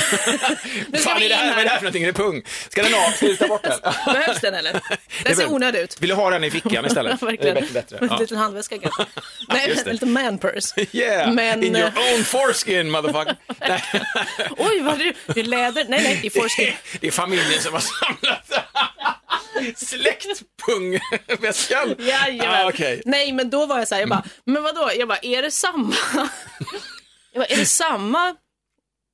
Nu 0.88 0.98
ska 1.00 1.10
Fan, 1.10 1.20
vi 1.20 1.26
är 1.26 1.30
det 1.30 1.36
här, 1.36 1.50
vad 1.50 1.60
är 1.60 1.64
det 1.64 1.70
här 1.70 1.78
för 1.78 1.84
någonting? 1.84 2.04
Är 2.04 2.08
det 2.08 2.14
pung? 2.14 2.44
Ska 2.70 2.84
den 2.84 2.94
av? 2.94 3.12
Ska 3.12 3.28
vi 3.28 3.48
bort 3.48 3.64
den? 3.64 3.80
behövs 4.14 4.42
den 4.42 4.54
eller? 4.54 4.74
Det 5.24 5.30
Den 5.30 5.36
ser 5.36 5.52
onödig 5.52 5.80
ut. 5.80 6.02
Vill 6.02 6.10
du 6.10 6.16
ha 6.16 6.30
den 6.30 6.44
i 6.44 6.52
fickan 6.52 6.86
istället? 6.86 7.22
Verkligen. 7.22 7.56
Det 7.56 7.62
är 7.62 7.64
bättre. 7.64 7.74
bättre. 7.74 7.98
En 7.98 8.08
Ja. 8.12 8.18
liten 8.20 8.38
handväska 8.38 8.78
kanske. 8.78 9.06
Nej, 9.50 9.74
det. 9.76 9.82
en 9.88 9.94
liten 9.94 10.12
man 10.12 10.38
purse. 10.38 10.86
Yeah, 10.92 11.32
Men, 11.34 11.64
in 11.64 11.76
your 11.76 11.88
eh, 11.88 12.14
own 12.16 12.24
foreskin 12.24 12.90
motherfucker. 12.92 13.36
Oj, 14.58 14.80
vad 14.82 15.00
du, 15.00 15.14
du 15.34 15.44
läder? 15.44 15.86
Nej, 15.90 16.04
nej, 16.04 16.20
i 16.24 16.30
foreskin. 16.30 16.74
det 17.00 17.08
är 17.08 17.12
familjen 17.12 17.62
som 17.62 17.74
har 17.74 17.80
samlat. 17.82 18.52
Släktpungväskan? 19.76 21.96
Jajamän. 22.00 22.66
Ah, 22.66 22.70
okej. 22.70 23.02
Nej, 23.06 23.32
men 23.34 23.50
då 23.50 23.66
var 23.66 23.80
jag 23.80 23.88
så 23.88 23.96
här, 23.96 24.02
jag 24.02 24.10
bara, 24.10 24.24
men 24.44 24.64
vadå? 24.64 24.92
Jag 24.98 25.08
bara, 25.08 25.18
är 25.18 25.42
det 25.42 25.52
samma? 25.52 25.96
jag 27.32 27.42
bara, 27.42 27.46
är 27.46 27.58
det 27.58 27.66
samma? 27.66 28.36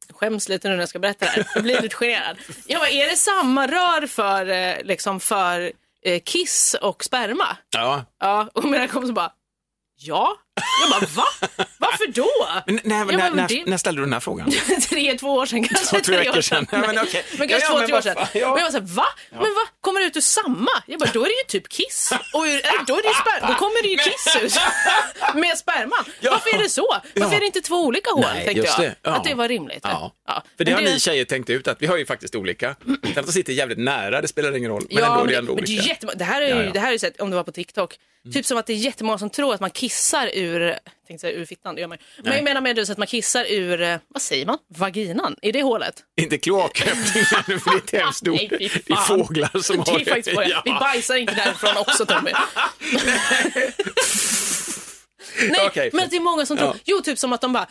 Jag 0.08 0.18
Skäms 0.18 0.50
lite 0.50 0.68
nu 0.70 0.76
när 0.76 0.82
jag 0.82 0.90
ska 0.90 1.00
berätta 1.00 1.26
det 1.26 1.32
här. 1.32 1.48
Jag 1.54 1.64
blir 1.64 1.82
lite 1.82 1.96
generad. 1.96 2.38
Jag 2.68 2.80
bara, 2.80 2.90
är 2.90 3.10
det 3.10 3.18
samma 3.18 3.68
rör 3.68 4.08
för, 4.08 4.50
eh, 4.50 4.76
liksom 4.84 5.20
för 5.20 5.72
eh, 6.06 6.20
kiss 6.20 6.76
och 6.82 7.04
sperma? 7.04 7.58
Ja. 7.70 8.06
Ja, 8.20 8.50
och 8.54 8.66
mina 8.66 8.88
kompisar 8.88 9.14
bara, 9.14 9.32
ja. 9.96 10.38
Jag 10.82 10.90
bara, 11.02 11.08
va? 11.16 11.26
Varför 11.78 12.08
då? 12.08 12.30
Men 12.68 12.80
när, 12.84 12.98
Ja, 12.98 13.06
när, 13.06 13.32
men 13.32 13.48
det- 13.48 13.64
när 13.66 13.78
ställde 13.78 14.02
du 14.02 14.06
den 14.06 14.14
här 14.14 14.20
frågan? 14.20 14.52
tre, 14.90 15.18
två 15.18 15.28
år 15.34 15.46
sedan 15.46 15.64
kanske. 15.68 15.96
Två, 15.96 16.00
tre 16.04 16.18
veckor 16.18 16.38
år 16.38 16.42
sedan. 16.42 16.68
Ja, 16.72 16.78
men 16.78 16.96
Nej. 16.96 17.04
okej. 17.08 17.26
Men 17.38 17.48
kanske 17.48 17.68
Ja, 17.68 17.72
ja, 17.72 17.72
två, 17.72 17.78
men 17.78 17.88
tre 17.88 17.96
år 17.98 18.02
sedan. 18.02 18.28
ja. 18.34 18.52
Och 18.52 18.60
jag 18.60 18.64
var 18.64 18.72
så 18.72 18.78
här, 18.80 18.86
va? 18.86 19.06
Men 19.32 19.40
va? 19.42 19.62
Kommer 19.82 20.00
det 20.00 20.06
ut 20.06 20.18
ur 20.18 20.22
samma? 20.22 20.72
Jag 20.88 21.00
bara, 21.00 21.10
då 21.14 21.20
är 21.22 21.26
det 21.26 21.36
ju 21.36 21.60
typ 21.60 21.70
kiss. 21.70 22.14
Och 22.34 22.42
ur, 22.44 22.66
äh, 22.66 22.72
då, 22.88 22.98
är 22.98 23.02
det 23.04 23.10
sper- 23.10 23.48
då 23.48 23.54
kommer 23.54 23.84
det 23.84 23.90
ju 23.90 23.98
kiss 23.98 24.36
ut 24.42 24.62
med 25.36 25.58
sperma. 25.58 25.96
Ja. 26.20 26.32
Varför 26.32 26.56
är 26.58 26.64
det 26.64 26.70
så? 26.70 26.88
Varför 27.16 27.32
Ja. 27.32 27.36
är 27.36 27.40
det 27.40 27.46
inte 27.46 27.62
två 27.62 27.76
olika 27.86 28.12
hål? 28.12 28.26
Nej, 28.34 28.46
tänkte 28.46 28.62
just 28.62 28.78
jag. 28.80 28.88
det. 28.88 28.96
Ja. 29.02 29.12
Att 29.12 29.24
det 29.24 29.34
var 29.34 29.48
rimligt. 29.48 29.80
Ja. 29.84 30.14
Ja. 30.28 30.44
För 30.58 30.64
det 30.66 30.76
Men 30.76 30.86
har 30.86 30.92
ni 30.94 31.00
tjejer 31.00 31.26
tänkt 31.26 31.50
ut 31.50 31.68
att 31.68 31.82
vi 31.82 31.86
har 31.88 31.98
ju 31.98 32.06
faktiskt 32.06 32.36
olika. 32.36 32.76
Sen 32.86 33.00
att 33.20 33.26
de 33.26 33.32
sitter 33.32 33.54
jävligt 33.54 33.78
nära, 33.80 34.22
det 34.22 34.28
spelar 34.28 34.58
ingen 34.58 34.72
roll. 34.72 34.86
Men 34.90 34.98
ja, 34.98 35.06
ändå, 35.06 35.18
men 35.18 35.28
det 35.28 35.32
det, 35.32 35.36
är 35.36 35.40
ändå 35.40 35.56
men 35.56 35.66
det, 35.66 35.72
olika. 35.80 36.08
det 36.16 36.24
här 36.24 36.42
är 36.42 36.48
ju, 36.48 36.54
Ja, 36.56 36.64
ja. 36.64 36.72
det 36.74 36.80
här 36.80 36.88
är 36.88 36.92
ju 36.92 37.00
sett 37.00 37.22
om 37.22 37.30
det 37.30 37.36
var 37.36 37.44
på 37.44 37.52
TikTok. 37.52 37.96
Typ 38.34 38.46
som 38.46 38.58
att 38.58 38.66
det 38.68 38.74
är 38.74 38.78
jättemånga 38.78 39.18
som 39.18 39.30
tror 39.30 39.54
att 39.54 39.60
man 39.62 39.70
kissar 39.70 40.30
ur, 40.34 40.78
tänkte 41.08 41.22
säga 41.22 41.34
ur 41.40 41.46
fittan, 41.46 41.76
det 41.76 41.82
gör 41.82 41.88
man 41.88 41.98
ju. 41.98 42.24
Men 42.24 42.34
jag 42.34 42.44
menar 42.44 42.62
med 42.62 42.76
det 42.76 42.86
så 42.86 42.92
att 42.92 42.98
man 42.98 43.08
kissar 43.08 43.46
ur, 43.50 43.82
eh, 43.82 43.98
vad 44.08 44.22
säger 44.22 44.46
man, 44.46 44.58
vaginan? 44.78 45.36
Är 45.42 45.54
det 45.54 45.64
hålet? 45.64 46.04
Inte 46.22 46.38
kloaköppningen, 46.38 47.26
för 47.60 47.72
det 47.72 47.76
är 47.76 47.78
ett 47.78 48.04
hemskt. 48.04 48.24
Nej, 48.26 48.50
fy 48.50 48.70
Det 48.86 48.94
är 48.94 48.96
fåglar 48.96 49.62
som 49.62 49.76
det 49.84 49.92
har 49.92 50.00
är 50.00 50.06
faktiskt 50.06 50.38
det. 50.38 50.48
Ja. 50.50 50.62
Vi 50.66 50.72
bajsar 50.72 51.16
inte 51.16 51.34
därifrån 51.34 51.78
också 51.78 52.06
Tommy. 52.06 52.32
Nej, 55.50 55.68
Okej, 55.68 55.90
men 55.94 56.10
det 56.10 56.16
är 56.16 56.20
många 56.20 56.46
som 56.46 56.58
tror, 56.58 56.70
Ja. 56.70 56.76
jo 56.86 57.02
typ 57.02 57.20
som 57.20 57.34
att 57.34 57.42
de 57.42 57.54
bara, 57.54 57.68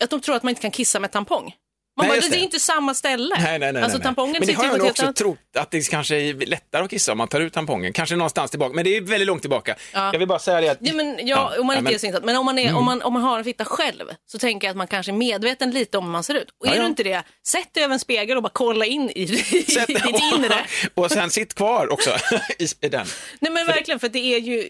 att 0.00 0.10
de 0.10 0.20
tror 0.20 0.36
att 0.36 0.42
man 0.42 0.50
inte 0.50 0.62
kan 0.62 0.70
kissa 0.70 1.00
med 1.00 1.12
tampong. 1.12 1.54
Man 2.00 2.08
Nej, 2.08 2.20
bara, 2.20 2.26
det. 2.28 2.34
det. 2.36 2.40
är 2.40 2.42
inte 2.44 2.60
samma 2.60 2.94
ställe. 2.94 3.34
Nej, 3.38 3.58
nej, 3.58 3.72
nej, 3.72 3.82
alltså 3.82 3.98
nej. 3.98 4.04
tampongen 4.04 4.36
Men 4.38 4.46
det 4.46 4.52
har 4.52 4.64
jag 4.64 4.78
nog 4.78 4.86
också 4.86 5.02
annat... 5.02 5.16
trott 5.16 5.38
att 5.58 5.70
det 5.70 5.90
kanske 5.90 6.16
är 6.16 6.34
lättare 6.34 6.84
att 6.84 6.90
kissa 6.90 7.12
om 7.12 7.18
man 7.18 7.28
tar 7.28 7.40
ut 7.40 7.52
tampongen. 7.52 7.92
Kanske 7.92 8.16
någonstans 8.16 8.50
tillbaka, 8.50 8.74
men 8.74 8.84
det 8.84 8.96
är 8.96 9.00
väldigt 9.00 9.26
långt 9.26 9.40
tillbaka. 9.40 9.76
Jag 9.92 10.18
vill 10.18 10.28
bara 10.28 10.38
säga 10.38 10.60
det 10.60 10.68
att... 10.68 10.78
Ja, 10.80 10.94
men, 10.94 11.18
ja, 11.18 11.52
Ja, 11.54 11.60
om 11.60 11.66
man 11.66 11.74
ja, 11.76 11.78
inte 11.78 11.82
men- 11.82 11.90
Mm. 11.90 11.94
är 11.94 11.98
så 11.98 12.06
insatt. 12.06 12.24
Men 12.24 12.36
om 12.36 12.44
man, 12.46 12.58
är, 12.58 12.74
om, 12.76 12.84
man, 12.84 13.02
om 13.02 13.12
man 13.12 13.22
har 13.22 13.38
en 13.38 13.44
fitta 13.44 13.64
själv 13.64 14.04
så 14.26 14.38
tänker 14.38 14.66
jag 14.66 14.70
att 14.70 14.76
man 14.76 14.86
kanske 14.86 15.12
är 15.12 15.16
medveten 15.16 15.70
lite 15.70 15.98
om 15.98 16.04
hur 16.04 16.12
man 16.12 16.24
ser 16.24 16.34
ut. 16.34 16.46
Och 16.60 16.66
är 16.66 16.70
Ja, 16.70 16.76
ja. 16.76 16.82
du 16.82 16.86
inte 16.88 17.02
det, 17.02 17.22
sätt 17.46 17.74
dig 17.74 17.84
över 17.84 17.92
en 17.94 18.00
spegel 18.00 18.36
och 18.36 18.42
bara 18.42 18.50
kolla 18.52 18.84
in 18.86 19.10
i, 19.14 19.26
Sätt- 19.36 19.86
ditt 19.86 20.20
inre. 20.34 20.54
och 20.94 21.10
sen 21.10 21.30
sitt 21.30 21.54
kvar 21.54 21.92
också 21.92 22.10
i, 22.58 22.88
den. 22.88 23.06
Nej 23.40 23.52
men 23.52 23.66
verkligen, 23.66 24.00
för 24.00 24.06
att 24.06 24.12
det 24.12 24.34
är 24.34 24.38
ju, 24.38 24.68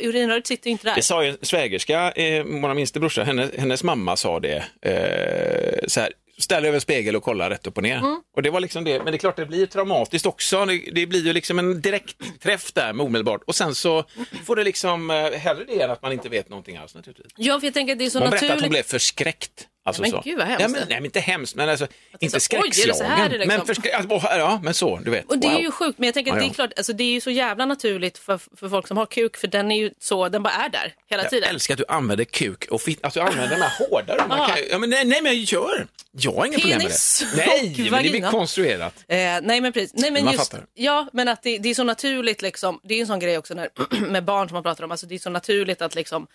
urinröret 0.00 0.46
sitter 0.46 0.66
ju 0.66 0.72
inte 0.72 0.84
där. 0.88 0.94
Det 0.94 1.02
sa 1.02 1.24
ju 1.24 1.28
en 1.30 1.36
svägerska, 1.42 2.10
eh, 2.12 2.44
vår 2.44 2.74
minsta 2.74 3.00
brorsa, 3.00 3.24
hennes, 3.24 3.50
hennes 3.58 3.82
mamma 3.82 4.16
sa 4.16 4.40
det. 4.40 4.64
Eh, 4.82 5.86
så 5.88 6.00
här, 6.00 6.12
ställ 6.38 6.64
över 6.64 6.78
spegel 6.78 7.16
och 7.16 7.22
kolla 7.22 7.50
rätt 7.50 7.66
upp 7.66 7.76
och 7.76 7.82
ner. 7.82 7.96
Mm. 7.98 8.20
Och 8.36 8.42
det 8.42 8.50
var 8.50 8.60
liksom 8.60 8.84
det, 8.84 8.96
men 8.98 9.06
det 9.06 9.16
är 9.16 9.18
klart 9.18 9.36
det 9.36 9.46
blir 9.46 9.66
traumatiskt 9.66 10.26
också. 10.26 10.64
Det, 10.64 10.78
det 10.92 11.06
blir 11.06 11.26
ju 11.26 11.32
liksom 11.32 11.58
en 11.58 11.80
direkt 11.80 12.40
träff 12.42 12.72
där 12.72 12.92
med 12.92 13.06
omedelbart. 13.06 13.42
Och 13.46 13.54
sen 13.54 13.74
så 13.74 14.04
får 14.44 14.56
det 14.56 14.64
liksom, 14.64 15.10
eh, 15.10 15.16
hellre 15.30 15.64
det 15.64 15.80
än 15.82 15.90
att 15.90 16.02
man 16.02 16.12
inte 16.12 16.28
vet 16.28 16.48
någonting 16.48 16.76
alls 16.76 16.94
naturligtvis. 16.94 17.32
Ja, 17.36 17.60
för 17.60 17.66
jag 17.66 17.74
tänker 17.74 17.92
att 17.92 17.98
det 17.98 18.06
är 18.06 18.10
så 18.10 18.18
Hon 18.18 18.30
berättade 18.30 18.46
att 18.46 18.50
hon 18.50 18.56
naturligt. 18.56 18.70
blev 18.70 18.98
förskräckt. 18.98 19.68
Alltså 19.86 20.02
Men 20.02 20.10
så. 20.10 20.20
gud, 20.24 20.38
vad 20.38 20.46
hemskt. 20.46 20.60
Ja, 20.62 20.68
men, 20.68 20.80
nej, 20.80 20.96
men 20.96 21.04
inte 21.04 21.20
hemskt, 21.20 21.54
men 21.54 21.68
alltså, 21.68 21.86
inte 22.20 22.36
är 22.36 22.40
skräckslagen. 22.40 23.30
det 23.30 23.38
Men 23.38 23.48
liksom? 23.48 23.66
förskrä- 23.66 23.94
alltså, 23.94 24.28
ja, 24.38 24.60
men 24.62 24.74
så, 24.74 24.96
du 25.04 25.10
vet. 25.10 25.24
Och 25.30 25.38
det 25.38 25.46
är 25.46 25.52
Wow. 25.52 25.60
ju 25.62 25.70
sjukt, 25.70 25.98
men 25.98 26.06
jag 26.06 26.14
tänker 26.14 26.32
att 26.32 26.38
det 26.38 26.44
är 26.44 26.50
klart, 26.54 26.70
alltså 26.76 26.92
det 26.92 27.04
är 27.04 27.12
ju 27.12 27.20
så 27.20 27.30
jävla 27.30 27.66
naturligt 27.66 28.18
för, 28.18 28.40
för 28.56 28.68
folk 28.68 28.88
som 28.88 28.96
har 28.96 29.06
kuk, 29.06 29.36
för 29.36 29.46
den 29.48 29.72
är 29.72 29.76
ju 29.78 29.90
så, 30.00 30.28
den 30.28 30.42
bara 30.42 30.52
är 30.54 30.68
där 30.68 30.94
hela 31.10 31.22
Jag 31.22 31.30
tiden. 31.30 31.48
älskar 31.50 31.74
att 31.74 31.78
du 31.78 31.84
använder 31.88 32.24
kuk 32.24 32.64
och 32.70 32.82
fitt, 32.82 33.04
alltså 33.04 33.20
du 33.20 33.26
använder 33.26 33.56
de 33.56 33.62
här 33.62 33.72
hårda. 33.78 34.26
Man 34.28 34.38
Ja. 34.38 34.46
kan, 34.48 34.56
ja, 34.70 34.78
men 34.78 34.90
nej, 34.90 35.04
nej, 35.04 35.22
men 35.22 35.40
gör. 35.42 35.86
Jag 36.12 36.32
har 36.32 36.46
inga 36.46 36.58
problem 36.58 36.78
med 36.78 36.86
det. 36.86 37.36
Nej, 37.36 37.90
men 37.90 38.02
det 38.04 38.10
blir 38.10 38.30
konstruerat. 38.30 38.94
Eh, 39.08 39.16
nej 39.42 39.60
men 39.60 39.72
precis, 39.72 39.90
nej 39.94 40.10
men 40.10 40.24
Man 40.24 40.32
just, 40.34 40.50
fattar. 40.52 40.66
ja 40.74 41.06
men 41.12 41.28
att 41.28 41.42
det, 41.42 41.58
det 41.58 41.68
är 41.70 41.74
så 41.74 41.84
naturligt 41.84 42.42
liksom, 42.42 42.80
det 42.82 42.94
är 42.94 43.00
en 43.00 43.06
sån 43.06 43.18
grej 43.20 43.38
också 43.38 43.54
när, 43.54 43.68
med 44.10 44.24
barn 44.24 44.48
som 44.48 44.54
man 44.54 44.62
pratar 44.62 44.84
om, 44.84 44.90
alltså 44.90 45.06
det 45.06 45.14
är 45.14 45.18
så 45.18 45.30
naturligt 45.30 45.82
att 45.82 45.94
liksom 45.94 46.26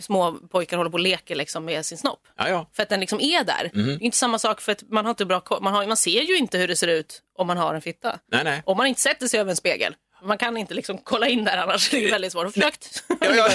små 0.00 0.32
pojkar 0.32 0.76
håller 0.76 0.90
på 0.90 0.94
och 0.94 1.00
leker 1.00 1.34
liksom 1.34 1.64
med 1.64 1.86
sin 1.86 1.98
snopp. 1.98 2.20
Ja, 2.36 2.48
ja. 2.48 2.70
För 2.72 2.82
att 2.82 2.88
den 2.88 3.00
liksom 3.00 3.20
är 3.20 3.44
där. 3.44 3.70
Mhm. 3.74 3.86
Det 3.86 3.92
är 3.92 4.02
inte 4.02 4.16
samma 4.16 4.38
sak 4.38 4.60
för 4.60 4.72
att 4.72 4.82
man 4.90 5.04
har 5.04 5.10
inte 5.10 5.24
bra 5.24 5.42
man, 5.60 5.74
har, 5.74 5.86
man 5.86 5.96
ser 5.96 6.22
ju 6.22 6.36
inte 6.36 6.58
hur 6.58 6.68
det 6.68 6.76
ser 6.76 6.88
ut 6.88 7.22
om 7.38 7.46
man 7.46 7.56
har 7.56 7.74
en 7.74 7.82
fitta. 7.82 8.18
Nej, 8.32 8.44
nej. 8.44 8.62
Om 8.66 8.76
man 8.76 8.86
inte 8.86 9.00
sätter 9.00 9.28
sig 9.28 9.40
över 9.40 9.50
en 9.50 9.56
spegel. 9.56 9.94
Man 10.22 10.38
kan 10.38 10.56
inte 10.56 10.74
liksom 10.74 10.98
kolla 10.98 11.28
in 11.28 11.44
där 11.44 11.56
annars, 11.56 11.90
det 11.90 12.04
är 12.04 12.10
väldigt 12.10 12.32
svårt. 12.32 12.52
Försökt. 12.54 13.04
Ja, 13.20 13.34
ja. 13.34 13.50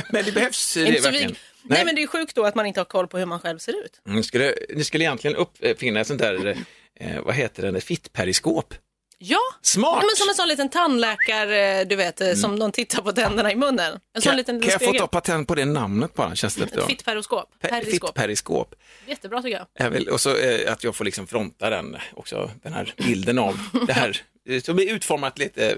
men 0.10 0.24
det 0.24 0.32
behövs 0.32 0.74
det 0.74 0.80
verkligen. 0.84 1.28
vig- 1.30 1.36
Nej 1.62 1.84
men 1.84 1.94
det 1.94 2.02
är 2.02 2.06
sjukt 2.06 2.34
då 2.36 2.44
att 2.44 2.54
man 2.54 2.66
inte 2.66 2.80
har 2.80 2.84
koll 2.84 3.06
på 3.08 3.18
hur 3.18 3.26
man 3.26 3.40
själv 3.40 3.58
ser 3.58 3.84
ut. 3.84 4.00
Mm, 4.08 4.22
skulle, 4.22 4.54
ni 4.74 4.84
skulle 4.84 5.04
egentligen 5.04 5.36
uppfinna 5.36 6.00
ett 6.00 6.06
sånt 6.06 6.20
där, 6.20 6.56
eh, 7.00 7.20
vad 7.22 7.34
heter 7.34 7.72
det, 7.72 7.80
fittperiskop. 7.80 8.74
Ja, 9.18 9.38
Smart! 9.62 9.98
Ja, 10.00 10.06
men 10.06 10.16
som 10.16 10.28
en 10.28 10.34
sån 10.34 10.48
liten 10.48 10.68
tandläkare, 10.68 11.84
du 11.84 11.96
vet, 11.96 12.20
eh, 12.20 12.34
som 12.34 12.58
de 12.58 12.72
tittar 12.72 13.02
på 13.02 13.12
tänderna 13.12 13.52
i 13.52 13.56
munnen. 13.56 13.92
En 14.14 14.22
sån 14.22 14.30
kan, 14.30 14.36
liten 14.36 14.60
kan 14.60 14.70
jag 14.70 14.82
få 14.82 14.92
ta 14.92 15.06
patent 15.06 15.48
på 15.48 15.54
det 15.54 15.64
namnet 15.64 16.14
bara? 16.14 16.34
Känns 16.34 16.54
det 16.54 16.62
Ett. 16.64 16.72
Pe- 16.74 17.04
Periskop. 17.04 18.08
Fittperiskop. 18.08 18.74
Jättebra 19.06 19.42
tycker 19.42 19.56
jag. 19.58 19.66
Jag 19.86 19.90
vill, 19.90 20.08
och 20.08 20.20
så 20.20 20.36
eh, 20.36 20.72
att 20.72 20.84
jag 20.84 20.96
får 20.96 21.04
liksom 21.04 21.26
fronta 21.26 21.70
den 21.70 21.96
också, 22.14 22.50
den 22.62 22.72
här 22.72 22.94
bilden 22.96 23.38
av 23.38 23.58
det 23.86 23.92
här. 23.92 24.20
eh, 24.48 24.62
Så 24.62 24.74
blir 24.74 24.92
utformat 24.92 25.38
lite, 25.38 25.70
eh, 25.70 25.76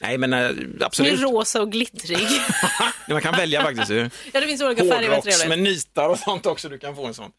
nej 0.00 0.18
men 0.18 0.32
eh, 0.32 0.48
Som 0.48 0.58
är 0.80 0.84
absolut. 0.84 1.20
rosa 1.20 1.62
och 1.62 1.72
glittrig. 1.72 2.28
Man 3.08 3.20
kan 3.22 3.36
välja 3.36 3.62
faktiskt. 3.62 3.90
ja, 4.32 4.40
det 4.40 4.46
finns 4.46 4.62
olika 4.62 4.82
färger. 4.84 5.08
Hårdrocks 5.10 5.46
med 5.46 5.58
nitar 5.58 6.08
och 6.08 6.18
sånt 6.18 6.46
också, 6.46 6.68
du 6.68 6.78
kan 6.78 6.96
få 6.96 7.06
en 7.06 7.14
sån. 7.14 7.30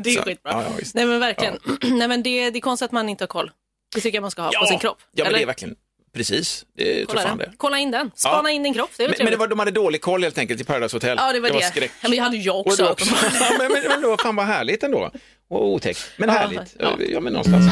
Det 0.00 0.10
är 0.10 0.16
Så, 0.16 0.22
skitbra. 0.22 0.52
ja, 0.52 0.64
ja. 0.78 0.84
Nej 0.94 1.06
men 1.06 1.20
verkligen. 1.20 1.58
Nej 1.98 2.08
men 2.08 2.22
det, 2.22 2.50
det 2.50 2.58
är 2.58 2.60
konstigt 2.60 2.84
att 2.86 2.92
man 2.92 3.08
inte 3.08 3.22
har 3.24 3.28
koll. 3.28 3.50
Det 3.94 4.00
tycker 4.00 4.16
jag 4.16 4.22
man 4.22 4.30
ska 4.30 4.42
ha 4.42 4.50
på 4.60 4.66
sin 4.66 4.78
kropp. 4.78 4.98
Ja, 5.00 5.24
men 5.24 5.26
Eller? 5.26 5.38
det 5.38 5.44
är 5.44 5.46
verkligen, 5.46 5.74
precis, 6.14 6.64
det 6.76 6.94
tror 6.94 7.06
Kolla, 7.06 7.20
fan 7.20 7.38
den. 7.38 7.50
det. 7.50 7.56
Kolla 7.56 7.78
in 7.78 7.90
den. 7.90 8.10
Spana 8.14 8.50
in 8.50 8.62
din 8.62 8.74
kropp. 8.74 8.90
Det 8.96 9.08
Men, 9.08 9.14
men 9.18 9.30
det 9.30 9.36
var, 9.36 9.46
de 9.48 9.58
hade 9.58 9.70
dålig 9.70 10.00
koll 10.00 10.22
helt 10.22 10.38
enkelt 10.38 10.60
i 10.60 10.64
Paradise 10.64 10.96
Hotel. 10.96 11.16
Ja, 11.20 11.32
det 11.32 11.40
var 11.40 11.50
det. 11.50 11.62
skräck. 11.64 11.90
Ja, 12.00 12.08
men 12.08 12.10
det 12.10 12.18
hade 12.18 12.36
ju 12.36 12.42
jag 12.42 12.56
Och 12.56 12.66
också. 12.66 12.82
du 12.84 12.88
också. 12.90 13.14
ja, 13.40 13.46
men, 13.58 13.72
men, 13.72 13.82
men 13.88 14.00
det 14.00 14.06
var 14.06 14.16
fan 14.16 14.36
vad 14.36 14.46
härligt 14.46 14.82
ändå. 14.82 15.10
Och 15.50 15.66
otäckt, 15.68 16.10
men 16.16 16.28
Ja, 16.28 16.34
härligt. 16.34 16.76
ja. 16.78 16.96
Ja. 17.08 17.20
men 17.20 17.32
någonstans. 17.32 17.64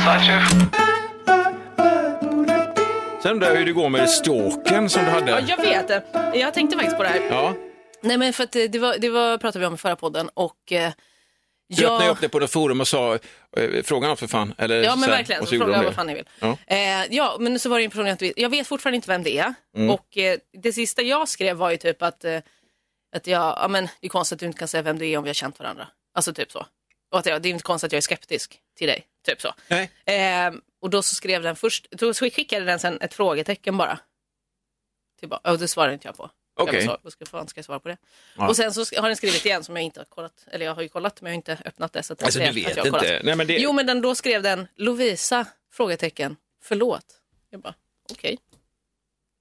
Sen 3.23 3.33
undrar 3.33 3.49
jag 3.49 3.57
hur 3.57 3.67
det 3.67 3.73
går 3.73 3.89
med 3.89 4.11
stalken 4.11 4.89
som 4.89 5.05
du 5.05 5.11
hade. 5.11 5.31
Ja, 5.31 5.41
jag 5.49 5.57
vet 5.57 5.89
det. 5.89 6.03
Jag 6.35 6.55
tänkte 6.55 6.77
faktiskt 6.77 6.97
på 6.97 7.03
det 7.03 7.09
här. 7.09 7.21
Ja, 7.31 7.55
Nej 8.01 8.17
men 8.19 8.33
för 8.33 8.45
att 8.45 8.53
det, 8.53 8.69
det, 8.69 8.79
var, 8.79 8.97
det 8.99 9.09
var, 9.09 9.39
pratade 9.39 9.59
vi 9.61 9.67
om 9.67 9.75
i 9.75 9.77
förra 9.77 9.97
podden 9.97 10.29
och 10.35 10.73
du 11.77 11.87
öppnade 11.87 12.11
upp 12.11 12.21
det 12.21 12.29
på 12.29 12.39
något 12.39 12.53
forum 12.53 12.81
och 12.81 12.89
sa, 12.89 13.15
eh, 13.57 13.83
fråga 13.83 14.09
något 14.09 14.19
för 14.19 14.27
fan. 14.27 14.55
Eller, 14.59 14.83
Ja 14.83 14.93
så 14.93 14.99
men 14.99 15.09
här, 15.09 15.17
verkligen, 15.17 15.43
och 15.43 15.49
så 15.49 15.55
gjorde 15.55 15.67
fråga 15.67 15.79
de 15.79 15.85
vad 15.85 15.95
fan 15.95 16.07
ni 16.07 16.15
vill. 16.15 16.29
Ja. 16.41 16.59
Eh, 16.67 17.05
ja, 17.11 17.37
men 17.41 17.59
så 17.59 17.69
var 17.69 17.79
det 17.79 17.85
en 17.85 17.91
person 17.91 18.07
jag 18.07 18.15
inte. 18.15 18.41
Jag 18.41 18.49
vet 18.51 18.67
fortfarande 18.67 18.97
inte 18.97 19.09
vem 19.09 19.23
det 19.23 19.39
är. 19.39 19.55
Mm. 19.77 19.91
Och 19.91 20.19
eh, 20.19 20.39
det 20.63 20.73
sista 20.73 21.03
jag 21.03 21.29
skrev 21.29 21.57
var 21.57 21.71
ju 21.71 21.77
typ 21.77 22.03
att, 22.03 22.25
eh, 22.25 22.41
att 23.17 23.27
jag, 23.27 23.43
ja 23.43 23.69
men 23.69 23.89
det 24.01 24.07
är 24.07 24.09
konstigt 24.09 24.37
att 24.37 24.41
du 24.41 24.47
inte 24.47 24.59
kan 24.59 24.69
säga 24.69 24.83
vem 24.83 24.99
det 24.99 25.07
är 25.07 25.19
om 25.19 25.25
vi 25.25 25.29
har 25.29 25.35
känt 25.35 25.59
varandra. 25.59 25.89
Alltså 26.15 26.35
typ 26.35 26.53
så. 26.53 26.67
Och 27.13 27.19
att 27.19 27.27
jag, 27.27 27.43
det 27.43 27.49
är 27.49 27.51
inte 27.51 27.63
konstigt 27.63 27.89
att 27.89 27.93
jag 27.93 27.99
är 27.99 28.03
skeptisk 28.03 28.61
till 28.79 28.87
dig. 28.87 29.07
Typ 29.27 29.41
så. 29.41 29.55
Nej. 29.69 29.91
Eh, 30.05 30.53
och 30.83 30.91
då 30.91 31.03
så 31.03 31.15
skrev 31.15 31.43
den 31.43 31.57
först, 31.57 31.87
då 31.91 32.15
skickade 32.15 32.65
den 32.65 32.79
sen 32.79 32.99
ett 33.01 33.15
frågetecken 33.15 33.77
bara. 33.77 33.99
Typ, 35.21 35.33
och 35.33 35.59
det 35.59 35.69
svarade 35.69 35.95
inte 35.95 36.09
jag 36.09 36.17
på. 36.17 36.31
Så, 36.87 36.99
vad 37.03 37.13
ska, 37.13 37.27
fan 37.27 37.49
ska 37.49 37.59
jag 37.59 37.65
svara 37.65 37.81
på 37.81 37.89
det? 37.89 37.97
Ja. 38.37 38.49
Och 38.49 38.57
sen 38.57 38.73
så 38.75 38.81
har 39.01 39.09
den 39.09 39.17
skrivit 39.17 39.47
igen 39.47 39.65
som 39.65 39.77
jag 39.77 39.85
inte 39.85 40.01
har 40.01 40.05
kollat, 40.05 40.47
eller 40.51 40.67
jag 40.67 40.75
har 40.75 40.83
ju 40.83 40.89
kollat 40.89 41.21
men 41.21 41.31
jag 41.31 41.35
har 41.35 41.37
inte 41.37 41.59
öppnat 41.65 41.93
det. 41.93 42.03
Så 42.03 42.13
att 42.13 42.23
Alltså 42.23 42.39
du 42.39 42.45
att 42.47 42.57
vet 42.57 42.75
kollat. 42.79 43.03
inte. 43.03 43.21
Nej, 43.25 43.37
men 43.37 43.47
det... 43.47 43.59
Jo, 43.59 43.73
men 43.73 43.87
den, 43.87 44.01
då 44.01 44.15
skrev 44.15 44.43
den 44.43 44.69
Lovisa? 44.77 45.47
Frågetecken. 45.73 46.37
Förlåt. 46.63 47.05
Jag 47.51 47.61
bara, 47.61 47.75
okej. 48.13 48.39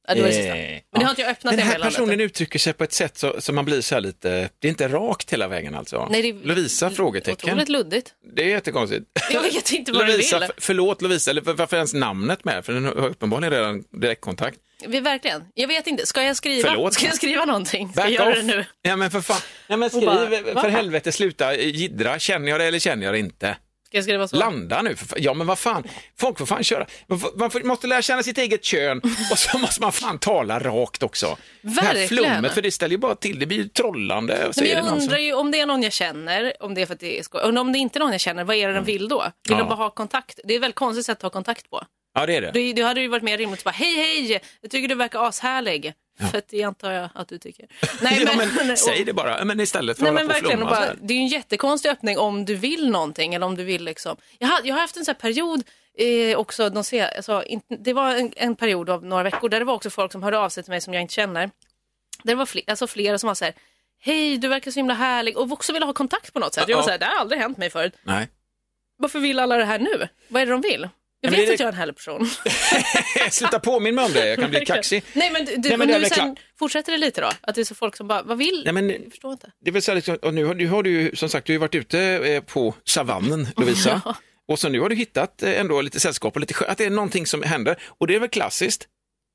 Ja, 0.08 0.14
det 0.16 0.22
var 0.22 0.28
det 0.28 0.34
sista. 0.34 0.56
Eh, 0.58 0.80
Men 0.92 1.00
det 1.00 1.04
har 1.06 1.10
inte 1.10 1.22
jag 1.22 1.32
öppnat 1.32 1.58
den 1.58 1.68
här 1.68 1.80
personen 1.80 2.22
uttrycker 2.22 2.60
sig 2.60 2.74
på 2.74 2.84
ett 2.84 2.94
sätt 2.94 3.18
så, 3.18 3.42
så 3.42 3.54
man 3.54 3.66
blir 3.66 3.82
så 3.82 3.96
här 3.96 4.02
lite, 4.02 4.50
det 4.60 4.68
är 4.68 4.70
inte 4.70 4.88
rakt 4.88 5.34
hela 5.34 5.48
vägen 5.48 5.76
alltså. 5.76 6.08
Nej, 6.12 6.22
det 6.22 6.30
är 6.30 6.48
Lovisa? 6.48 6.90
Frågetecken. 6.90 7.50
Otroligt 7.50 7.70
luddigt. 7.70 8.14
Det 8.36 8.44
är 8.44 8.48
jättekonstigt. 8.48 9.06
Jag 9.32 9.42
vet 9.42 9.72
inte 9.72 9.92
vad 9.92 10.06
du 10.06 10.12
Lovisa, 10.12 10.40
vill. 10.40 10.50
f- 10.50 10.56
förlåt 10.58 11.02
Lovisa, 11.02 11.32
eller 11.32 11.42
varför 11.42 11.78
ens 11.78 11.94
namnet 11.94 12.44
med? 12.46 12.66
För 12.66 12.74
den 12.74 12.86
har 12.86 12.92
uppenbarligen 13.08 13.54
redan 13.54 13.84
direktkontakt. 14.02 14.58
Vi, 14.88 15.00
verkligen. 15.00 15.44
Jag 15.54 15.68
vet 15.68 15.88
inte. 15.88 16.06
Ska 16.06 16.24
jag 16.24 16.36
skriva? 16.36 16.70
Förlåt. 16.70 16.94
Ska 16.94 17.06
jag 17.06 17.16
skriva 17.16 17.46
någonting? 17.46 17.92
Ska 17.94 18.02
Back 18.02 18.12
jag 18.12 18.26
göra 18.26 18.30
off. 18.30 18.36
det 18.36 18.44
nu? 18.44 18.66
Ja 18.82 18.96
men 18.96 19.12
för 19.12 19.22
fan. 19.22 19.42
Ja, 19.68 19.78
men 19.78 19.90
skriv, 19.90 20.06
bara, 20.06 20.62
för 20.62 20.70
helvete 20.70 21.12
sluta 21.12 21.56
jiddra. 21.56 22.20
Känner 22.20 22.52
jag 22.52 22.60
det 22.60 22.66
eller 22.66 22.80
känner 22.80 23.06
jag 23.06 23.14
det 23.14 23.20
inte? 23.20 23.58
Ska 23.92 23.98
jag 23.98 24.04
skriva 24.04 24.28
så? 24.28 24.36
Landa 24.36 24.82
nu. 24.82 24.96
För. 24.96 25.20
Ja 25.22 25.34
men 25.34 25.48
vad 25.48 25.60
fan, 25.60 25.84
folk 26.20 26.38
får 26.38 26.46
fan 26.46 26.64
köra. 26.64 26.86
Man 27.08 27.20
får- 27.20 27.32
Man 27.36 27.52
får- 27.52 27.60
måste 27.64 27.88
lära 27.88 28.02
känna 28.02 28.24
sitt 28.24 28.38
eget 28.38 28.64
kön 28.64 29.02
och 29.32 29.38
så 29.38 29.58
måste 29.58 29.82
man 29.82 29.92
fan 29.92 30.20
tala 30.20 30.60
rakt 30.60 31.04
också. 31.04 31.38
Det 31.62 31.70
här 31.70 31.94
Verkligen. 31.94 32.08
flummet, 32.08 32.54
för 32.54 32.62
det 32.62 32.72
ställer 32.72 32.92
ju 32.92 32.98
bara 32.98 33.16
till, 33.16 33.40
det 33.40 33.46
blir 33.46 33.58
ju 33.58 33.68
trollande. 33.68 34.48
Och 34.48 34.56
så 34.56 34.62
Men 34.62 34.70
det 34.70 34.76
jag 34.76 34.80
någon 34.86 34.90
som- 34.90 35.00
undrar 35.00 35.18
ju 35.18 35.34
om 35.34 35.52
det 35.52 35.60
är 35.60 35.66
någon 35.66 35.84
jag 35.84 35.94
känner, 35.94 36.54
om 36.60 36.74
det 36.74 36.82
är 36.82 36.86
för 36.86 36.94
att 36.94 37.00
det 37.00 37.20
är 37.20 37.24
skoj. 37.24 37.42
Och 37.42 37.58
om 37.58 37.72
det 37.72 37.80
inte 37.80 37.98
är 37.98 38.00
någon 38.00 38.12
jag 38.12 38.22
känner, 38.22 38.44
vad 38.44 38.56
är 38.56 38.68
det 38.68 38.74
den 38.74 38.84
vill 38.84 39.08
då? 39.08 39.20
Vill 39.20 39.24
Mm. 39.24 39.34
Ja. 39.50 39.58
de 39.58 39.70
bara 39.78 39.84
ha 39.86 39.90
kontakt? 39.90 40.40
Det 40.44 40.54
är 40.54 40.58
ett 40.58 40.64
väldigt 40.64 40.76
konstigt 40.76 41.06
sätt 41.06 41.18
att 41.18 41.24
ha 41.24 41.30
kontakt 41.30 41.70
på. 41.70 41.84
Ja, 42.14 42.26
det 42.26 42.36
är 42.36 42.42
det. 42.42 42.52
Du, 42.52 42.74
du 42.74 42.84
hade 42.84 43.02
ju 43.02 43.08
varit 43.08 43.24
mer 43.24 43.38
rimligt 43.38 43.60
att 43.60 43.64
bara 43.64 43.72
hej 43.72 43.96
hej, 43.96 44.42
jag 44.62 44.72
tycker 44.72 44.88
du 44.88 44.96
verkar 44.96 45.28
ashärlig. 45.28 45.94
För 46.32 46.38
att 46.38 46.48
det 46.48 46.64
antar 46.64 46.92
jag 46.92 47.10
att 47.16 47.28
du 47.28 47.38
tycker. 47.38 47.66
Nej, 48.02 48.24
ja, 48.26 48.32
men, 48.66 48.78
säg 48.78 49.04
det 49.04 49.14
bara, 49.14 49.46
men 49.46 49.60
istället 49.60 49.98
för 49.98 50.04
Nej, 50.04 50.10
att 50.10 50.16
men 50.16 50.28
på 50.28 50.34
verkligen, 50.34 50.62
och 50.64 50.70
bara, 50.70 50.94
det 51.02 51.14
är 51.14 51.16
ju 51.16 51.22
en 51.22 51.28
jättekonstig 51.28 51.90
öppning 51.90 52.18
om 52.18 52.46
du 52.46 52.56
vill 52.56 52.90
någonting 52.90 53.34
eller 53.34 53.46
om 53.46 53.56
du 53.56 53.64
vill 53.64 53.84
liksom. 53.84 54.18
Jag 54.40 54.48
har, 54.48 54.60
jag 54.64 54.76
har 54.76 54.82
haft 54.82 54.98
en 54.98 55.06
sån 55.06 55.16
här 55.16 55.20
period 55.20 55.64
eh, 55.98 56.38
också, 56.38 56.70
de 56.70 56.84
ser, 56.84 57.16
alltså, 57.16 57.44
inte, 57.44 57.76
det 57.76 57.94
var 57.94 58.16
en, 58.16 58.34
en 58.36 58.56
period 58.56 58.90
av 58.90 59.06
några 59.06 59.24
veckor 59.24 59.50
där 59.50 59.60
det 59.60 59.66
var 59.66 59.74
också 59.74 59.90
folk 59.90 60.12
som 60.12 60.24
hörde 60.24 60.40
av 60.40 60.50
sig 60.50 60.64
till 60.64 60.72
mig 60.72 60.82
som 60.82 60.94
jag 60.94 61.02
inte 61.02 61.14
känner. 61.14 61.42
Där 62.24 62.34
det 62.34 62.36
var 62.36 62.46
fler, 62.46 62.64
alltså 62.68 62.88
flera 62.88 63.18
som 63.18 63.28
var 63.28 63.36
så 63.36 63.46
här, 63.46 63.54
hej 64.00 64.38
du 64.38 64.48
verkar 64.48 64.72
så 64.72 64.80
himla 64.80 64.94
härlig 64.94 65.38
och 65.38 65.52
också 65.52 65.74
ville 65.74 65.86
ha 65.86 65.94
kontakt 65.94 66.34
på 66.34 66.40
något 66.40 66.54
sätt. 66.54 66.64
Jag 66.68 66.76
var 66.76 66.82
Ja. 66.84 66.86
så 66.86 66.92
här, 66.92 66.98
det 66.98 67.06
har 67.06 67.16
aldrig 67.16 67.42
hänt 67.42 67.58
mig 67.58 67.70
förut. 67.70 67.94
Nej. 68.04 68.28
Varför 68.98 69.20
vill 69.20 69.40
alla 69.40 69.58
det 69.58 69.66
här 69.66 69.80
nu? 69.80 70.08
Vad 70.28 70.42
är 70.42 70.46
det 70.46 70.52
de 70.52 70.62
vill? 70.62 70.90
Jag 71.24 71.32
vet 71.32 71.48
det- 71.48 71.54
att 71.54 71.60
jag 71.60 71.68
är 71.68 71.72
en 71.72 71.78
härlig 71.78 71.96
person. 71.96 72.30
Sluta 73.32 73.60
påminna 73.60 73.96
mig 73.96 74.06
om 74.06 74.12
det, 74.14 74.28
jag 74.30 74.40
kan 74.40 74.50
bli 74.50 74.66
kaxig. 74.66 75.04
Nej 75.14 75.32
men, 75.32 75.46
du, 75.46 75.70
Nej, 75.70 75.78
men 75.78 75.88
det 75.88 76.00
nu 76.00 76.06
sen 76.06 76.36
fortsätter 76.60 76.92
det 76.92 76.98
lite 76.98 77.22
då? 77.22 77.30
Att 77.42 77.56
det 77.56 77.62
är 77.62 77.66
så 77.66 77.76
folk 77.76 77.96
som 77.96 78.08
bara, 78.08 78.22
vad 78.24 78.38
vill? 78.38 78.62
Nej, 78.66 78.74
men- 78.74 78.90
Jag 78.90 79.10
förstår 79.12 79.32
inte. 79.32 79.52
Det 79.66 79.82
så 79.82 79.92
här, 79.92 79.96
liksom, 79.96 80.18
nu, 80.36 80.46
har, 80.46 80.54
nu 80.56 80.68
har 80.68 80.84
du 80.84 81.12
som 81.16 81.30
sagt, 81.30 81.48
du 81.48 81.54
har 81.54 81.60
varit 81.60 81.76
ute 81.76 82.00
eh, 82.02 82.42
på 82.42 82.76
savannen, 82.86 83.48
Lovisa. 83.58 84.02
Och 84.48 84.60
så 84.60 84.70
nu 84.70 84.80
har 84.80 84.90
du 84.90 84.96
hittat 84.96 85.44
eh, 85.44 85.60
ändå 85.60 85.82
lite 85.82 86.00
sällskap 86.00 86.36
och 86.36 86.40
lite 86.42 86.54
skö- 86.54 86.66
att 86.68 86.78
det 86.78 86.86
är 86.86 86.90
någonting 86.90 87.26
som 87.26 87.44
händer. 87.44 87.76
Och 87.88 88.08
det 88.08 88.16
är 88.16 88.20
väl 88.20 88.30
klassiskt. 88.30 88.88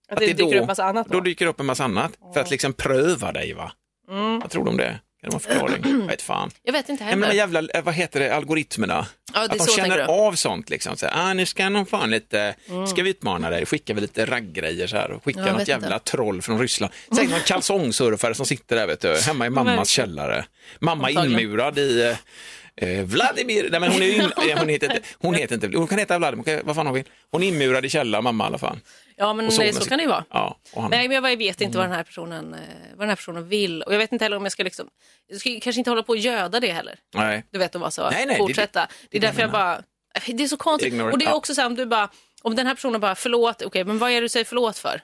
Att 0.08 0.18
det, 0.18 0.24
är 0.24 0.34
dyker 0.34 0.54
då, 0.56 0.60
upp 0.60 0.66
massa 0.66 0.84
annat 0.84 1.06
Då 1.08 1.14
då. 1.14 1.20
dyker 1.20 1.46
upp 1.46 1.60
en 1.60 1.66
massa 1.66 1.84
annat 1.84 2.12
för 2.34 2.40
att 2.40 2.50
liksom 2.50 2.72
pröva 2.72 3.32
dig 3.32 3.52
va? 3.52 3.72
Mm. 4.10 4.38
Vad 4.40 4.50
tror 4.50 4.64
du 4.64 4.70
om 4.70 4.76
det? 4.76 5.00
Kan 5.20 5.30
det 5.30 5.36
vara 5.36 5.54
en 5.54 5.68
förklaring? 5.68 6.00
Jag 6.00 6.06
vet 6.08 6.22
fan. 6.22 6.50
Jag 6.62 6.72
vet 6.72 6.88
inte 6.88 7.04
Nej, 7.04 7.16
men 7.16 7.22
heller. 7.22 7.34
de 7.34 7.38
jävla, 7.38 7.72
eh, 7.74 7.82
vad 7.84 7.94
heter 7.94 8.20
det, 8.20 8.34
algoritmerna. 8.36 9.06
Ja, 9.34 9.40
det 9.40 9.52
att 9.60 9.66
de 9.66 9.72
känner 9.72 9.98
av 9.98 10.32
sånt 10.32 10.70
liksom. 10.70 10.96
Så 10.96 11.06
här, 11.06 11.30
ah, 11.30 11.34
nu 11.34 11.46
ska 11.46 11.68
någon 11.68 11.86
fan 11.86 12.10
lite, 12.10 12.54
Mm. 12.68 12.86
ska 12.86 13.02
vi 13.02 13.10
utmana 13.10 13.50
dig, 13.50 13.66
skickar 13.66 13.94
vi 13.94 14.00
lite 14.00 14.26
raggrejer 14.26 14.86
så 14.86 14.96
här 14.96 15.10
och 15.10 15.24
skickar 15.24 15.46
Ja, 15.46 15.52
något 15.52 15.68
jävla 15.68 15.94
inte. 15.94 16.10
troll 16.10 16.42
från 16.42 16.58
Ryssland. 16.60 16.92
Säg 17.16 17.26
någon 17.26 17.40
kalsongsurfare 17.40 18.34
som 18.34 18.46
sitter 18.46 18.76
där 18.76 18.86
vet 18.86 19.00
du, 19.00 19.16
hemma 19.16 19.46
i 19.46 19.50
mammas 19.50 19.88
källare. 19.88 20.44
Mamma 20.80 21.10
inmurad 21.10 21.78
i 21.78 22.16
eh, 22.76 23.04
Vladimir, 23.04 23.68
nej 23.70 23.80
men 23.80 23.92
hon 23.92 24.02
är 24.02 24.14
in, 24.14 24.20
eh, 24.50 24.58
hon 24.58 24.68
heter 24.68 24.86
inte, 24.94 25.00
hon 25.18 25.34
heter 25.34 25.54
inte, 25.54 25.78
hon 25.78 25.86
kan 25.86 25.98
heta 25.98 26.18
Vladimir, 26.18 26.44
hon 26.44 26.56
kan- 26.56 26.66
vad 26.66 26.76
fan 26.76 26.86
hon 26.86 26.94
vill. 26.94 27.04
Hon 27.30 27.42
är 27.42 27.48
inmurad 27.48 27.84
i 27.84 27.88
källaren, 27.88 28.24
mamma 28.24 28.44
i 28.44 28.46
alla 28.46 28.58
fall. 28.58 28.78
Ja, 29.16 29.32
men 29.32 29.46
Och 29.46 29.52
nej, 29.58 29.72
så 29.72 29.88
kan 29.88 29.98
det 29.98 30.02
ju 30.02 30.08
vara. 30.10 30.24
Ja, 30.30 30.58
Nej, 30.90 31.08
men 31.08 31.24
jag 31.24 31.36
vet 31.36 31.60
inte 31.60 31.78
vad 31.78 31.86
den 31.86 31.94
här 31.96 32.02
personen, 32.04 32.54
eh, 32.54 32.60
vad 32.90 32.98
den 32.98 33.08
här 33.08 33.16
personen 33.16 33.48
vill. 33.48 33.82
Och 33.82 33.94
jag 33.94 33.98
vet 33.98 34.12
inte 34.12 34.24
heller 34.24 34.36
om 34.36 34.42
jag 34.44 34.52
ska 34.52 34.62
liksom, 34.62 34.88
jag 35.26 35.40
ska 35.40 35.50
kanske 35.62 35.80
inte 35.80 35.90
hålla 35.90 36.02
på 36.02 36.12
och 36.12 36.16
göda 36.18 36.60
det 36.60 36.72
heller. 36.72 36.98
nej. 37.14 37.44
Du 37.50 37.58
vet, 37.58 37.74
att 37.74 37.80
vara 37.80 37.90
så, 37.90 38.02
Nej, 38.10 38.12
nej, 38.26 38.26
det- 38.26 38.36
fortsätta. 38.36 38.80
Det, 38.80 38.88
det 39.10 39.16
är 39.16 39.20
därför 39.20 39.40
jag 39.40 39.50
bara, 39.50 39.82
det 40.26 40.44
är 40.44 40.48
så 40.48 40.56
konstigt. 40.56 40.92
Ignore- 40.92 41.12
och 41.12 41.18
det 41.18 41.24
är 41.24 41.32
också 41.34 41.54
så 41.54 41.60
här, 41.60 41.66
om 41.68 41.74
du 41.74 41.86
bara, 41.86 42.08
om 42.42 42.54
den 42.56 42.66
här 42.66 42.74
personen 42.74 43.00
bara, 43.00 43.14
förlåt, 43.14 43.62
okej, 43.62 43.84
men 43.84 43.98
vad 43.98 44.10
är 44.10 44.14
det 44.14 44.20
du 44.20 44.28
säger 44.28 44.44
förlåt 44.44 44.78
för? 44.78 45.00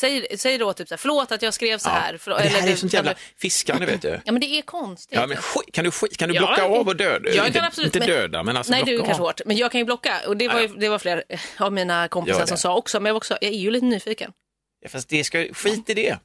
Säg, 0.00 0.26
säg 0.38 0.58
då 0.58 0.72
typ 0.72 0.88
så 0.88 0.92
här, 0.94 0.98
förlåt 0.98 1.32
att 1.32 1.42
jag 1.42 1.54
skrev 1.54 1.78
så 1.78 1.88
här. 1.90 2.16
Förlåt, 2.20 2.38
Men 2.40 2.52
det 2.52 2.58
här 2.58 2.68
är 2.68 2.76
sånt 2.76 2.92
jävla 2.92 3.14
fiskande 3.38 3.86
vet 3.86 4.02
du. 4.02 4.08
Ja, 4.24 4.32
men 4.32 4.40
det 4.40 4.46
är 4.46 4.62
konstigt. 4.62 5.18
Ja, 5.18 5.26
men 5.26 5.36
skit, 5.36 5.72
kan 5.74 5.84
du, 5.84 5.90
skit, 5.90 6.16
kan 6.16 6.28
du 6.28 6.34
Ja, 6.34 6.40
blocka 6.40 6.62
jag- 6.62 6.72
av 6.72 6.88
och 6.88 6.96
döda? 6.96 7.28
jag 7.28 7.36
kan 7.36 7.46
inte, 7.46 7.62
absolut, 7.62 7.86
inte 7.96 7.98
men- 7.98 8.08
döda, 8.08 8.42
men 8.42 8.56
alltså 8.56 8.72
Nej, 8.72 8.82
det 8.84 8.90
är 8.90 8.92
ju 8.92 8.96
blocka 8.98 9.06
kanske 9.08 9.22
av. 9.22 9.26
hårt. 9.28 9.40
Men 9.46 9.56
jag 9.56 9.72
kan 9.72 9.78
ju 9.78 9.84
blocka. 9.84 10.20
Och 10.26 10.36
det 10.36 10.48
var, 10.48 10.60
ju, 10.60 10.68
det 10.68 10.88
var 10.88 10.98
flera 10.98 11.22
av 11.58 11.72
mina 11.72 12.08
kompisar 12.08 12.34
Gör 12.38 12.40
det. 12.44 12.48
som 12.48 12.58
sa 12.58 12.76
också. 12.76 13.00
Men 13.00 13.06
jag, 13.06 13.14
var 13.14 13.16
också, 13.16 13.38
jag 13.40 13.52
är 13.52 13.56
ju 13.58 13.70
lite 13.70 13.86
nyfiken. 13.86 14.32
Ja, 14.82 14.88
fast 14.88 15.08
det 15.08 15.24
ska, 15.24 15.46
skit 15.52 15.90
i 15.90 15.94
det. 15.94 16.18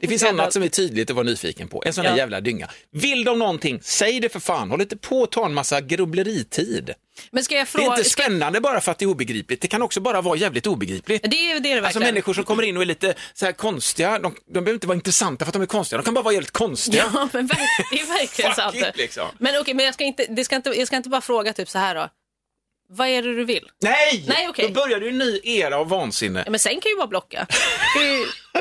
Det 0.00 0.08
finns 0.08 0.20
ska 0.20 0.30
annat 0.30 0.52
som 0.52 0.62
är 0.62 0.68
tydligt 0.68 1.10
att 1.10 1.16
vara 1.16 1.26
nyfiken 1.26 1.68
på. 1.68 1.82
En 1.86 1.92
sån 1.92 2.04
där 2.04 2.10
Ja. 2.10 2.16
jävla 2.16 2.40
dynga. 2.40 2.68
Vill 2.92 3.24
de 3.24 3.38
någonting, 3.38 3.80
säg 3.82 4.20
det 4.20 4.28
för 4.28 4.40
fan. 4.40 4.70
Håll 4.70 4.80
inte 4.80 4.96
på 4.96 5.22
att 5.22 5.30
ta 5.32 5.46
en 5.46 5.54
massa 5.54 5.80
grubbleritid. 5.80 6.90
Men 7.30 7.44
ska 7.44 7.54
jag 7.54 7.60
Det 7.60 7.62
är 7.62 7.66
fråga... 7.66 7.96
inte 7.96 8.10
ska, 8.10 8.22
spännande 8.22 8.60
bara 8.60 8.80
för 8.80 8.92
att 8.92 8.98
det 8.98 9.04
är 9.04 9.06
obegripligt. 9.06 9.60
Det 9.60 9.68
kan 9.68 9.82
också 9.82 10.00
bara 10.00 10.20
vara 10.20 10.36
jävligt 10.36 10.66
obegripligt. 10.66 11.22
det 11.22 11.50
är 11.52 11.60
det, 11.60 11.72
är 11.72 11.80
det 11.80 11.86
Alltså 11.86 12.00
människor 12.00 12.34
som 12.34 12.44
kommer 12.44 12.62
in 12.62 12.76
och 12.76 12.82
är 12.82 12.86
lite 12.86 13.14
så 13.34 13.44
här 13.44 13.52
konstiga, 13.52 14.18
de, 14.18 14.34
de 14.46 14.52
behöver 14.52 14.72
inte 14.72 14.86
vara 14.86 14.94
intressanta 14.96 15.44
för 15.44 15.50
att 15.50 15.52
de 15.52 15.62
är 15.62 15.66
konstiga, 15.66 15.98
de 15.98 16.04
kan 16.04 16.14
bara 16.14 16.22
vara 16.22 16.34
jävligt 16.34 16.50
konstiga. 16.50 17.04
Ja, 17.14 17.28
men 17.32 17.46
det 17.46 17.54
är 18.00 18.06
verkligen 18.06 18.54
sant. 18.56 18.76
liksom. 18.94 19.26
Men 19.38 19.60
okej, 19.60 19.74
men 19.74 19.84
jag 19.84 19.94
ska, 19.94 20.04
inte, 20.04 20.26
det 20.28 20.44
ska 20.44 20.56
inte, 20.56 20.70
jag 20.70 20.86
ska 20.86 20.96
inte 20.96 21.08
bara 21.08 21.20
fråga 21.20 21.52
typ 21.52 21.68
så 21.68 21.78
här 21.78 21.94
då. 21.94 22.08
Vad 22.94 23.08
är 23.08 23.22
det 23.22 23.34
du 23.36 23.44
vill? 23.44 23.70
Nej! 23.82 24.24
Nej, 24.28 24.48
okej. 24.48 24.68
Då 24.68 24.74
börjar 24.80 25.00
du 25.00 25.08
en 25.08 25.18
ny 25.18 25.40
era 25.44 25.76
av 25.76 25.88
vansinne. 25.88 26.42
Ja, 26.46 26.50
men 26.50 26.60
sen 26.60 26.72
kan 26.80 26.90
ju 26.90 26.96
bara 26.96 27.06
blocka. 27.06 27.46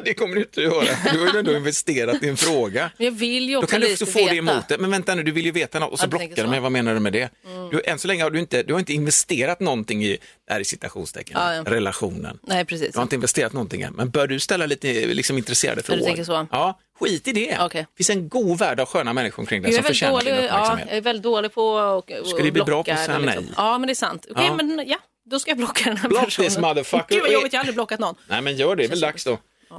Det 0.06 0.13
kommer 0.13 0.36
du 0.36 0.41
inte 0.41 0.60
att 0.60 0.63
göra. 0.65 0.98
Du 1.13 1.20
har 1.20 1.34
ju 1.34 1.39
ändå 1.39 1.52
investerat 1.58 2.24
i 2.24 2.30
en 2.30 2.38
fråga. 2.38 2.91
Jag 2.98 3.12
vill 3.12 3.50
ju 3.50 3.54
Då 3.54 3.60
också 3.60 3.72
kan 3.72 3.82
du 3.82 3.91
också 3.91 4.06
få 4.06 4.20
det 4.20 4.24
veta. 4.26 4.36
emot 4.36 4.67
det. 4.70 4.78
Men 4.78 4.91
vänta 4.91 5.15
nu, 5.15 5.24
du 5.24 5.32
vill 5.32 5.46
ju 5.46 5.52
veta 5.52 5.80
något 5.80 5.91
och 5.91 6.00
så 6.00 6.04
Ja, 6.04 6.08
du 6.08 6.17
blockar 6.28 6.44
du 6.44 6.50
mig. 6.50 6.60
Vad 6.60 6.72
menar 6.72 6.94
du 6.94 7.00
med 7.00 7.13
det? 7.13 7.30
Du, 7.72 7.82
än 7.86 8.00
så 8.00 8.08
länge 8.08 8.24
har 8.24 8.30
du 8.30 8.39
inte, 8.39 8.63
du 8.63 8.74
har 8.74 8.80
inte 8.80 8.94
investerat 8.94 9.60
någonting 9.60 10.04
i, 10.06 10.17
där 10.50 10.60
i 10.60 10.65
citationstecken, 10.65 11.38
Ja, 11.39 11.56
ja. 11.56 11.63
relationen. 11.65 12.39
Nej, 12.44 12.65
precis. 12.65 12.91
Du 12.91 12.98
har 12.98 13.04
inte 13.04 13.15
investerat 13.15 13.54
någonting 13.54 13.82
än. 13.82 13.94
Men 13.94 14.10
bör 14.10 14.28
du 14.28 14.39
ställa 14.39 14.65
lite 14.65 14.88
liksom, 15.06 15.38
intresserade 15.38 15.84
frågor? 15.84 16.06
tänker 16.06 16.24
så. 16.24 16.48
Ja, 16.52 16.80
skit 17.01 17.27
i 17.27 17.31
det. 17.33 17.57
Okej. 17.61 17.81
Det 17.81 17.97
finns 17.97 18.09
en 18.09 18.29
god 18.29 18.57
värld 18.59 18.79
av 18.79 18.87
sköna 18.87 19.13
människor 19.13 19.39
omkring 19.43 19.61
dig 19.61 19.73
som 19.73 19.83
förtjänar 19.83 20.11
dålig, 20.13 20.25
din 20.33 20.35
ja, 20.35 20.41
uppmärksamhet. 20.49 20.87
jag 20.89 20.97
är 20.97 21.01
väldigt 21.01 21.23
dålig 21.23 21.53
på 21.53 21.77
att 21.79 22.11
och 22.21 22.27
Ska 22.27 22.43
du 22.43 22.51
bli 22.51 22.61
bra 22.63 22.83
på 22.83 22.91
att 22.91 23.05
säga 23.05 23.19
nej? 23.19 23.39
Ja, 23.57 23.77
men 23.77 23.87
det 23.87 23.93
är 23.93 23.95
sant. 23.95 24.25
Okej, 24.29 24.45
Ja. 24.47 24.55
men 24.55 24.83
ja, 24.87 24.97
då 25.29 25.39
ska 25.39 25.51
jag 25.51 25.57
blocka 25.57 25.83
den 25.89 25.97
här 25.97 26.09
Block 26.09 26.23
personen. 26.25 26.49
this 26.49 26.57
motherfucker. 26.59 27.15
Gud 27.15 27.21
vad 27.23 27.31
jobbigt, 27.31 27.53
jag 27.53 27.59
har 27.59 27.61
aldrig 27.61 27.75
blockat 27.75 27.99
någon. 27.99 28.15
Nej, 28.27 28.41
men 28.41 28.55
gör 28.55 28.75
det. 28.75 28.81
Det 28.83 28.85
är 28.87 28.89
väl 28.89 28.99
dags 28.99 29.23
då. 29.23 29.37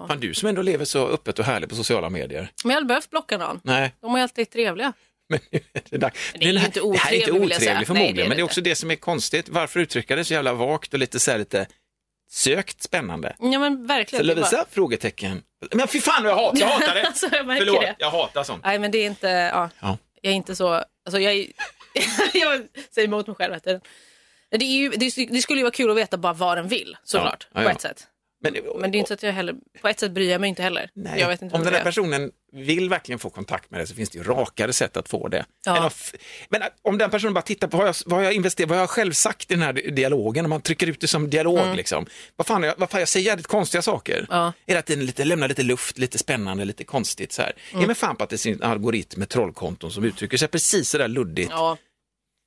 Fan, 0.09 0.21
du 0.21 0.35
som 0.35 0.49
ändå 0.49 0.63
lever 0.63 0.85
så 0.85 1.07
öppet 1.09 1.39
och 1.39 1.45
härligt 1.45 1.71
på 1.71 1.77
sociala 1.77 2.11
medier. 2.11 2.41
Men 2.41 2.49
jag 2.65 2.71
har 2.71 2.77
aldrig 2.77 2.89
behövt 2.89 3.11
blocka 3.11 3.39
någon. 3.39 3.61
Nej, 3.65 3.95
De 4.01 4.15
är 4.15 4.23
alltid 4.23 4.51
trevliga. 4.51 4.93
men 5.29 5.39
det 5.91 5.97
dags. 5.99 6.33
det 6.39 6.45
är 6.45 6.49
inte 6.49 6.53
Det 6.53 6.59
här 6.59 6.63
är 6.63 6.67
inte 6.67 6.81
otrevligt, 6.83 7.29
otrevligt 7.29 7.59
Nej, 7.61 7.69
det 7.69 7.81
är 7.81 7.85
förmodligen, 7.85 8.17
men 8.17 8.29
det 8.29 8.35
är 8.35 8.37
det 8.37 8.43
också 8.43 8.61
det 8.61 8.75
som 8.75 8.91
är 8.91 8.97
konstigt. 8.97 9.49
Varför 9.49 9.81
uttrycka 9.81 10.17
det 10.17 10.25
så 10.25 10.35
jävla 10.35 10.53
vagt 10.53 10.93
och 10.95 10.99
lite 11.01 11.21
så 11.21 11.31
här 11.31 11.39
lite 11.39 11.67
sökt 12.33 12.83
spännande? 12.83 13.37
Ja, 13.39 13.59
men 13.59 13.77
Så 13.77 13.83
verkligen. 13.87 14.31
är 14.31 14.35
Lovisa? 14.35 14.57
bara- 14.57 14.67
Frågetecken. 14.71 15.43
Men 15.73 15.89
fy 15.89 16.01
fan 16.01 16.25
jag 16.25 16.37
hatar, 16.37 16.59
jag 16.61 16.67
hatar 16.81 16.95
det. 16.95 17.07
Alltså, 17.07 17.27
jag 17.33 17.59
Förlåt, 17.59 17.81
det. 17.81 17.95
jag 17.99 18.11
hatar 18.11 18.45
sånt. 18.45 18.65
Nej, 18.65 18.79
men 18.79 18.91
det 18.91 18.99
är 18.99 19.07
inte, 19.07 19.29
ja, 19.29 19.71
Ja. 19.81 19.99
jag 20.21 20.31
är 20.31 20.37
inte 20.37 20.57
så, 20.57 20.73
alltså 20.75 21.21
jag, 21.21 21.33
är, 21.35 21.47
jag 22.35 22.67
säger 22.95 23.09
emot 23.09 23.27
mig 23.27 23.37
själv. 23.37 23.55
Att 23.55 23.65
det, 23.65 23.81
det, 24.51 24.65
ju, 24.65 24.89
det, 24.91 25.11
skulle 25.43 25.59
ju 25.59 25.63
vara 25.63 25.71
kul 25.73 25.91
att 25.91 25.97
veta 25.97 26.17
bara 26.17 26.33
vad 26.33 26.59
den 26.59 26.69
vill, 26.69 26.97
såklart, 27.05 27.49
Ja, 27.53 27.61
ja, 27.63 27.69
på 27.69 27.75
ett 27.75 27.81
sätt. 27.81 28.07
Men, 28.43 28.57
Men 28.81 28.91
det 28.91 28.97
är 28.97 28.99
inte 28.99 29.09
så 29.09 29.15
att 29.15 29.23
jag 29.23 29.33
heller, 29.33 29.55
på 29.81 29.89
ett 29.89 30.01
sätt 30.01 30.13
bryr 30.13 30.31
jag 30.31 30.41
mig 30.41 30.49
inte 30.49 30.63
heller. 30.63 30.91
Nej, 30.95 31.33
inte 31.33 31.45
om 31.45 31.65
den 31.65 31.73
här 31.73 31.81
är. 31.81 31.85
personen 31.85 32.31
vill 32.53 32.89
verkligen 32.89 33.19
få 33.19 33.31
kontakt 33.31 33.71
med 33.71 33.81
dig 33.81 33.87
så 33.87 33.95
finns 33.95 34.11
det 34.11 34.19
ju 34.19 34.25
rakare 34.25 34.73
sätt 34.73 34.97
att 34.97 35.09
få 35.09 35.29
det. 35.29 35.45
Ja. 35.67 35.87
Att 35.87 36.15
Men 36.49 36.63
att- 36.63 36.77
om 36.83 36.99
den 36.99 37.11
personen 37.11 37.35
bara 37.35 37.43
tittar 37.43 37.69
på 37.69 37.77
vad 37.77 37.89
jag, 37.89 37.95
vad 38.07 38.25
jag 38.25 38.33
investerat, 38.33 38.71
vad 38.71 38.79
jag 38.79 38.91
själv 38.91 39.13
sagt 39.13 39.51
i 39.51 39.55
den 39.55 39.63
här 39.63 39.73
di- 39.73 39.91
dialogen, 39.91 40.45
om 40.45 40.51
man 40.51 40.61
trycker 40.61 40.87
ut 40.87 41.01
det 41.01 41.09
som 41.09 41.31
dialog 41.31 41.77
liksom. 41.77 42.07
Vad 42.37 42.47
fan, 42.47 42.63
jag, 42.63 42.75
vad 42.79 42.91
fan 42.91 43.01
jag 43.01 43.09
säger 43.09 43.27
jävligt 43.27 43.47
konstiga 43.47 43.83
saker. 43.83 44.27
Mm. 44.31 44.53
Ja. 44.67 44.83
Tiden 44.83 45.07
lite, 45.07 45.25
lämnar 45.25 45.49
lite 45.49 45.63
luft, 45.63 45.99
lite 45.99 46.19
spännande, 46.19 46.65
lite 46.65 46.85
konstigt 46.85 47.33
så 47.33 47.43
här. 47.43 47.53
Mm. 47.71 47.81
Ge 47.81 47.87
mig 47.87 47.97
fan 47.97 48.17
på 48.17 48.25
att 48.25 48.31
det 48.31 48.37
är 48.37 48.39
sin 48.39 48.63
algoritm 48.63 49.19
med 49.19 49.29
trollkonton 49.29 49.91
som 49.91 50.05
uttrycker 50.05 50.37
sig 50.37 50.49
precis 50.49 50.89
så 50.91 50.99
där 50.99 51.09
luddigt. 51.09 51.51
Ja. 51.51 51.77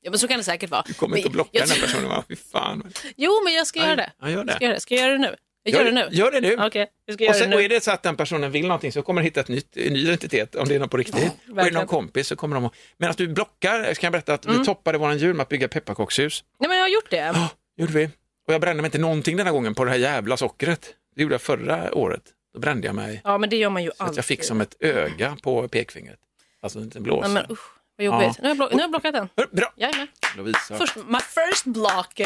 ja, 0.02 0.10
men 0.10 0.20
så 0.20 0.28
kan 0.28 0.38
det 0.38 0.44
säkert 0.44 0.70
vara. 0.70 0.84
Du 0.88 0.94
kommer 0.94 1.12
Men 1.12 1.18
inte 1.20 1.28
att 1.28 1.34
blocka 1.34 1.50
jag- 1.52 1.68
den 1.68 1.76
här 1.78 1.82
personen 1.88 2.10
va? 2.10 2.24
Fy 2.30 2.36
fan. 2.36 2.92
Jo, 3.18 3.42
men 3.44 3.54
jag 3.54 3.68
ska 3.68 3.80
göra 3.80 3.96
det. 3.96 4.12
ja, 4.22 4.30
gör 4.30 4.44
det. 4.44 4.54
Ska 4.54 4.64
jag 4.64 4.68
göra 4.70 4.74
det? 4.76 4.82
Ska 4.82 4.96
jag 4.96 5.02
göra 5.08 5.12
det 5.18 5.20
nu? 5.20 5.36
Jag 5.68 5.74
gör 5.74 5.86
det 5.86 5.92
nu. 5.92 6.08
Gör 6.12 6.32
det 6.32 6.42
nu. 6.42 6.52
Ska 6.52 6.64
Och, 6.64 6.76
göra 6.76 6.88
det 7.18 7.34
sen, 7.34 7.54
och 7.54 7.60
nu. 7.60 7.66
är 7.66 7.70
det 7.70 7.84
så 7.84 7.92
att 7.92 8.04
den 8.04 8.16
personen 8.16 8.52
vill 8.52 8.68
någonting 8.68 8.92
så 8.92 9.02
kommer 9.02 9.22
den 9.22 9.26
hitta 9.26 9.40
ett 9.40 9.48
nytt, 9.48 9.78
en 9.78 9.94
ny 9.94 10.00
identitet 10.04 10.56
om 10.56 10.68
det 10.68 10.76
är 10.76 10.80
någon 10.80 10.90
på 10.90 10.98
riktigt. 10.98 11.32
och 11.52 11.60
är 11.60 11.66
det 11.66 11.72
någon 11.72 11.88
kompis 11.88 12.28
så 12.28 12.36
kommer 12.36 12.56
de 12.56 12.66
att... 12.66 12.74
Men 12.98 13.10
att 13.10 13.18
du 13.18 13.28
blockar, 13.28 13.80
jag 13.80 13.98
kan 13.98 14.12
berätta 14.12 14.34
att 14.34 14.46
Mm. 14.46 14.60
vi 14.60 14.66
toppade 14.66 14.98
våran 14.98 15.18
jul 15.18 15.34
med 15.36 15.44
att 15.44 15.50
bygga 15.50 15.68
pepparkakshus. 15.68 16.44
Nej, 16.60 16.68
men 16.70 16.78
jag 16.78 16.84
har 16.84 16.90
gjort 16.90 17.10
det. 17.10 17.18
Ja, 17.18 17.50
gjorde 17.78 17.94
vi. 17.94 18.10
Och 18.48 18.54
jag 18.54 18.62
brände 18.62 18.82
mig 18.82 18.88
inte 18.88 18.98
någonting 18.98 19.38
den 19.38 19.46
här 19.46 19.54
gången 19.54 19.76
på 19.76 19.84
det 19.86 19.92
här 19.92 19.98
jävla 19.98 20.38
sockret. 20.38 20.94
Det 21.16 21.22
gjorde 21.22 21.34
jag 21.34 21.42
förra 21.42 21.94
året. 21.96 22.22
Då 22.54 22.60
brände 22.60 22.88
jag 22.88 22.96
mig 22.96 23.22
Ja, 23.24 23.38
men 23.38 23.50
det 23.50 23.56
gör 23.58 23.70
man 23.70 23.84
ju 23.84 23.90
så 23.90 23.94
att 23.94 24.02
alltid. 24.02 24.18
jag 24.18 24.26
fick 24.26 24.44
som 24.44 24.62
ett 24.62 24.76
öga 24.80 25.38
på 25.44 25.68
pekfingret. 25.68 26.20
Alltså 26.62 26.80
en 26.80 26.90
blåsa. 27.04 27.28
Nej, 27.28 27.34
men 27.34 27.52
usch, 27.52 27.60
vad 27.98 28.06
jobbigt. 28.06 28.28
Ja. 28.28 28.34
Nu, 28.44 28.50
har 28.50 28.56
jag 28.56 28.70
nu 28.72 28.76
har 28.76 28.82
jag 28.82 28.90
blockat 28.90 29.14
den. 29.14 29.30
Bra! 29.52 29.74
Jajamän. 29.76 30.08
Lovisa. 30.38 30.78
Först, 30.78 30.96
my 30.96 31.20
first 31.20 31.66
block. 31.66 32.22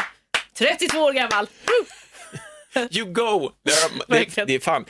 32 0.54 0.98
år 1.00 1.14
gammal. 1.14 1.48
You 2.92 3.06
go! 3.14 3.52
Det 3.64 3.72
är, 3.72 4.46
det, 4.46 4.56
är 4.56 4.60
fan, 4.60 4.86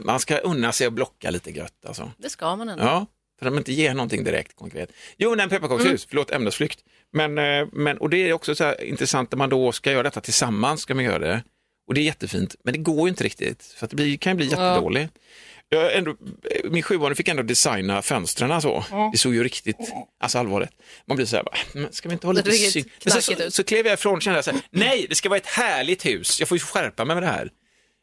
man 0.00 0.20
ska 0.20 0.36
unna 0.38 0.72
sig 0.72 0.86
att 0.86 0.92
blocka 0.92 1.30
lite 1.30 1.50
gött 1.50 1.84
alltså. 1.86 2.10
Det 2.18 2.30
ska 2.30 2.56
man 2.56 2.68
ändå. 2.68 2.84
Ja, 2.84 3.06
för 3.38 3.44
de 3.44 3.58
inte 3.58 3.72
ger 3.72 3.94
någonting 3.94 4.24
direkt 4.24 4.56
konkret. 4.56 4.90
Jo, 5.16 5.34
nej, 5.34 5.48
pepparkakshus, 5.48 5.86
Mm. 5.86 5.98
förlåt, 6.08 6.30
ämnesflykt. 6.30 6.80
Men, 7.12 7.38
eh, 7.38 7.66
men, 7.72 7.98
och 7.98 8.10
det 8.10 8.16
är 8.16 8.32
också 8.32 8.54
så 8.54 8.74
intressant 8.74 9.32
när 9.32 9.36
man 9.38 9.48
då 9.48 9.72
ska 9.72 9.92
göra 9.92 10.02
detta 10.02 10.20
tillsammans, 10.20 10.80
ska 10.80 10.94
man 10.94 11.04
göra 11.04 11.18
det. 11.18 11.42
Och 11.86 11.94
det 11.94 12.00
är 12.00 12.04
jättefint, 12.04 12.54
men 12.64 12.72
det 12.72 12.78
går 12.78 13.00
ju 13.00 13.08
inte 13.08 13.24
riktigt, 13.24 13.62
för 13.62 13.86
det 13.86 13.96
blir, 13.96 14.16
kan 14.16 14.32
ju 14.32 14.36
bli 14.36 14.46
jättedåligt. 14.46 15.12
Jag 15.68 15.96
ändå, 15.96 16.16
min 16.64 16.82
sjuåring 16.82 17.16
fick 17.16 17.28
ändå 17.28 17.42
designa 17.42 18.02
fönstren 18.02 18.62
så. 18.62 18.84
Det 19.12 19.18
såg 19.18 19.34
ju 19.34 19.44
riktigt, 19.44 19.76
alltså 20.20 20.38
allvarligt. 20.38 20.70
Man 21.06 21.16
blir 21.16 21.26
så 21.26 21.36
här, 21.36 21.44
bara, 21.44 21.56
men 21.72 21.92
ska 21.92 22.08
vi 22.08 22.12
inte 22.12 22.26
hålla 22.26 22.42
Det 22.42 22.50
lite 22.50 22.64
ser 22.64 22.70
syn? 22.70 22.90
Men 23.04 23.22
så, 23.22 23.34
så, 23.34 23.50
så 23.50 23.64
klev 23.64 23.86
jag 23.86 23.94
ifrån 23.94 24.14
och 24.14 24.22
kände 24.22 24.42
så 24.42 24.50
här, 24.50 24.60
nej, 24.70 25.06
det 25.08 25.14
ska 25.14 25.28
vara 25.28 25.36
ett 25.36 25.46
härligt 25.46 26.06
hus, 26.06 26.40
jag 26.40 26.48
får 26.48 26.56
ju 26.56 26.60
skärpa 26.60 27.04
mig 27.04 27.16
med 27.16 27.22
det 27.22 27.28
här. 27.28 27.50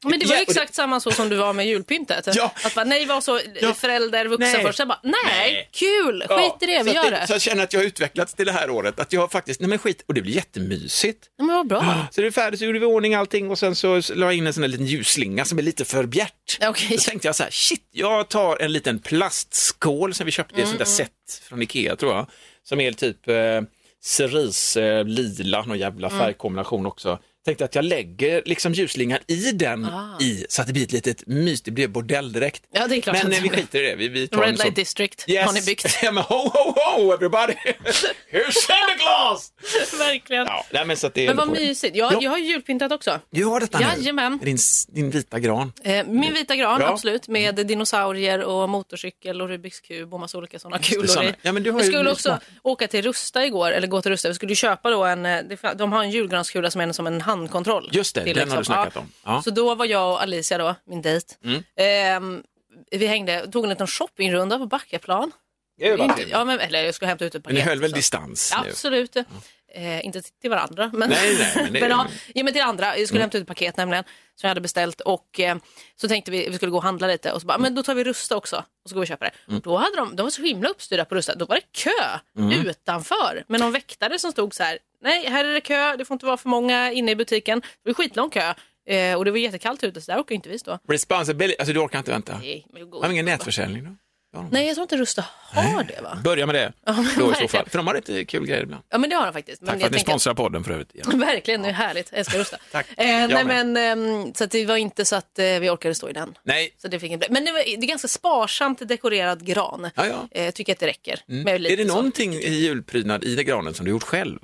Men 0.04 0.20
det 0.20 0.26
var 0.26 0.36
ju 0.36 0.42
exakt 0.42 0.74
samma 0.76 1.00
så 1.00 1.12
som 1.12 1.30
du 1.30 1.36
var 1.36 1.54
med 1.54 1.68
julpyntet. 1.68 2.28
Ja. 2.36 2.52
Att 2.66 2.76
bara, 2.76 2.86
nej, 2.86 3.06
var 3.06 3.22
så 3.22 3.40
Ja. 3.62 3.74
förälder, 3.74 4.26
vuxen 4.26 4.52
Nej. 4.54 4.62
först. 4.64 4.78
Sen 4.78 4.88
bara, 4.88 5.00
nej, 5.04 5.14
Nej. 5.26 5.70
kul, 5.72 6.26
Ja, 6.30 6.38
skit 6.38 6.70
i 6.70 6.74
det, 6.74 6.84
vi 6.84 6.90
så 6.90 6.96
gör 6.96 7.06
att 7.12 7.22
det. 7.22 7.28
Så 7.28 7.34
jag 7.34 7.42
känner 7.42 7.64
att 7.64 7.74
jag 7.74 7.80
har 7.80 7.86
utvecklats 7.86 8.34
till 8.34 8.46
det 8.46 8.52
här 8.52 8.70
året, 8.70 9.00
att 9.00 9.14
jag 9.14 9.32
faktiskt, 9.32 9.62
nej 9.62 9.70
men 9.70 9.80
skit, 9.80 10.04
och 10.08 10.14
det 10.14 10.22
blir 10.22 10.34
jättemysigt. 10.34 11.26
Ja, 11.38 11.44
men 11.44 11.56
vad 11.56 11.68
bra. 11.68 12.08
Så 12.12 12.22
det 12.22 12.28
är 12.28 12.32
färdigt, 12.32 12.60
så 12.60 12.66
gjorde 12.66 12.80
vi 12.80 12.86
ordning 12.86 13.14
allting 13.16 13.52
och 13.52 13.60
sen 13.60 13.76
så 13.76 14.02
la 14.16 14.26
jag 14.26 14.34
in 14.34 14.48
en 14.48 14.54
sån 14.54 14.64
här 14.64 14.68
liten 14.70 14.86
ljusslinga 14.86 15.46
som 15.46 15.58
är 15.58 15.62
lite 15.64 15.86
för 15.86 16.04
bjärt. 16.06 16.58
Okej. 16.62 16.88
Då 16.98 16.98
tänkte 16.98 17.28
jag 17.28 17.36
så 17.36 17.44
här, 17.44 17.52
shit, 17.52 17.88
jag 17.92 18.30
tar 18.30 18.58
en 18.62 18.72
liten 18.74 19.00
plastskål 19.00 20.14
som 20.14 20.26
vi 20.26 20.32
köpte 20.32 20.56
i 20.60 20.62
ett 20.62 20.68
sånt 20.68 20.76
Mm, 20.82 20.86
där 20.86 20.86
set 20.96 21.42
från 21.44 21.62
Ikea 21.62 21.96
tror 21.96 22.14
jag, 22.16 22.28
som 22.64 22.80
är 22.82 22.92
typ 22.92 23.28
eh, 23.30 23.62
cerise, 24.04 24.84
eh, 24.84 25.04
lila, 25.06 25.62
någon 25.62 25.80
jävla 25.80 26.08
Mm. 26.08 26.20
färgkombination 26.20 26.86
också. 26.86 27.20
Tänkte 27.46 27.66
att 27.66 27.76
jag 27.76 27.86
lägger 27.86 28.42
liksom 28.46 28.74
ljusslingan 28.74 29.20
i 29.28 29.52
den 29.52 29.86
Ah. 29.86 30.18
i 30.22 30.46
så 30.50 30.62
att 30.62 30.68
det 30.68 30.74
blir 30.74 30.84
ett 30.84 30.92
litet 30.92 31.28
mys, 31.28 31.62
det 31.62 31.72
blir 31.72 31.88
bordell 31.88 32.32
direkt. 32.34 32.64
Ja, 32.74 32.88
det 32.88 32.96
är 32.98 33.02
klart 33.02 33.16
Men 33.24 33.28
att 33.28 33.38
eh, 33.38 33.44
vi 33.44 33.50
skiter 33.50 33.84
i 33.84 33.88
det. 33.90 33.96
Vi, 33.96 34.08
vi 34.08 34.28
tar 34.28 34.42
Red 34.42 34.58
Light 34.58 34.76
District 34.76 35.26
Yes. 35.30 35.46
har 35.46 35.54
ni 35.54 35.62
byggt. 35.62 35.98
Ja, 36.04 36.12
men 36.12 36.24
ho, 36.24 36.36
ho, 36.36 36.74
ho 36.96 37.14
everybody! 37.14 37.54
Here's 38.32 38.52
Santa 38.52 38.94
Claus! 39.00 39.52
Verkligen. 40.00 40.46
Ja, 40.46 40.66
nej, 40.74 40.86
men 40.86 40.98
så 40.98 41.08
att 41.08 41.14
det 41.14 41.28
Men 41.28 41.38
vad 41.38 41.48
på 41.48 41.54
mysigt. 41.54 41.96
Jag, 41.96 42.14
Ja. 42.14 42.18
jag 42.22 42.32
har 42.32 42.38
julpyntat 42.38 42.92
också. 42.92 43.20
Du 43.32 43.46
har 43.46 43.60
detta 43.60 43.80
nu? 43.80 43.86
Jajamän. 43.98 44.40
Din, 44.44 44.58
din 44.88 45.10
vita 45.10 45.40
gran. 45.40 45.74
Eh, 45.84 46.06
min 46.08 46.34
vita 46.34 46.56
gran, 46.56 46.82
Ja. 46.82 46.88
absolut, 46.88 47.28
med 47.28 47.56
dinosaurier 47.68 48.44
och 48.44 48.70
motorcykel 48.70 49.42
och 49.42 49.50
Rubiks 49.50 49.80
kub 49.80 50.14
och 50.14 50.20
massa 50.20 50.38
olika 50.38 50.60
sådana 50.60 50.80
kulor 50.80 51.24
i. 51.24 51.34
Ja, 51.42 51.52
men 51.52 51.64
du 51.64 51.72
har 51.72 51.80
ju 51.82 51.86
skulle 51.88 52.12
också 52.12 52.30
smart. 52.30 52.44
åka 52.64 52.88
till 52.88 53.02
Rusta 53.02 53.46
igår, 53.46 53.72
eller 53.72 53.88
gå 53.88 54.02
till 54.02 54.12
Rusta. 54.12 54.28
Vi 54.28 54.36
skulle 54.36 54.56
köpa 54.56 54.90
då 54.90 55.04
en, 55.04 55.26
eh, 55.26 55.40
de 55.76 55.92
har 55.94 56.04
en 56.04 56.12
julgranskula 56.12 56.72
som 56.72 56.82
är 56.82 56.92
som 56.92 57.08
en 57.08 57.22
handkontroll. 57.32 57.90
Just 57.92 58.16
det, 58.16 58.24
till 58.24 58.36
den 58.36 58.52
har 58.52 58.58
du 58.58 58.64
snackat 58.64 58.98
om. 58.98 59.12
Ja. 59.24 59.32
Mm. 59.32 59.44
Så 59.44 59.50
då 59.50 59.76
var 59.76 59.86
jag 59.86 60.12
och 60.12 60.22
Alicia 60.22 60.58
då, 60.58 60.76
min 60.86 61.02
dejt. 61.02 61.36
Ehm, 61.76 62.44
vi 62.92 63.08
hängde, 63.08 63.52
tog 63.52 63.64
en 63.64 63.70
liten 63.70 63.88
shoppingrunda 63.88 64.58
på 64.58 64.66
Backaplan. 64.66 65.32
Det 65.78 65.86
är 65.88 65.92
ju 65.92 65.98
bara 65.98 66.04
Inte, 66.04 66.30
ja, 66.30 66.46
men, 66.46 66.60
eller 66.60 66.84
jag 66.84 66.96
skulle 66.96 67.10
hämta 67.10 67.26
ut 67.26 67.36
ett 67.36 67.46
Men 67.46 67.54
ni 67.56 67.60
paket. 67.62 67.70
höll 67.70 67.80
väl 67.82 67.90
så. 67.90 67.96
distans? 67.96 68.54
nu? 68.64 68.70
Absolut. 68.70 69.16
Eh, 69.76 70.06
inte 70.06 70.22
till 70.22 70.50
varandra, 70.50 70.90
men, 70.94 71.10
Nej, 71.10 71.38
nej, 71.40 71.52
men 71.56 71.74
det- 71.74 71.80
Mm. 71.86 71.90
ja, 71.92 72.08
ja, 72.34 72.44
men 72.44 72.54
till 72.54 72.62
andra. 72.62 72.98
Jag 72.98 73.08
skulle 73.08 73.22
hämta 73.22 73.38
ut 73.38 73.42
ett 73.42 73.48
paket 73.48 73.78
nämligen, 73.78 74.04
som 74.36 74.48
jag 74.48 74.50
hade 74.50 74.62
beställt. 74.62 75.02
Och 75.02 75.40
eh, 75.40 75.58
så 75.96 76.08
tänkte 76.08 76.32
vi 76.32 76.50
vi 76.50 76.56
skulle 76.56 76.72
gå 76.72 76.78
och 76.78 76.84
handla 76.84 77.08
lite 77.08 77.32
och 77.32 77.42
så 77.42 77.48
bara, 77.48 77.58
men 77.58 77.76
då 77.76 77.84
tar 77.84 77.96
vi 77.96 78.04
Rusta 78.04 78.36
också 78.38 78.56
och 78.84 78.90
så 78.90 78.96
går 78.96 79.02
vi 79.02 79.04
och 79.04 79.08
köper 79.08 79.26
det. 79.26 79.32
Mm. 79.52 79.62
Då 79.64 79.78
hade 79.78 79.96
de, 79.96 80.16
de 80.16 80.24
var 80.24 80.30
så 80.30 80.42
himla 80.42 80.70
uppstyrda 80.70 81.06
på 81.06 81.16
Rusta. 81.16 81.36
Då 81.36 81.46
var 81.46 81.56
det 81.56 81.62
kö 81.72 81.90
Mm. 82.38 82.68
utanför 82.68 83.44
med 83.48 83.60
någon 83.60 83.72
väktare 83.72 84.20
som 84.20 84.32
stod 84.32 84.54
så 84.56 84.64
här, 84.64 84.78
nej 85.04 85.30
här 85.30 85.46
är 85.46 85.54
det 85.54 85.62
kö, 85.62 85.96
det 85.98 86.06
får 86.06 86.16
inte 86.16 86.26
vara 86.26 86.38
för 86.38 86.50
många 86.50 86.92
inne 86.92 87.12
i 87.12 87.16
butiken. 87.16 87.60
Det 87.62 87.90
var 87.90 87.94
skitlång 87.94 88.30
kö 88.30 88.54
eh, 88.88 89.16
och 89.18 89.26
det 89.26 89.32
var 89.32 89.38
jättekallt 89.38 89.84
ute 89.84 90.02
så 90.02 90.12
där 90.12 90.22
orkar 90.22 90.36
inte 90.36 90.50
vi 90.50 90.60
stå. 90.60 90.80
Responsibility, 90.88 91.56
alltså 91.60 91.74
du 91.74 91.80
orkar 91.80 92.00
inte 92.00 92.12
vänta? 92.12 92.38
Nej, 92.42 92.68
men 92.74 92.90
gå- 92.90 92.98
Har 93.02 93.08
de 93.08 93.12
ingen 93.12 93.26
nätförsäljning 93.26 93.84
då? 93.84 93.96
Nej, 94.52 94.68
jag 94.68 94.76
tror 94.76 94.84
inte 94.84 94.98
Rusta 94.98 95.26
har 95.54 95.84
det 95.84 96.02
va? 96.02 96.18
Börja 96.24 96.46
med 96.46 96.56
det 96.56 96.74
Ja, 96.86 97.06
då 97.18 97.32
i 97.32 97.36
så 97.36 97.48
fall. 97.48 97.70
För 97.70 97.78
de 97.78 97.88
har 97.88 97.94
lite 97.94 98.26
kul 98.26 98.46
grejer 98.46 98.64
ibland. 98.64 98.84
Ja 98.90 98.98
men 98.98 99.10
det 99.10 99.16
har 99.16 99.26
de 99.26 99.34
faktiskt. 99.34 99.62
Men 99.62 99.70
Tack 99.70 99.80
för 99.80 99.88
att 99.88 99.94
ni 99.94 100.00
sponsrar 100.00 100.34
podden 100.34 100.64
för 100.64 100.72
övrigt. 100.72 100.90
Ja. 100.94 101.04
Verkligen, 101.14 101.62
det 101.62 101.70
är 101.70 101.74
härligt. 101.74 102.08
Jag 102.12 102.20
älskar 102.20 102.40
Rusta. 102.40 102.58
Tack. 102.72 102.88
Eh, 102.98 103.06
nej, 103.28 103.46
men, 103.46 103.78
ehm, 103.78 104.34
så 104.34 104.44
att 104.44 104.52
det 104.52 104.66
var 104.66 104.76
inte 104.76 105.06
så 105.06 105.16
att 105.16 105.40
eh, 105.40 105.46
vi 105.46 105.70
orkade 105.70 105.96
stå 105.96 106.10
i 106.10 106.14
den. 106.14 106.38
Nej, 106.44 106.76
Så 106.78 106.88
det 106.88 107.00
fick 107.00 107.12
inte, 107.12 107.28
men 107.30 107.46
det, 107.46 107.52
var, 107.52 107.60
det 107.60 107.86
är 107.86 107.88
ganska 107.88 108.08
sparsamt 108.08 108.88
dekorerad 108.88 109.46
gran. 109.46 109.90
Ja, 109.96 110.08
ja. 110.08 110.28
Eh, 110.32 110.46
jag 110.46 110.54
tycker 110.54 110.74
att 110.74 110.80
det 110.80 110.88
räcker. 110.88 111.20
mm. 111.30 111.48
Är 111.48 111.78
det 111.78 111.88
så. 111.88 111.96
någonting 111.96 112.34
i 112.34 112.50
julprydnad 112.50 113.24
i 113.24 113.36
den 113.36 113.46
granen 113.46 113.74
som 113.74 113.86
du 113.86 113.92
gjort 113.92 114.04
själv? 114.04 114.40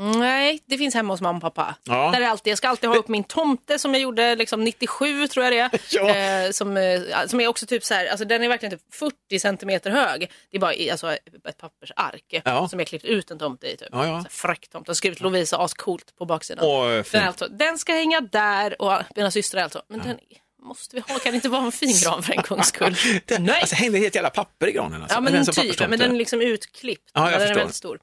Nej, 0.00 0.60
det 0.66 0.78
finns 0.78 0.94
hemma 0.94 1.12
hos 1.12 1.20
mamma 1.20 1.36
och 1.36 1.42
pappa. 1.42 1.74
Ja. 1.84 2.10
Där 2.10 2.20
är 2.20 2.26
alltid, 2.28 2.50
jag 2.50 2.58
ska 2.58 2.68
alltid 2.68 2.90
ha 2.90 2.96
upp 2.96 3.08
min 3.08 3.24
tomte 3.24 3.78
som 3.78 3.94
jag 3.94 4.00
gjorde 4.02 4.34
liksom 4.34 4.64
97 4.64 5.26
tror 5.28 5.44
jag 5.46 5.52
det 5.52 5.58
är. 5.58 5.70
Ja. 5.90 6.08
eh, 6.44 6.50
som, 6.50 6.76
eh, 6.76 7.00
som 7.26 7.40
är 7.40 7.48
också 7.48 7.66
typ 7.66 7.84
så 7.84 7.94
här, 7.94 8.06
alltså 8.06 8.24
den 8.24 8.42
är 8.42 8.48
verkligen 8.48 8.78
typ 8.78 8.94
40 8.94 9.38
centimeter 9.38 9.90
hög. 9.90 10.30
Det 10.50 10.56
är 10.56 10.60
bara 10.60 10.74
i, 10.74 10.90
alltså, 10.90 11.12
ett 11.12 11.58
pappersark 11.58 12.40
Ja. 12.44 12.68
som 12.68 12.78
jag 12.78 12.88
klippt 12.88 13.04
ut 13.04 13.30
en 13.30 13.38
tomte 13.38 13.66
i. 13.66 13.76
Typ. 13.76 13.88
Ja, 13.92 14.06
ja. 14.06 14.24
Fräck 14.30 14.68
tomte. 14.68 14.88
Jag 14.88 14.90
har 14.90 14.94
skrivit 14.96 15.20
Lovisa 15.20 15.58
ascoolt 15.58 16.16
på 16.18 16.24
baksidan. 16.24 16.64
Åh, 16.64 17.02
Den, 17.12 17.28
alltså, 17.28 17.48
den 17.48 17.78
ska 17.78 17.92
hänga 17.92 18.20
där 18.20 18.82
och 18.82 19.02
mina 19.16 19.30
systrar 19.30 19.62
alltså, 19.62 19.82
men 19.88 19.98
den 20.00 20.18
måste 20.62 20.96
vi 20.96 21.02
ha, 21.08 21.18
kan 21.18 21.32
det 21.32 21.36
inte 21.36 21.48
vara 21.48 21.64
en 21.64 21.72
fin 21.72 21.96
gran 22.02 22.22
för 22.22 22.32
en 22.32 22.42
gångs 22.48 22.66
skull? 22.66 22.96
Det, 23.24 23.38
Nej. 23.38 23.60
Alltså 23.60 23.76
hängde 23.76 23.98
helt 23.98 24.14
jävla 24.14 24.30
papper 24.30 24.66
i 24.66 24.72
granen 24.72 25.02
alltså? 25.02 25.16
Ja 25.16 25.20
men 25.20 25.46
typ, 25.46 25.80
men 25.88 25.98
den 25.98 26.10
är 26.10 26.16
liksom 26.18 26.40
utklippt. 26.40 27.10
Ja, 27.14 27.30
jag 27.30 27.40
den 27.40 27.50
är 27.50 27.54
väldigt 27.54 27.74
stor. 27.74 28.00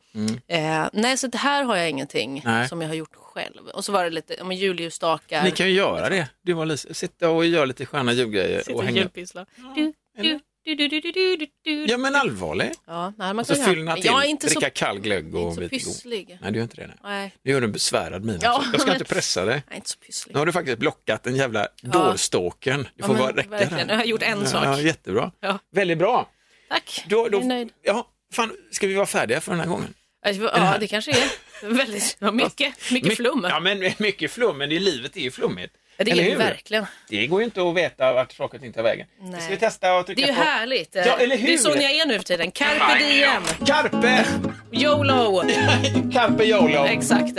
Eh, 0.48 0.88
nej, 0.94 1.18
så 1.18 1.28
det 1.28 1.38
här 1.38 1.64
har 1.64 1.76
jag 1.76 1.90
ingenting 1.90 2.42
Nej. 2.46 2.70
som 2.70 2.82
jag 2.82 2.88
har 2.88 2.96
gjort 2.96 3.16
själv. 3.16 3.68
Och 3.68 3.86
så 3.86 3.92
var 3.92 4.04
det 4.04 4.10
lite 4.10 4.36
ja, 4.38 4.44
men 4.44 4.58
julljusstakar. 4.58 5.44
Ni 5.44 5.52
kan 5.52 5.68
ju 5.68 5.74
göra 5.74 6.10
det. 6.10 6.30
Du 6.42 6.54
och 6.54 6.68
Lisa, 6.68 6.94
sitta 6.94 7.30
och 7.30 7.46
göra 7.46 7.66
lite 7.66 7.86
sköna 7.86 8.14
julgrejer 8.14 8.60
Sitta 8.60 8.74
och 8.74 8.80
och 8.80 8.86
hänga. 8.86 8.98
julpyssla. 9.02 9.46
Du, 9.76 9.94
du, 10.18 10.24
du, 10.24 10.40
du, 10.66 10.76
du, 10.76 10.88
du, 10.88 11.12
du, 11.12 11.36
du, 11.38 11.48
du. 11.64 11.86
Ja 11.86 11.98
men 11.98 12.16
allvarligt. 12.16 12.80
Ja, 12.88 13.14
nej, 13.18 13.28
man 13.34 13.40
Och 13.40 13.48
så 13.48 13.56
fyllna 13.56 13.96
till, 13.96 14.06
Jag 14.06 14.24
är 14.26 14.28
inte 14.28 14.48
så, 14.50 14.60
dricka 14.60 14.70
kall 14.70 15.00
glögg 15.00 15.36
och 15.36 15.42
inte 15.42 15.56
så 15.56 15.62
vit 15.62 15.72
god. 15.72 15.80
pysslig. 15.94 16.38
Nej, 16.42 16.52
du 16.52 16.58
gör 16.58 16.64
inte 16.64 16.76
det. 16.76 16.88
Nej. 16.88 16.96
Nej, 17.04 17.36
Du 17.44 17.52
gör 17.52 17.62
en 17.62 17.72
besvärad 17.72 18.26
min. 18.26 18.40
Ja. 18.42 18.64
Jag 18.72 18.82
ska 18.82 18.92
men- 18.92 19.02
inte 19.02 19.14
pressa 19.14 19.46
dig. 19.46 19.64
är 19.70 19.76
inte 19.76 19.90
så 19.90 19.98
pysslig. 19.98 20.34
Nu 20.34 20.40
har 20.40 20.46
du 20.46 20.52
faktiskt 20.52 20.78
blockat 20.78 21.24
den 21.24 21.36
jävla 21.36 21.68
dårståken. 21.82 22.84
Du 22.84 22.90
Ja, 22.96 23.06
får 23.06 23.14
men 23.14 23.22
bara 23.24 23.36
räcka 23.36 23.50
verkligen. 23.50 23.88
där. 23.88 23.94
Jag 23.94 24.00
har 24.02 24.06
gjort 24.06 24.22
en 24.24 24.48
sak. 24.48 24.66
Ja, 24.66 24.82
jättebra. 24.82 25.32
Ja. 25.40 25.60
Väldigt 25.72 25.98
bra. 25.98 26.30
Tack, 26.70 27.06
Då, 27.10 27.28
då, 27.30 27.38
jag 27.38 27.44
är 27.44 27.48
nöjd. 27.48 27.70
Ja, 27.84 28.08
fan, 28.34 28.52
ska 28.72 28.88
vi 28.88 28.94
vara 28.94 29.06
färdiga 29.06 29.42
för 29.42 29.52
den 29.52 29.60
här 29.60 29.68
gången? 29.68 29.94
Ja, 30.42 30.78
det 30.80 30.88
kanske 30.88 31.12
är. 31.12 31.30
Väldigt, 31.70 32.18
ja, 32.20 32.32
mycket, 32.32 32.92
mycket 32.92 33.10
My- 33.10 33.16
flum. 33.16 33.48
Ja, 33.50 33.60
men 33.60 33.80
mycket 33.98 34.32
flum, 34.32 34.58
men 34.58 34.70
det 34.70 34.80
livet 34.80 35.18
är 35.18 35.22
ju 35.22 35.32
flummigt. 35.32 35.74
Ja, 35.98 36.04
det 36.06 36.12
är 36.12 36.16
det 36.30 36.36
verkligen. 36.36 36.86
Det 37.10 37.28
går 37.28 37.40
ju 37.42 37.46
inte 37.46 37.62
att 37.62 37.76
veta 37.76 38.14
vart 38.14 38.32
saker 38.32 38.58
och 38.58 38.62
ting 38.62 38.74
tar 38.74 38.84
vägen. 38.84 39.08
Nej. 39.20 39.42
Ska 39.42 39.52
vi 39.52 39.58
testa 39.58 39.98
att 39.98 40.06
trycka 40.06 40.22
Det 40.22 40.28
är 40.28 40.32
ju 40.32 40.36
på? 40.38 40.42
härligt. 40.44 40.96
Ja, 40.96 41.18
eller 41.18 41.38
hur? 41.38 41.48
Det 41.48 41.54
är 41.54 41.58
så 41.58 41.74
ni 41.76 42.00
är 42.00 42.06
nu 42.06 42.18
för 42.18 42.24
tiden. 42.24 42.52
Carpe 42.52 42.98
diem, 43.00 43.44
Carpe! 43.66 44.26
YOLO. 44.72 45.42
Carpe 46.14 46.44
YOLO! 46.44 46.86
Exakt. 46.86 47.36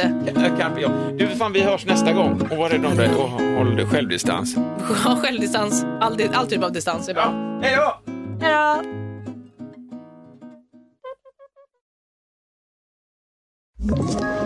Carpe 0.59 0.81
YOLO. 0.81 1.11
Du, 1.17 1.29
fan, 1.29 1.53
vi 1.53 1.61
hörs 1.63 1.85
nästa 1.87 2.13
gång. 2.13 2.49
Och 2.51 2.57
var 2.57 2.69
rädd 2.69 2.87
om 2.87 2.97
dig 2.97 3.09
och 3.09 3.29
håll 3.31 3.87
självdistans. 3.87 4.57
Ha 5.05 5.17
självdistans. 5.17 5.85
All, 6.01 6.29
all 6.35 6.49
typ 6.49 6.63
av 6.63 6.73
distans 6.73 7.09
är 7.09 7.15
bra. 7.15 7.23
Ja, 7.63 7.69
hej 7.69 7.77
då! 7.77 8.01
Ja. 8.47 8.83
Ett 13.91 14.46